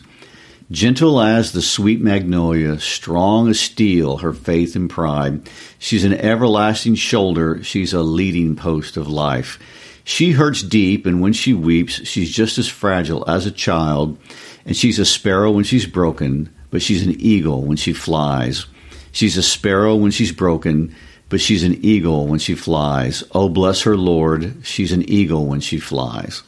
Gentle 0.72 1.20
as 1.20 1.52
the 1.52 1.62
sweet 1.62 2.00
magnolia, 2.00 2.80
strong 2.80 3.50
as 3.50 3.60
steel, 3.60 4.18
her 4.18 4.32
faith 4.32 4.78
and 4.78 4.90
pride. 4.90 5.50
She's 5.80 6.06
an 6.06 6.14
everlasting 6.14 6.96
shoulder, 6.96 7.62
she's 7.62 7.92
a 7.92 8.02
leading 8.02 8.56
post 8.56 8.96
of 8.96 9.10
life. 9.10 9.60
She 10.06 10.32
hurts 10.32 10.62
deep, 10.64 11.06
and 11.06 11.22
when 11.22 11.34
she 11.34 11.54
weeps, 11.54 12.08
she's 12.08 12.32
just 12.32 12.58
as 12.58 12.70
fragile 12.70 13.30
as 13.30 13.46
a 13.46 13.52
child. 13.52 14.18
And 14.66 14.78
she's 14.78 14.98
a 14.98 15.04
sparrow 15.04 15.52
when 15.52 15.66
she's 15.66 15.86
broken, 15.86 16.50
but 16.70 16.82
she's 16.82 17.06
an 17.06 17.20
eagle 17.20 17.64
when 17.64 17.76
she 17.76 17.92
flies. 17.92 18.66
She's 19.12 19.36
a 19.36 19.44
sparrow 19.44 19.98
when 19.98 20.12
she's 20.12 20.32
broken, 20.32 20.96
but 21.28 21.42
she's 21.42 21.66
an 21.66 21.84
eagle 21.84 22.28
when 22.28 22.40
she 22.40 22.56
flies. 22.56 23.26
Oh, 23.34 23.50
bless 23.50 23.82
her, 23.82 23.98
Lord. 23.98 24.56
She's 24.64 24.94
an 24.94 25.04
eagle 25.10 25.48
when 25.48 25.60
she 25.60 25.80
flies. 25.80 26.44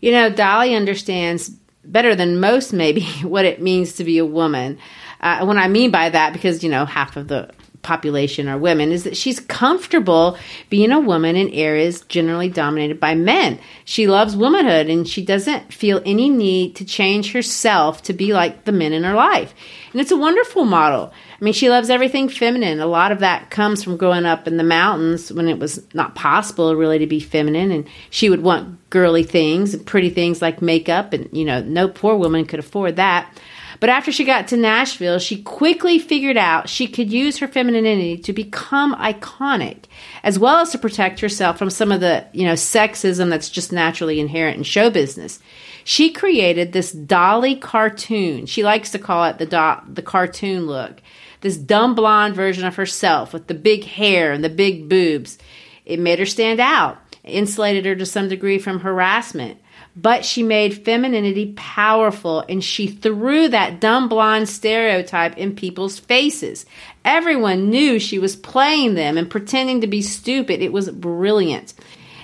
You 0.00 0.12
know, 0.12 0.30
Dolly 0.30 0.74
understands 0.74 1.50
better 1.84 2.14
than 2.14 2.40
most, 2.40 2.72
maybe, 2.72 3.02
what 3.22 3.44
it 3.44 3.60
means 3.60 3.94
to 3.94 4.04
be 4.04 4.18
a 4.18 4.26
woman. 4.26 4.78
Uh, 5.20 5.44
what 5.44 5.56
I 5.56 5.68
mean 5.68 5.90
by 5.90 6.08
that, 6.10 6.32
because, 6.32 6.64
you 6.64 6.70
know, 6.70 6.86
half 6.86 7.16
of 7.16 7.28
the 7.28 7.50
population 7.82 8.48
are 8.48 8.58
women 8.58 8.92
is 8.92 9.04
that 9.04 9.16
she's 9.16 9.40
comfortable 9.40 10.36
being 10.68 10.92
a 10.92 11.00
woman 11.00 11.36
in 11.36 11.48
areas 11.50 12.02
generally 12.02 12.48
dominated 12.48 13.00
by 13.00 13.14
men. 13.14 13.58
She 13.84 14.06
loves 14.06 14.36
womanhood 14.36 14.88
and 14.88 15.08
she 15.08 15.24
doesn't 15.24 15.72
feel 15.72 16.02
any 16.04 16.28
need 16.28 16.76
to 16.76 16.84
change 16.84 17.32
herself 17.32 18.02
to 18.02 18.12
be 18.12 18.32
like 18.32 18.64
the 18.64 18.72
men 18.72 18.92
in 18.92 19.04
her 19.04 19.14
life. 19.14 19.54
And 19.92 20.00
it's 20.00 20.10
a 20.10 20.16
wonderful 20.16 20.64
model. 20.64 21.12
I 21.40 21.44
mean, 21.44 21.54
she 21.54 21.70
loves 21.70 21.88
everything 21.88 22.28
feminine. 22.28 22.80
A 22.80 22.86
lot 22.86 23.12
of 23.12 23.20
that 23.20 23.50
comes 23.50 23.82
from 23.82 23.96
growing 23.96 24.26
up 24.26 24.46
in 24.46 24.58
the 24.58 24.62
mountains 24.62 25.32
when 25.32 25.48
it 25.48 25.58
was 25.58 25.82
not 25.94 26.14
possible 26.14 26.76
really 26.76 26.98
to 26.98 27.06
be 27.06 27.18
feminine. 27.18 27.70
And 27.70 27.88
she 28.10 28.28
would 28.28 28.42
want 28.42 28.90
girly 28.90 29.22
things 29.22 29.72
and 29.72 29.86
pretty 29.86 30.10
things 30.10 30.42
like 30.42 30.60
makeup. 30.60 31.14
And, 31.14 31.30
you 31.32 31.46
know, 31.46 31.62
no 31.62 31.88
poor 31.88 32.14
woman 32.16 32.44
could 32.44 32.58
afford 32.58 32.96
that. 32.96 33.34
But 33.80 33.88
after 33.88 34.12
she 34.12 34.24
got 34.24 34.48
to 34.48 34.58
Nashville, 34.58 35.18
she 35.18 35.42
quickly 35.42 35.98
figured 35.98 36.36
out 36.36 36.68
she 36.68 36.86
could 36.86 37.10
use 37.10 37.38
her 37.38 37.48
femininity 37.48 38.18
to 38.18 38.32
become 38.34 38.94
iconic, 38.96 39.84
as 40.22 40.38
well 40.38 40.58
as 40.58 40.70
to 40.72 40.78
protect 40.78 41.20
herself 41.20 41.58
from 41.58 41.70
some 41.70 41.90
of 41.90 42.00
the, 42.00 42.26
you 42.32 42.44
know, 42.44 42.52
sexism 42.52 43.30
that's 43.30 43.48
just 43.48 43.72
naturally 43.72 44.20
inherent 44.20 44.58
in 44.58 44.64
show 44.64 44.90
business. 44.90 45.40
She 45.82 46.12
created 46.12 46.72
this 46.72 46.92
Dolly 46.92 47.56
cartoon. 47.56 48.44
She 48.44 48.62
likes 48.62 48.90
to 48.90 48.98
call 48.98 49.24
it 49.24 49.38
the 49.38 49.46
do- 49.46 49.92
the 49.92 50.02
cartoon 50.02 50.66
look. 50.66 51.00
This 51.40 51.56
dumb 51.56 51.94
blonde 51.94 52.34
version 52.34 52.66
of 52.66 52.76
herself 52.76 53.32
with 53.32 53.46
the 53.46 53.54
big 53.54 53.84
hair 53.84 54.32
and 54.32 54.44
the 54.44 54.50
big 54.50 54.90
boobs. 54.90 55.38
It 55.86 55.98
made 55.98 56.18
her 56.18 56.26
stand 56.26 56.60
out, 56.60 56.98
insulated 57.24 57.86
her 57.86 57.96
to 57.96 58.04
some 58.04 58.28
degree 58.28 58.58
from 58.58 58.80
harassment 58.80 59.58
but 60.00 60.24
she 60.24 60.42
made 60.42 60.84
femininity 60.84 61.52
powerful 61.56 62.44
and 62.48 62.62
she 62.62 62.86
threw 62.86 63.48
that 63.48 63.80
dumb 63.80 64.08
blonde 64.08 64.48
stereotype 64.48 65.36
in 65.36 65.54
people's 65.54 65.98
faces. 65.98 66.64
Everyone 67.04 67.70
knew 67.70 67.98
she 67.98 68.18
was 68.18 68.36
playing 68.36 68.94
them 68.94 69.18
and 69.18 69.30
pretending 69.30 69.80
to 69.80 69.86
be 69.86 70.00
stupid. 70.00 70.62
It 70.62 70.72
was 70.72 70.90
brilliant. 70.90 71.74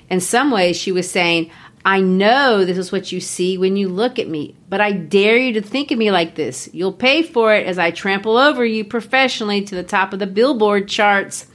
In 0.08 0.20
some 0.20 0.50
ways, 0.50 0.76
she 0.76 0.92
was 0.92 1.10
saying, 1.10 1.50
I 1.84 2.00
know 2.00 2.64
this 2.64 2.78
is 2.78 2.90
what 2.90 3.12
you 3.12 3.20
see 3.20 3.58
when 3.58 3.76
you 3.76 3.88
look 3.88 4.18
at 4.18 4.28
me, 4.28 4.56
but 4.68 4.80
I 4.80 4.92
dare 4.92 5.36
you 5.36 5.52
to 5.54 5.60
think 5.60 5.90
of 5.90 5.98
me 5.98 6.10
like 6.10 6.34
this. 6.34 6.68
You'll 6.72 6.92
pay 6.92 7.22
for 7.22 7.54
it 7.54 7.66
as 7.66 7.78
I 7.78 7.90
trample 7.90 8.36
over 8.36 8.64
you 8.64 8.84
professionally 8.84 9.62
to 9.62 9.74
the 9.74 9.84
top 9.84 10.12
of 10.12 10.18
the 10.18 10.26
billboard 10.26 10.88
charts. 10.88 11.46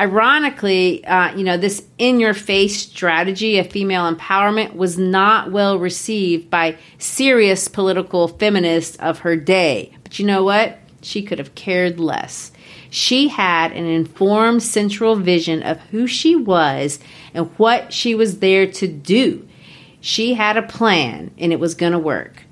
Ironically, 0.00 1.04
uh, 1.04 1.36
you 1.36 1.44
know, 1.44 1.58
this 1.58 1.84
in 1.98 2.20
your 2.20 2.32
face 2.32 2.78
strategy 2.78 3.58
of 3.58 3.70
female 3.70 4.10
empowerment 4.10 4.74
was 4.74 4.96
not 4.96 5.52
well 5.52 5.78
received 5.78 6.48
by 6.48 6.78
serious 6.96 7.68
political 7.68 8.26
feminists 8.26 8.96
of 8.96 9.18
her 9.18 9.36
day. 9.36 9.94
But 10.02 10.18
you 10.18 10.24
know 10.24 10.42
what? 10.42 10.78
She 11.02 11.22
could 11.22 11.38
have 11.38 11.54
cared 11.54 12.00
less. 12.00 12.50
She 12.88 13.28
had 13.28 13.72
an 13.72 13.84
informed 13.84 14.62
central 14.62 15.16
vision 15.16 15.62
of 15.62 15.78
who 15.90 16.06
she 16.06 16.34
was 16.34 16.98
and 17.34 17.50
what 17.58 17.92
she 17.92 18.14
was 18.14 18.38
there 18.38 18.66
to 18.72 18.88
do. 18.88 19.46
She 20.00 20.32
had 20.32 20.56
a 20.56 20.62
plan 20.62 21.30
and 21.36 21.52
it 21.52 21.60
was 21.60 21.74
going 21.74 21.92
to 21.92 21.98
work. 21.98 22.44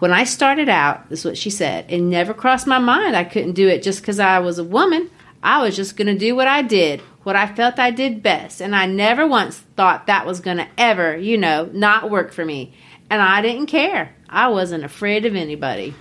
When 0.00 0.12
I 0.12 0.24
started 0.24 0.68
out, 0.68 1.08
this 1.10 1.20
is 1.20 1.24
what 1.24 1.38
she 1.38 1.50
said, 1.50 1.86
it 1.88 2.00
never 2.00 2.34
crossed 2.34 2.66
my 2.66 2.78
mind 2.78 3.14
I 3.14 3.22
couldn't 3.22 3.52
do 3.52 3.68
it 3.68 3.84
just 3.84 4.00
because 4.00 4.18
I 4.18 4.40
was 4.40 4.58
a 4.58 4.64
woman. 4.64 5.10
I 5.42 5.62
was 5.62 5.76
just 5.76 5.96
going 5.96 6.08
to 6.08 6.18
do 6.18 6.34
what 6.34 6.48
I 6.48 6.62
did, 6.62 7.00
what 7.22 7.36
I 7.36 7.46
felt 7.46 7.78
I 7.78 7.90
did 7.90 8.22
best. 8.22 8.60
And 8.60 8.74
I 8.74 8.86
never 8.86 9.26
once 9.26 9.58
thought 9.76 10.06
that 10.06 10.26
was 10.26 10.40
going 10.40 10.56
to 10.56 10.68
ever, 10.76 11.16
you 11.16 11.38
know, 11.38 11.70
not 11.72 12.10
work 12.10 12.32
for 12.32 12.44
me. 12.44 12.72
And 13.10 13.22
I 13.22 13.40
didn't 13.40 13.66
care. 13.66 14.14
I 14.28 14.48
wasn't 14.48 14.84
afraid 14.84 15.24
of 15.24 15.34
anybody. 15.34 15.94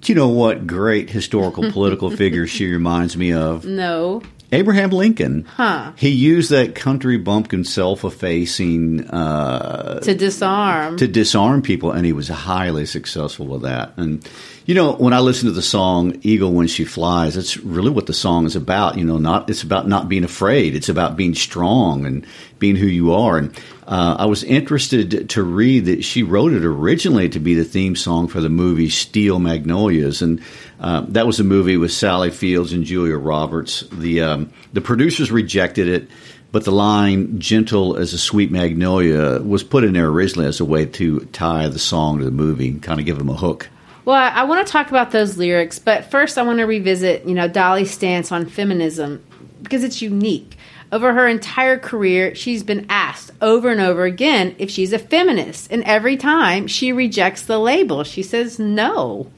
Do 0.00 0.12
you 0.12 0.16
know 0.16 0.28
what 0.28 0.66
great 0.66 1.08
historical 1.08 1.70
political 1.70 2.10
figure 2.10 2.46
she 2.46 2.70
reminds 2.70 3.16
me 3.16 3.32
of? 3.32 3.64
No. 3.64 4.22
Abraham 4.54 4.90
Lincoln. 4.90 5.44
Huh. 5.44 5.92
He 5.96 6.10
used 6.10 6.50
that 6.50 6.74
country 6.74 7.18
bumpkin 7.18 7.64
self-effacing 7.64 9.08
uh, 9.10 10.00
to 10.00 10.14
disarm 10.14 10.96
to 10.98 11.08
disarm 11.08 11.62
people, 11.62 11.90
and 11.90 12.06
he 12.06 12.12
was 12.12 12.28
highly 12.28 12.86
successful 12.86 13.46
with 13.46 13.62
that. 13.62 13.94
And 13.96 14.26
you 14.66 14.74
know, 14.74 14.92
when 14.94 15.12
I 15.12 15.18
listen 15.18 15.48
to 15.48 15.52
the 15.54 15.60
song 15.60 16.18
"Eagle 16.22 16.52
When 16.52 16.68
She 16.68 16.84
Flies," 16.84 17.34
that's 17.34 17.56
really 17.58 17.90
what 17.90 18.06
the 18.06 18.14
song 18.14 18.46
is 18.46 18.56
about. 18.56 18.96
You 18.96 19.04
know, 19.04 19.18
not 19.18 19.50
it's 19.50 19.62
about 19.62 19.88
not 19.88 20.08
being 20.08 20.24
afraid; 20.24 20.74
it's 20.74 20.88
about 20.88 21.16
being 21.16 21.34
strong 21.34 22.06
and 22.06 22.26
being 22.58 22.76
who 22.76 22.86
you 22.86 23.12
are. 23.12 23.36
And 23.36 23.54
uh, 23.86 24.16
I 24.20 24.26
was 24.26 24.42
interested 24.42 25.28
to 25.30 25.42
read 25.42 25.84
that 25.86 26.04
she 26.04 26.22
wrote 26.22 26.52
it 26.52 26.64
originally 26.64 27.28
to 27.30 27.40
be 27.40 27.54
the 27.54 27.64
theme 27.64 27.96
song 27.96 28.28
for 28.28 28.40
the 28.40 28.48
movie 28.48 28.88
Steel 28.88 29.38
Magnolias, 29.38 30.22
and 30.22 30.40
uh, 30.80 31.02
that 31.08 31.26
was 31.26 31.40
a 31.40 31.44
movie 31.44 31.76
with 31.76 31.92
Sally 31.92 32.30
Fields 32.30 32.72
and 32.72 32.84
Julia 32.84 33.16
Roberts. 33.16 33.84
The 33.92 34.22
um, 34.22 34.52
the 34.72 34.80
producers 34.80 35.30
rejected 35.30 35.88
it, 35.88 36.08
but 36.52 36.64
the 36.64 36.72
line 36.72 37.38
"gentle 37.38 37.96
as 37.96 38.12
a 38.12 38.18
sweet 38.18 38.50
magnolia" 38.50 39.40
was 39.40 39.62
put 39.62 39.84
in 39.84 39.92
there 39.92 40.08
originally 40.08 40.48
as 40.48 40.60
a 40.60 40.64
way 40.64 40.86
to 40.86 41.20
tie 41.26 41.68
the 41.68 41.78
song 41.78 42.18
to 42.18 42.24
the 42.24 42.30
movie 42.30 42.68
and 42.68 42.82
kind 42.82 43.00
of 43.00 43.06
give 43.06 43.18
them 43.18 43.28
a 43.28 43.34
hook. 43.34 43.68
Well, 44.04 44.16
I 44.16 44.44
want 44.44 44.66
to 44.66 44.70
talk 44.70 44.90
about 44.90 45.12
those 45.12 45.38
lyrics, 45.38 45.78
but 45.78 46.10
first 46.10 46.36
I 46.36 46.42
want 46.42 46.58
to 46.58 46.64
revisit, 46.64 47.24
you 47.24 47.34
know, 47.34 47.48
Dolly's 47.48 47.90
stance 47.90 48.30
on 48.30 48.44
feminism 48.44 49.24
because 49.62 49.82
it's 49.82 50.02
unique. 50.02 50.58
Over 50.94 51.12
her 51.12 51.26
entire 51.26 51.76
career, 51.76 52.36
she's 52.36 52.62
been 52.62 52.86
asked 52.88 53.32
over 53.42 53.68
and 53.68 53.80
over 53.80 54.04
again 54.04 54.54
if 54.58 54.70
she's 54.70 54.92
a 54.92 54.98
feminist, 55.00 55.72
and 55.72 55.82
every 55.82 56.16
time 56.16 56.68
she 56.68 56.92
rejects 56.92 57.42
the 57.42 57.58
label. 57.58 58.04
She 58.04 58.22
says 58.22 58.60
no. 58.60 59.28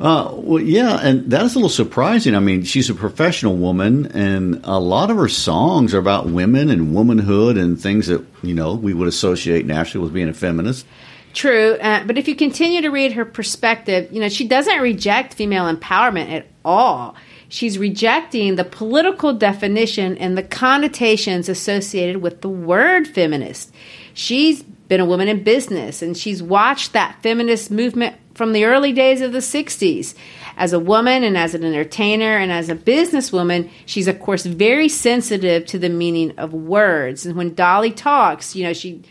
Uh, 0.00 0.32
well, 0.34 0.60
yeah, 0.60 0.98
and 1.00 1.30
that 1.30 1.42
is 1.44 1.54
a 1.54 1.58
little 1.58 1.68
surprising. 1.68 2.34
I 2.34 2.40
mean, 2.40 2.64
she's 2.64 2.90
a 2.90 2.96
professional 2.96 3.56
woman, 3.56 4.06
and 4.06 4.60
a 4.64 4.80
lot 4.80 5.08
of 5.08 5.16
her 5.16 5.28
songs 5.28 5.94
are 5.94 6.00
about 6.00 6.26
women 6.26 6.68
and 6.68 6.92
womanhood 6.92 7.58
and 7.58 7.80
things 7.80 8.08
that 8.08 8.26
you 8.42 8.52
know 8.52 8.74
we 8.74 8.92
would 8.92 9.06
associate 9.06 9.66
naturally 9.66 10.02
with 10.02 10.12
being 10.12 10.28
a 10.28 10.34
feminist. 10.34 10.84
True, 11.32 11.74
uh, 11.74 12.02
but 12.04 12.18
if 12.18 12.26
you 12.26 12.34
continue 12.34 12.80
to 12.80 12.88
read 12.88 13.12
her 13.12 13.24
perspective, 13.24 14.12
you 14.12 14.18
know 14.18 14.28
she 14.28 14.48
doesn't 14.48 14.80
reject 14.80 15.34
female 15.34 15.72
empowerment 15.72 16.32
at 16.32 16.48
all 16.64 17.14
she's 17.54 17.78
rejecting 17.78 18.56
the 18.56 18.64
political 18.64 19.32
definition 19.32 20.18
and 20.18 20.36
the 20.36 20.42
connotations 20.42 21.48
associated 21.48 22.16
with 22.16 22.40
the 22.40 22.48
word 22.48 23.06
feminist. 23.06 23.72
She's 24.12 24.64
been 24.64 24.98
a 24.98 25.06
woman 25.06 25.28
in 25.28 25.44
business 25.44 26.02
and 26.02 26.16
she's 26.16 26.42
watched 26.42 26.92
that 26.94 27.22
feminist 27.22 27.70
movement 27.70 28.16
from 28.34 28.54
the 28.54 28.64
early 28.64 28.92
days 28.92 29.20
of 29.20 29.30
the 29.30 29.38
60s. 29.38 30.16
As 30.56 30.72
a 30.72 30.80
woman 30.80 31.22
and 31.22 31.38
as 31.38 31.54
an 31.54 31.64
entertainer 31.64 32.36
and 32.36 32.50
as 32.50 32.68
a 32.68 32.74
businesswoman, 32.74 33.70
she's 33.86 34.08
of 34.08 34.18
course 34.18 34.44
very 34.44 34.88
sensitive 34.88 35.64
to 35.66 35.78
the 35.78 35.88
meaning 35.88 36.36
of 36.36 36.52
words. 36.52 37.24
And 37.24 37.36
when 37.36 37.54
Dolly 37.54 37.92
talks, 37.92 38.56
you 38.56 38.64
know, 38.64 38.72
she 38.72 39.04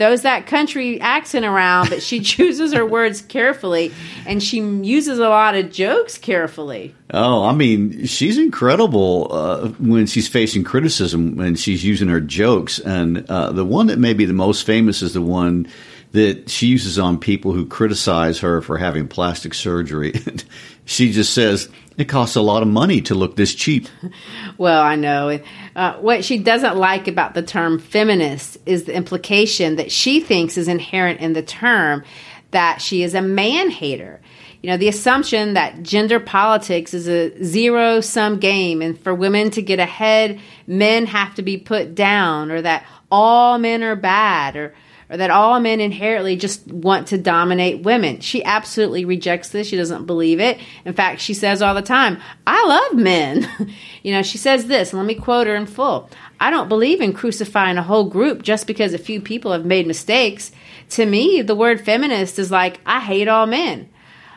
throws 0.00 0.22
that 0.22 0.46
country 0.46 0.98
accent 0.98 1.44
around, 1.44 1.90
but 1.90 2.02
she 2.02 2.20
chooses 2.32 2.72
her 2.72 2.86
words 2.86 3.20
carefully 3.20 3.92
and 4.24 4.42
she 4.42 4.58
uses 4.58 5.18
a 5.18 5.28
lot 5.28 5.54
of 5.54 5.70
jokes 5.70 6.16
carefully. 6.16 6.94
Oh, 7.12 7.44
I 7.44 7.52
mean, 7.52 8.06
she's 8.06 8.38
incredible 8.38 9.28
uh, 9.30 9.68
when 9.78 10.06
she's 10.06 10.26
facing 10.26 10.64
criticism 10.64 11.38
and 11.38 11.58
she's 11.58 11.84
using 11.84 12.08
her 12.08 12.20
jokes. 12.20 12.78
And 12.78 13.28
uh, 13.28 13.52
the 13.52 13.64
one 13.64 13.88
that 13.88 13.98
may 13.98 14.14
be 14.14 14.24
the 14.24 14.32
most 14.32 14.64
famous 14.64 15.02
is 15.02 15.12
the 15.12 15.20
one 15.20 15.68
that 16.12 16.48
she 16.48 16.68
uses 16.68 16.98
on 16.98 17.18
people 17.18 17.52
who 17.52 17.66
criticize 17.66 18.40
her 18.40 18.62
for 18.62 18.78
having 18.78 19.06
plastic 19.06 19.52
surgery. 19.52 20.14
she 20.86 21.12
just 21.12 21.34
says, 21.34 21.68
it 22.00 22.08
costs 22.08 22.34
a 22.34 22.40
lot 22.40 22.62
of 22.62 22.68
money 22.68 23.02
to 23.02 23.14
look 23.14 23.36
this 23.36 23.54
cheap. 23.54 23.88
Well, 24.58 24.82
I 24.82 24.94
know. 24.96 25.40
Uh, 25.74 25.94
what 26.00 26.22
she 26.22 26.36
doesn't 26.36 26.76
like 26.76 27.08
about 27.08 27.32
the 27.32 27.42
term 27.42 27.78
feminist 27.78 28.58
is 28.66 28.84
the 28.84 28.94
implication 28.94 29.76
that 29.76 29.90
she 29.90 30.20
thinks 30.20 30.58
is 30.58 30.68
inherent 30.68 31.20
in 31.20 31.32
the 31.32 31.42
term 31.42 32.04
that 32.50 32.82
she 32.82 33.02
is 33.02 33.14
a 33.14 33.22
man 33.22 33.70
hater. 33.70 34.20
You 34.60 34.68
know, 34.68 34.76
the 34.76 34.88
assumption 34.88 35.54
that 35.54 35.82
gender 35.82 36.20
politics 36.20 36.92
is 36.92 37.08
a 37.08 37.42
zero 37.42 38.02
sum 38.02 38.38
game, 38.38 38.82
and 38.82 39.00
for 39.00 39.14
women 39.14 39.50
to 39.52 39.62
get 39.62 39.78
ahead, 39.78 40.38
men 40.66 41.06
have 41.06 41.34
to 41.36 41.42
be 41.42 41.56
put 41.56 41.94
down, 41.94 42.50
or 42.50 42.60
that 42.60 42.84
all 43.10 43.56
men 43.56 43.82
are 43.82 43.96
bad, 43.96 44.56
or 44.56 44.74
or 45.10 45.16
that 45.16 45.30
all 45.30 45.58
men 45.58 45.80
inherently 45.80 46.36
just 46.36 46.66
want 46.68 47.08
to 47.08 47.18
dominate 47.18 47.82
women. 47.82 48.20
She 48.20 48.44
absolutely 48.44 49.04
rejects 49.04 49.48
this. 49.48 49.66
She 49.66 49.76
doesn't 49.76 50.06
believe 50.06 50.38
it. 50.38 50.58
In 50.84 50.94
fact, 50.94 51.20
she 51.20 51.34
says 51.34 51.60
all 51.60 51.74
the 51.74 51.82
time, 51.82 52.22
I 52.46 52.64
love 52.64 52.98
men. 52.98 53.48
you 54.02 54.12
know, 54.12 54.22
she 54.22 54.38
says 54.38 54.66
this, 54.66 54.92
and 54.92 55.00
let 55.00 55.06
me 55.06 55.16
quote 55.16 55.48
her 55.48 55.56
in 55.56 55.66
full 55.66 56.08
I 56.38 56.50
don't 56.50 56.68
believe 56.68 57.00
in 57.00 57.12
crucifying 57.12 57.76
a 57.76 57.82
whole 57.82 58.04
group 58.04 58.42
just 58.42 58.66
because 58.66 58.94
a 58.94 58.98
few 58.98 59.20
people 59.20 59.52
have 59.52 59.66
made 59.66 59.86
mistakes. 59.86 60.52
To 60.90 61.04
me, 61.04 61.42
the 61.42 61.56
word 61.56 61.80
feminist 61.80 62.38
is 62.38 62.50
like, 62.50 62.80
I 62.86 63.00
hate 63.00 63.28
all 63.28 63.46
men. 63.46 63.90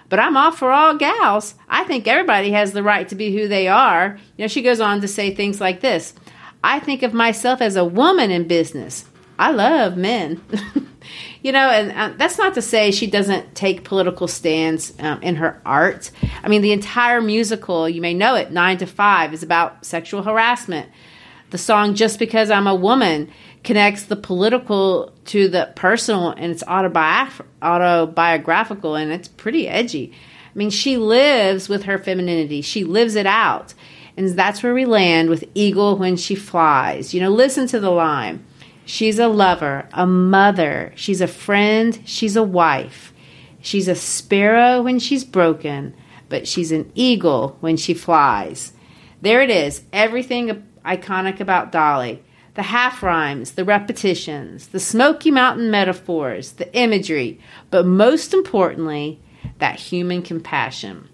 But 0.10 0.20
I'm 0.20 0.36
all 0.36 0.52
for 0.52 0.72
all 0.72 0.98
gals. 0.98 1.56
I 1.70 1.86
think 1.86 2.08
everybody 2.08 2.52
has 2.52 2.72
the 2.72 2.84
right 2.84 3.08
to 3.10 3.16
be 3.16 3.36
who 3.36 3.48
they 3.48 3.68
are. 3.68 4.20
You 4.38 4.44
know, 4.44 4.48
she 4.48 4.62
goes 4.62 4.80
on 4.80 5.02
to 5.02 5.08
say 5.08 5.34
things 5.34 5.62
like 5.62 5.82
this 5.82 6.14
I 6.64 6.80
think 6.80 7.04
of 7.04 7.14
myself 7.14 7.62
as 7.62 7.76
a 7.76 7.86
woman 7.86 8.32
in 8.32 8.48
business. 8.48 9.06
I 9.38 9.52
love 9.52 9.98
men. 9.98 10.42
you 11.42 11.52
know, 11.52 11.70
and 11.70 11.92
uh, 11.92 12.18
that's 12.18 12.38
not 12.38 12.54
to 12.56 12.62
say 12.62 12.92
she 12.92 13.08
doesn't 13.08 13.56
take 13.56 13.84
political 13.84 14.28
stands 14.28 14.94
um, 15.00 15.22
in 15.22 15.36
her 15.36 15.62
art. 15.66 16.12
I 16.44 16.48
mean, 16.48 16.62
the 16.62 16.72
entire 16.72 17.22
musical, 17.22 17.90
you 17.90 18.02
may 18.02 18.14
know 18.14 18.36
it, 18.36 18.52
Nine 18.52 18.78
to 18.78 18.86
Five, 18.86 19.34
is 19.34 19.44
about 19.44 19.86
sexual 19.86 20.24
harassment. 20.24 20.90
The 21.50 21.58
song 21.58 21.94
Just 21.94 22.20
Because 22.20 22.50
I'm 22.50 22.68
a 22.68 22.76
Woman 22.76 23.32
connects 23.64 24.06
the 24.06 24.16
political 24.16 25.14
to 25.26 25.48
the 25.48 25.72
personal 25.76 26.30
and 26.32 26.52
it's 26.52 26.64
autobiograph- 26.64 27.42
autobiographical 27.62 28.96
and 28.96 29.12
it's 29.12 29.28
pretty 29.28 29.68
edgy. 29.68 30.14
I 30.14 30.58
mean, 30.58 30.70
she 30.70 30.98
lives 30.98 31.70
with 31.70 31.84
her 31.84 31.98
femininity, 31.98 32.62
she 32.62 32.84
lives 32.84 33.16
it 33.16 33.26
out. 33.26 33.74
And 34.16 34.30
that's 34.30 34.62
where 34.62 34.76
we 34.76 34.86
land 34.86 35.30
with 35.30 35.44
Eagle 35.56 35.98
when 35.98 36.18
she 36.18 36.36
flies. 36.36 37.14
You 37.14 37.22
know, 37.22 37.32
listen 37.32 37.66
to 37.68 37.80
the 37.80 37.90
line. 37.90 38.46
She's 38.86 39.20
a 39.20 39.28
lover, 39.28 39.88
a 39.94 40.06
mother, 40.06 40.92
she's 40.96 41.22
a 41.22 41.28
friend, 41.28 42.00
she's 42.06 42.36
a 42.36 42.44
wife. 42.44 43.14
She's 43.62 43.88
a 43.88 43.96
sparrow 43.96 44.82
when 44.82 45.00
she's 45.00 45.24
broken, 45.24 45.96
but 46.28 46.48
she's 46.48 46.72
an 46.72 46.92
eagle 46.96 47.58
when 47.62 47.78
she 47.78 47.94
flies. 47.94 48.74
There 49.22 49.42
it 49.42 49.50
is, 49.50 49.84
everything 49.94 50.68
iconic 50.86 51.40
about 51.40 51.72
Dolly. 51.72 52.22
The 52.56 52.64
half 52.64 53.02
rhymes, 53.02 53.52
the 53.52 53.64
repetitions, 53.64 54.68
the 54.68 54.82
Smoky 54.82 55.32
Mountain 55.32 55.72
metaphors, 55.72 56.52
the 56.52 56.72
imagery, 56.78 57.40
but 57.72 57.86
most 57.86 58.34
importantly, 58.34 59.20
that 59.60 59.80
human 59.80 60.22
compassion. 60.22 61.08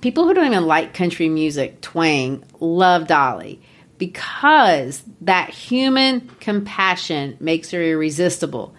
People 0.00 0.26
who 0.26 0.32
don't 0.32 0.46
even 0.46 0.66
like 0.66 0.94
country 0.94 1.28
music 1.28 1.80
twang 1.80 2.44
love 2.60 3.08
Dolly 3.08 3.60
because 4.00 5.04
that 5.20 5.50
human 5.50 6.22
compassion 6.40 7.36
makes 7.38 7.70
her 7.70 7.82
irresistible. 7.82 8.74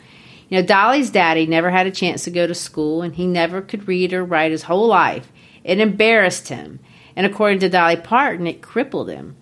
You 0.49 0.59
know, 0.59 0.65
Dolly's 0.65 1.11
daddy 1.11 1.45
never 1.45 1.69
had 1.69 1.85
a 1.85 1.91
chance 1.91 2.23
to 2.23 2.31
go 2.31 2.47
to 2.47 2.55
school 2.55 3.03
and 3.03 3.15
he 3.15 3.27
never 3.27 3.61
could 3.61 3.87
read 3.87 4.13
or 4.13 4.25
write 4.25 4.51
his 4.51 4.63
whole 4.63 4.87
life. 4.87 5.31
It 5.63 5.79
embarrassed 5.79 6.49
him. 6.49 6.79
And 7.15 7.27
according 7.27 7.59
to 7.59 7.69
Dolly 7.69 7.97
Parton, 7.97 8.47
it 8.47 8.63
crippled 8.63 9.09
him. 9.09 9.37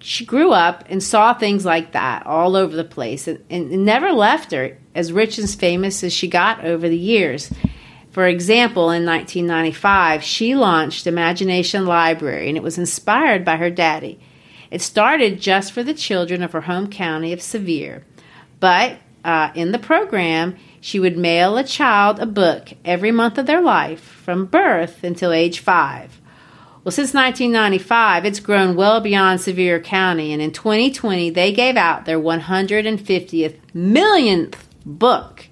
She 0.00 0.24
grew 0.24 0.52
up 0.52 0.84
and 0.88 1.02
saw 1.02 1.34
things 1.34 1.66
like 1.66 1.92
that 1.92 2.26
all 2.26 2.56
over 2.56 2.74
the 2.74 2.82
place 2.82 3.28
and, 3.28 3.44
and 3.50 3.84
never 3.84 4.12
left 4.12 4.52
her 4.52 4.78
as 4.94 5.12
rich 5.12 5.36
and 5.38 5.50
famous 5.50 6.02
as 6.02 6.12
she 6.12 6.26
got 6.26 6.64
over 6.64 6.88
the 6.88 6.96
years. 6.96 7.52
For 8.12 8.26
example, 8.26 8.90
in 8.90 9.04
1995, 9.04 10.22
she 10.22 10.54
launched 10.54 11.06
Imagination 11.06 11.84
Library 11.84 12.48
and 12.48 12.56
it 12.56 12.62
was 12.62 12.78
inspired 12.78 13.44
by 13.44 13.56
her 13.56 13.70
daddy. 13.70 14.18
It 14.70 14.82
started 14.82 15.40
just 15.40 15.72
for 15.72 15.82
the 15.82 15.94
children 15.94 16.42
of 16.42 16.52
her 16.52 16.62
home 16.62 16.88
county 16.88 17.32
of 17.32 17.40
Sevier. 17.40 18.04
But 18.60 18.98
uh, 19.24 19.50
in 19.54 19.72
the 19.72 19.78
program, 19.78 20.56
she 20.80 21.00
would 21.00 21.16
mail 21.16 21.56
a 21.56 21.64
child 21.64 22.20
a 22.20 22.26
book 22.26 22.72
every 22.84 23.10
month 23.10 23.38
of 23.38 23.46
their 23.46 23.60
life 23.60 24.00
from 24.00 24.46
birth 24.46 25.02
until 25.02 25.32
age 25.32 25.60
five. 25.60 26.20
Well, 26.84 26.92
since 26.92 27.12
1995, 27.12 28.24
it's 28.24 28.40
grown 28.40 28.76
well 28.76 29.00
beyond 29.00 29.40
Sevier 29.40 29.80
County, 29.80 30.32
and 30.32 30.40
in 30.40 30.52
2020, 30.52 31.30
they 31.30 31.52
gave 31.52 31.76
out 31.76 32.04
their 32.06 32.18
150th 32.18 33.56
millionth 33.74 34.68
book. 34.86 35.46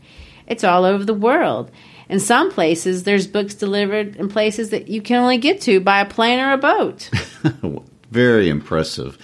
It's 0.47 0.64
all 0.64 0.85
over 0.85 1.05
the 1.05 1.12
world. 1.12 1.71
In 2.09 2.21
some 2.21 2.53
places, 2.53 3.03
there's 3.03 3.27
books 3.27 3.55
delivered 3.55 4.17
in 4.17 4.29
places 4.29 4.71
that 4.71 4.89
you 4.89 5.03
can 5.03 5.17
only 5.17 5.39
get 5.39 5.61
to 5.62 5.81
by 5.81 6.01
a 6.01 6.07
plane 6.07 6.39
or 6.39 6.53
a 6.53 6.59
boat. 6.59 7.11
Very 8.17 8.49
impressive. 8.49 9.19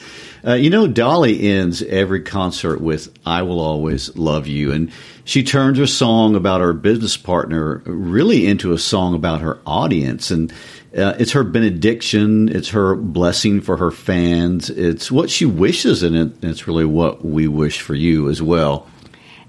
Uh, 0.47 0.53
you 0.53 0.69
know, 0.69 0.87
Dolly 0.87 1.49
ends 1.49 1.81
every 1.81 2.21
concert 2.21 2.83
with 2.83 3.11
I 3.25 3.41
Will 3.41 3.59
Always 3.59 4.15
Love 4.19 4.47
You. 4.47 4.71
And 4.71 4.93
she 5.25 5.43
turns 5.43 5.79
her 5.79 5.87
song 5.87 6.37
about 6.37 6.61
her 6.61 6.75
business 6.75 7.17
partner 7.17 7.79
really 7.87 8.47
into 8.47 8.75
a 8.75 8.79
song 8.79 9.15
about 9.15 9.41
her 9.41 9.59
audience. 9.65 10.31
And 10.31 10.53
uh, 10.95 11.15
it's 11.19 11.33
her 11.33 11.43
benediction, 11.43 12.51
it's 12.55 12.69
her 12.69 12.95
blessing 12.95 13.63
for 13.63 13.79
her 13.79 13.91
fans, 13.91 14.69
it's 14.69 15.11
what 15.11 15.31
she 15.31 15.47
wishes, 15.47 16.03
and 16.03 16.15
it, 16.15 16.45
it's 16.45 16.69
really 16.69 16.85
what 16.85 17.25
we 17.25 17.49
wish 17.49 17.81
for 17.81 17.95
you 17.95 18.29
as 18.29 18.43
well. 18.43 18.87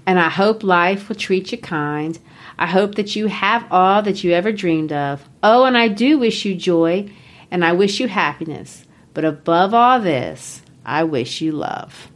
And 0.06 0.18
I 0.18 0.30
hope 0.30 0.62
life 0.62 1.10
will 1.10 1.16
treat 1.16 1.52
you 1.52 1.58
kind. 1.58 2.18
I 2.58 2.66
hope 2.66 2.94
that 2.94 3.14
you 3.14 3.26
have 3.26 3.70
all 3.70 4.00
that 4.00 4.24
you 4.24 4.32
ever 4.32 4.52
dreamed 4.52 4.92
of. 4.92 5.28
Oh, 5.42 5.66
and 5.66 5.76
I 5.76 5.88
do 5.88 6.18
wish 6.18 6.46
you 6.46 6.54
joy, 6.54 7.10
and 7.50 7.62
I 7.62 7.72
wish 7.72 8.00
you 8.00 8.08
happiness. 8.08 8.83
But 9.14 9.24
above 9.24 9.72
all 9.72 10.00
this, 10.00 10.60
I 10.84 11.04
wish 11.04 11.40
you 11.40 11.52
love. 11.52 12.08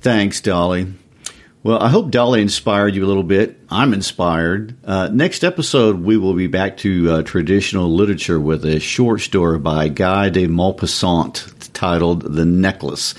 Thanks, 0.00 0.40
Dolly. 0.40 0.92
Well, 1.62 1.82
I 1.82 1.88
hope 1.88 2.10
Dolly 2.10 2.42
inspired 2.42 2.94
you 2.94 3.04
a 3.04 3.08
little 3.08 3.22
bit. 3.22 3.58
I'm 3.70 3.94
inspired. 3.94 4.76
Uh, 4.84 5.08
next 5.10 5.44
episode, 5.44 6.00
we 6.02 6.18
will 6.18 6.34
be 6.34 6.46
back 6.46 6.76
to 6.78 7.10
uh, 7.10 7.22
traditional 7.22 7.94
literature 7.94 8.38
with 8.38 8.66
a 8.66 8.80
short 8.80 9.22
story 9.22 9.58
by 9.58 9.88
Guy 9.88 10.28
de 10.28 10.46
Maupassant 10.46 11.70
titled 11.72 12.34
The 12.34 12.44
Necklace. 12.44 13.14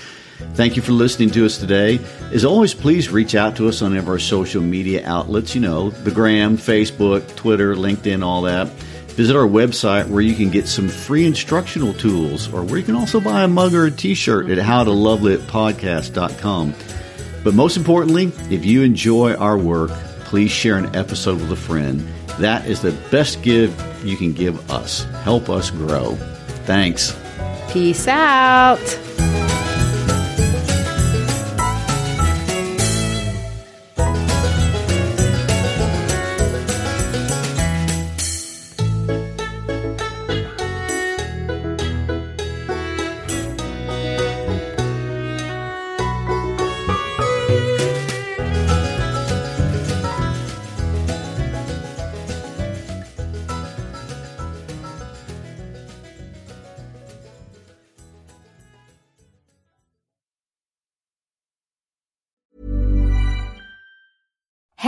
Thank 0.54 0.76
you 0.76 0.82
for 0.82 0.92
listening 0.92 1.30
to 1.30 1.44
us 1.44 1.58
today. 1.58 1.98
As 2.30 2.44
always, 2.44 2.72
please 2.72 3.10
reach 3.10 3.34
out 3.34 3.56
to 3.56 3.68
us 3.68 3.82
on 3.82 3.92
any 3.92 3.98
of 3.98 4.08
our 4.08 4.18
social 4.18 4.62
media 4.62 5.02
outlets, 5.04 5.54
you 5.54 5.60
know, 5.60 5.90
the 5.90 6.10
Gram, 6.10 6.56
Facebook, 6.56 7.34
Twitter, 7.36 7.74
LinkedIn, 7.74 8.22
all 8.22 8.42
that. 8.42 8.70
Visit 9.16 9.34
our 9.34 9.48
website 9.48 10.06
where 10.08 10.20
you 10.20 10.34
can 10.34 10.50
get 10.50 10.68
some 10.68 10.90
free 10.90 11.24
instructional 11.24 11.94
tools 11.94 12.52
or 12.52 12.62
where 12.62 12.78
you 12.78 12.84
can 12.84 12.94
also 12.94 13.18
buy 13.18 13.44
a 13.44 13.48
mug 13.48 13.72
or 13.72 13.86
a 13.86 13.90
t 13.90 14.12
shirt 14.14 14.50
at 14.50 14.58
howtolovelitpodcast.com. 14.58 16.74
But 17.42 17.54
most 17.54 17.78
importantly, 17.78 18.30
if 18.50 18.66
you 18.66 18.82
enjoy 18.82 19.32
our 19.34 19.56
work, 19.56 19.90
please 20.24 20.50
share 20.50 20.76
an 20.76 20.94
episode 20.94 21.40
with 21.40 21.50
a 21.50 21.56
friend. 21.56 22.06
That 22.38 22.66
is 22.66 22.82
the 22.82 22.92
best 23.10 23.42
gift 23.42 23.82
you 24.04 24.18
can 24.18 24.34
give 24.34 24.70
us. 24.70 25.04
Help 25.22 25.48
us 25.48 25.70
grow. 25.70 26.16
Thanks. 26.66 27.16
Peace 27.70 28.06
out. 28.06 28.78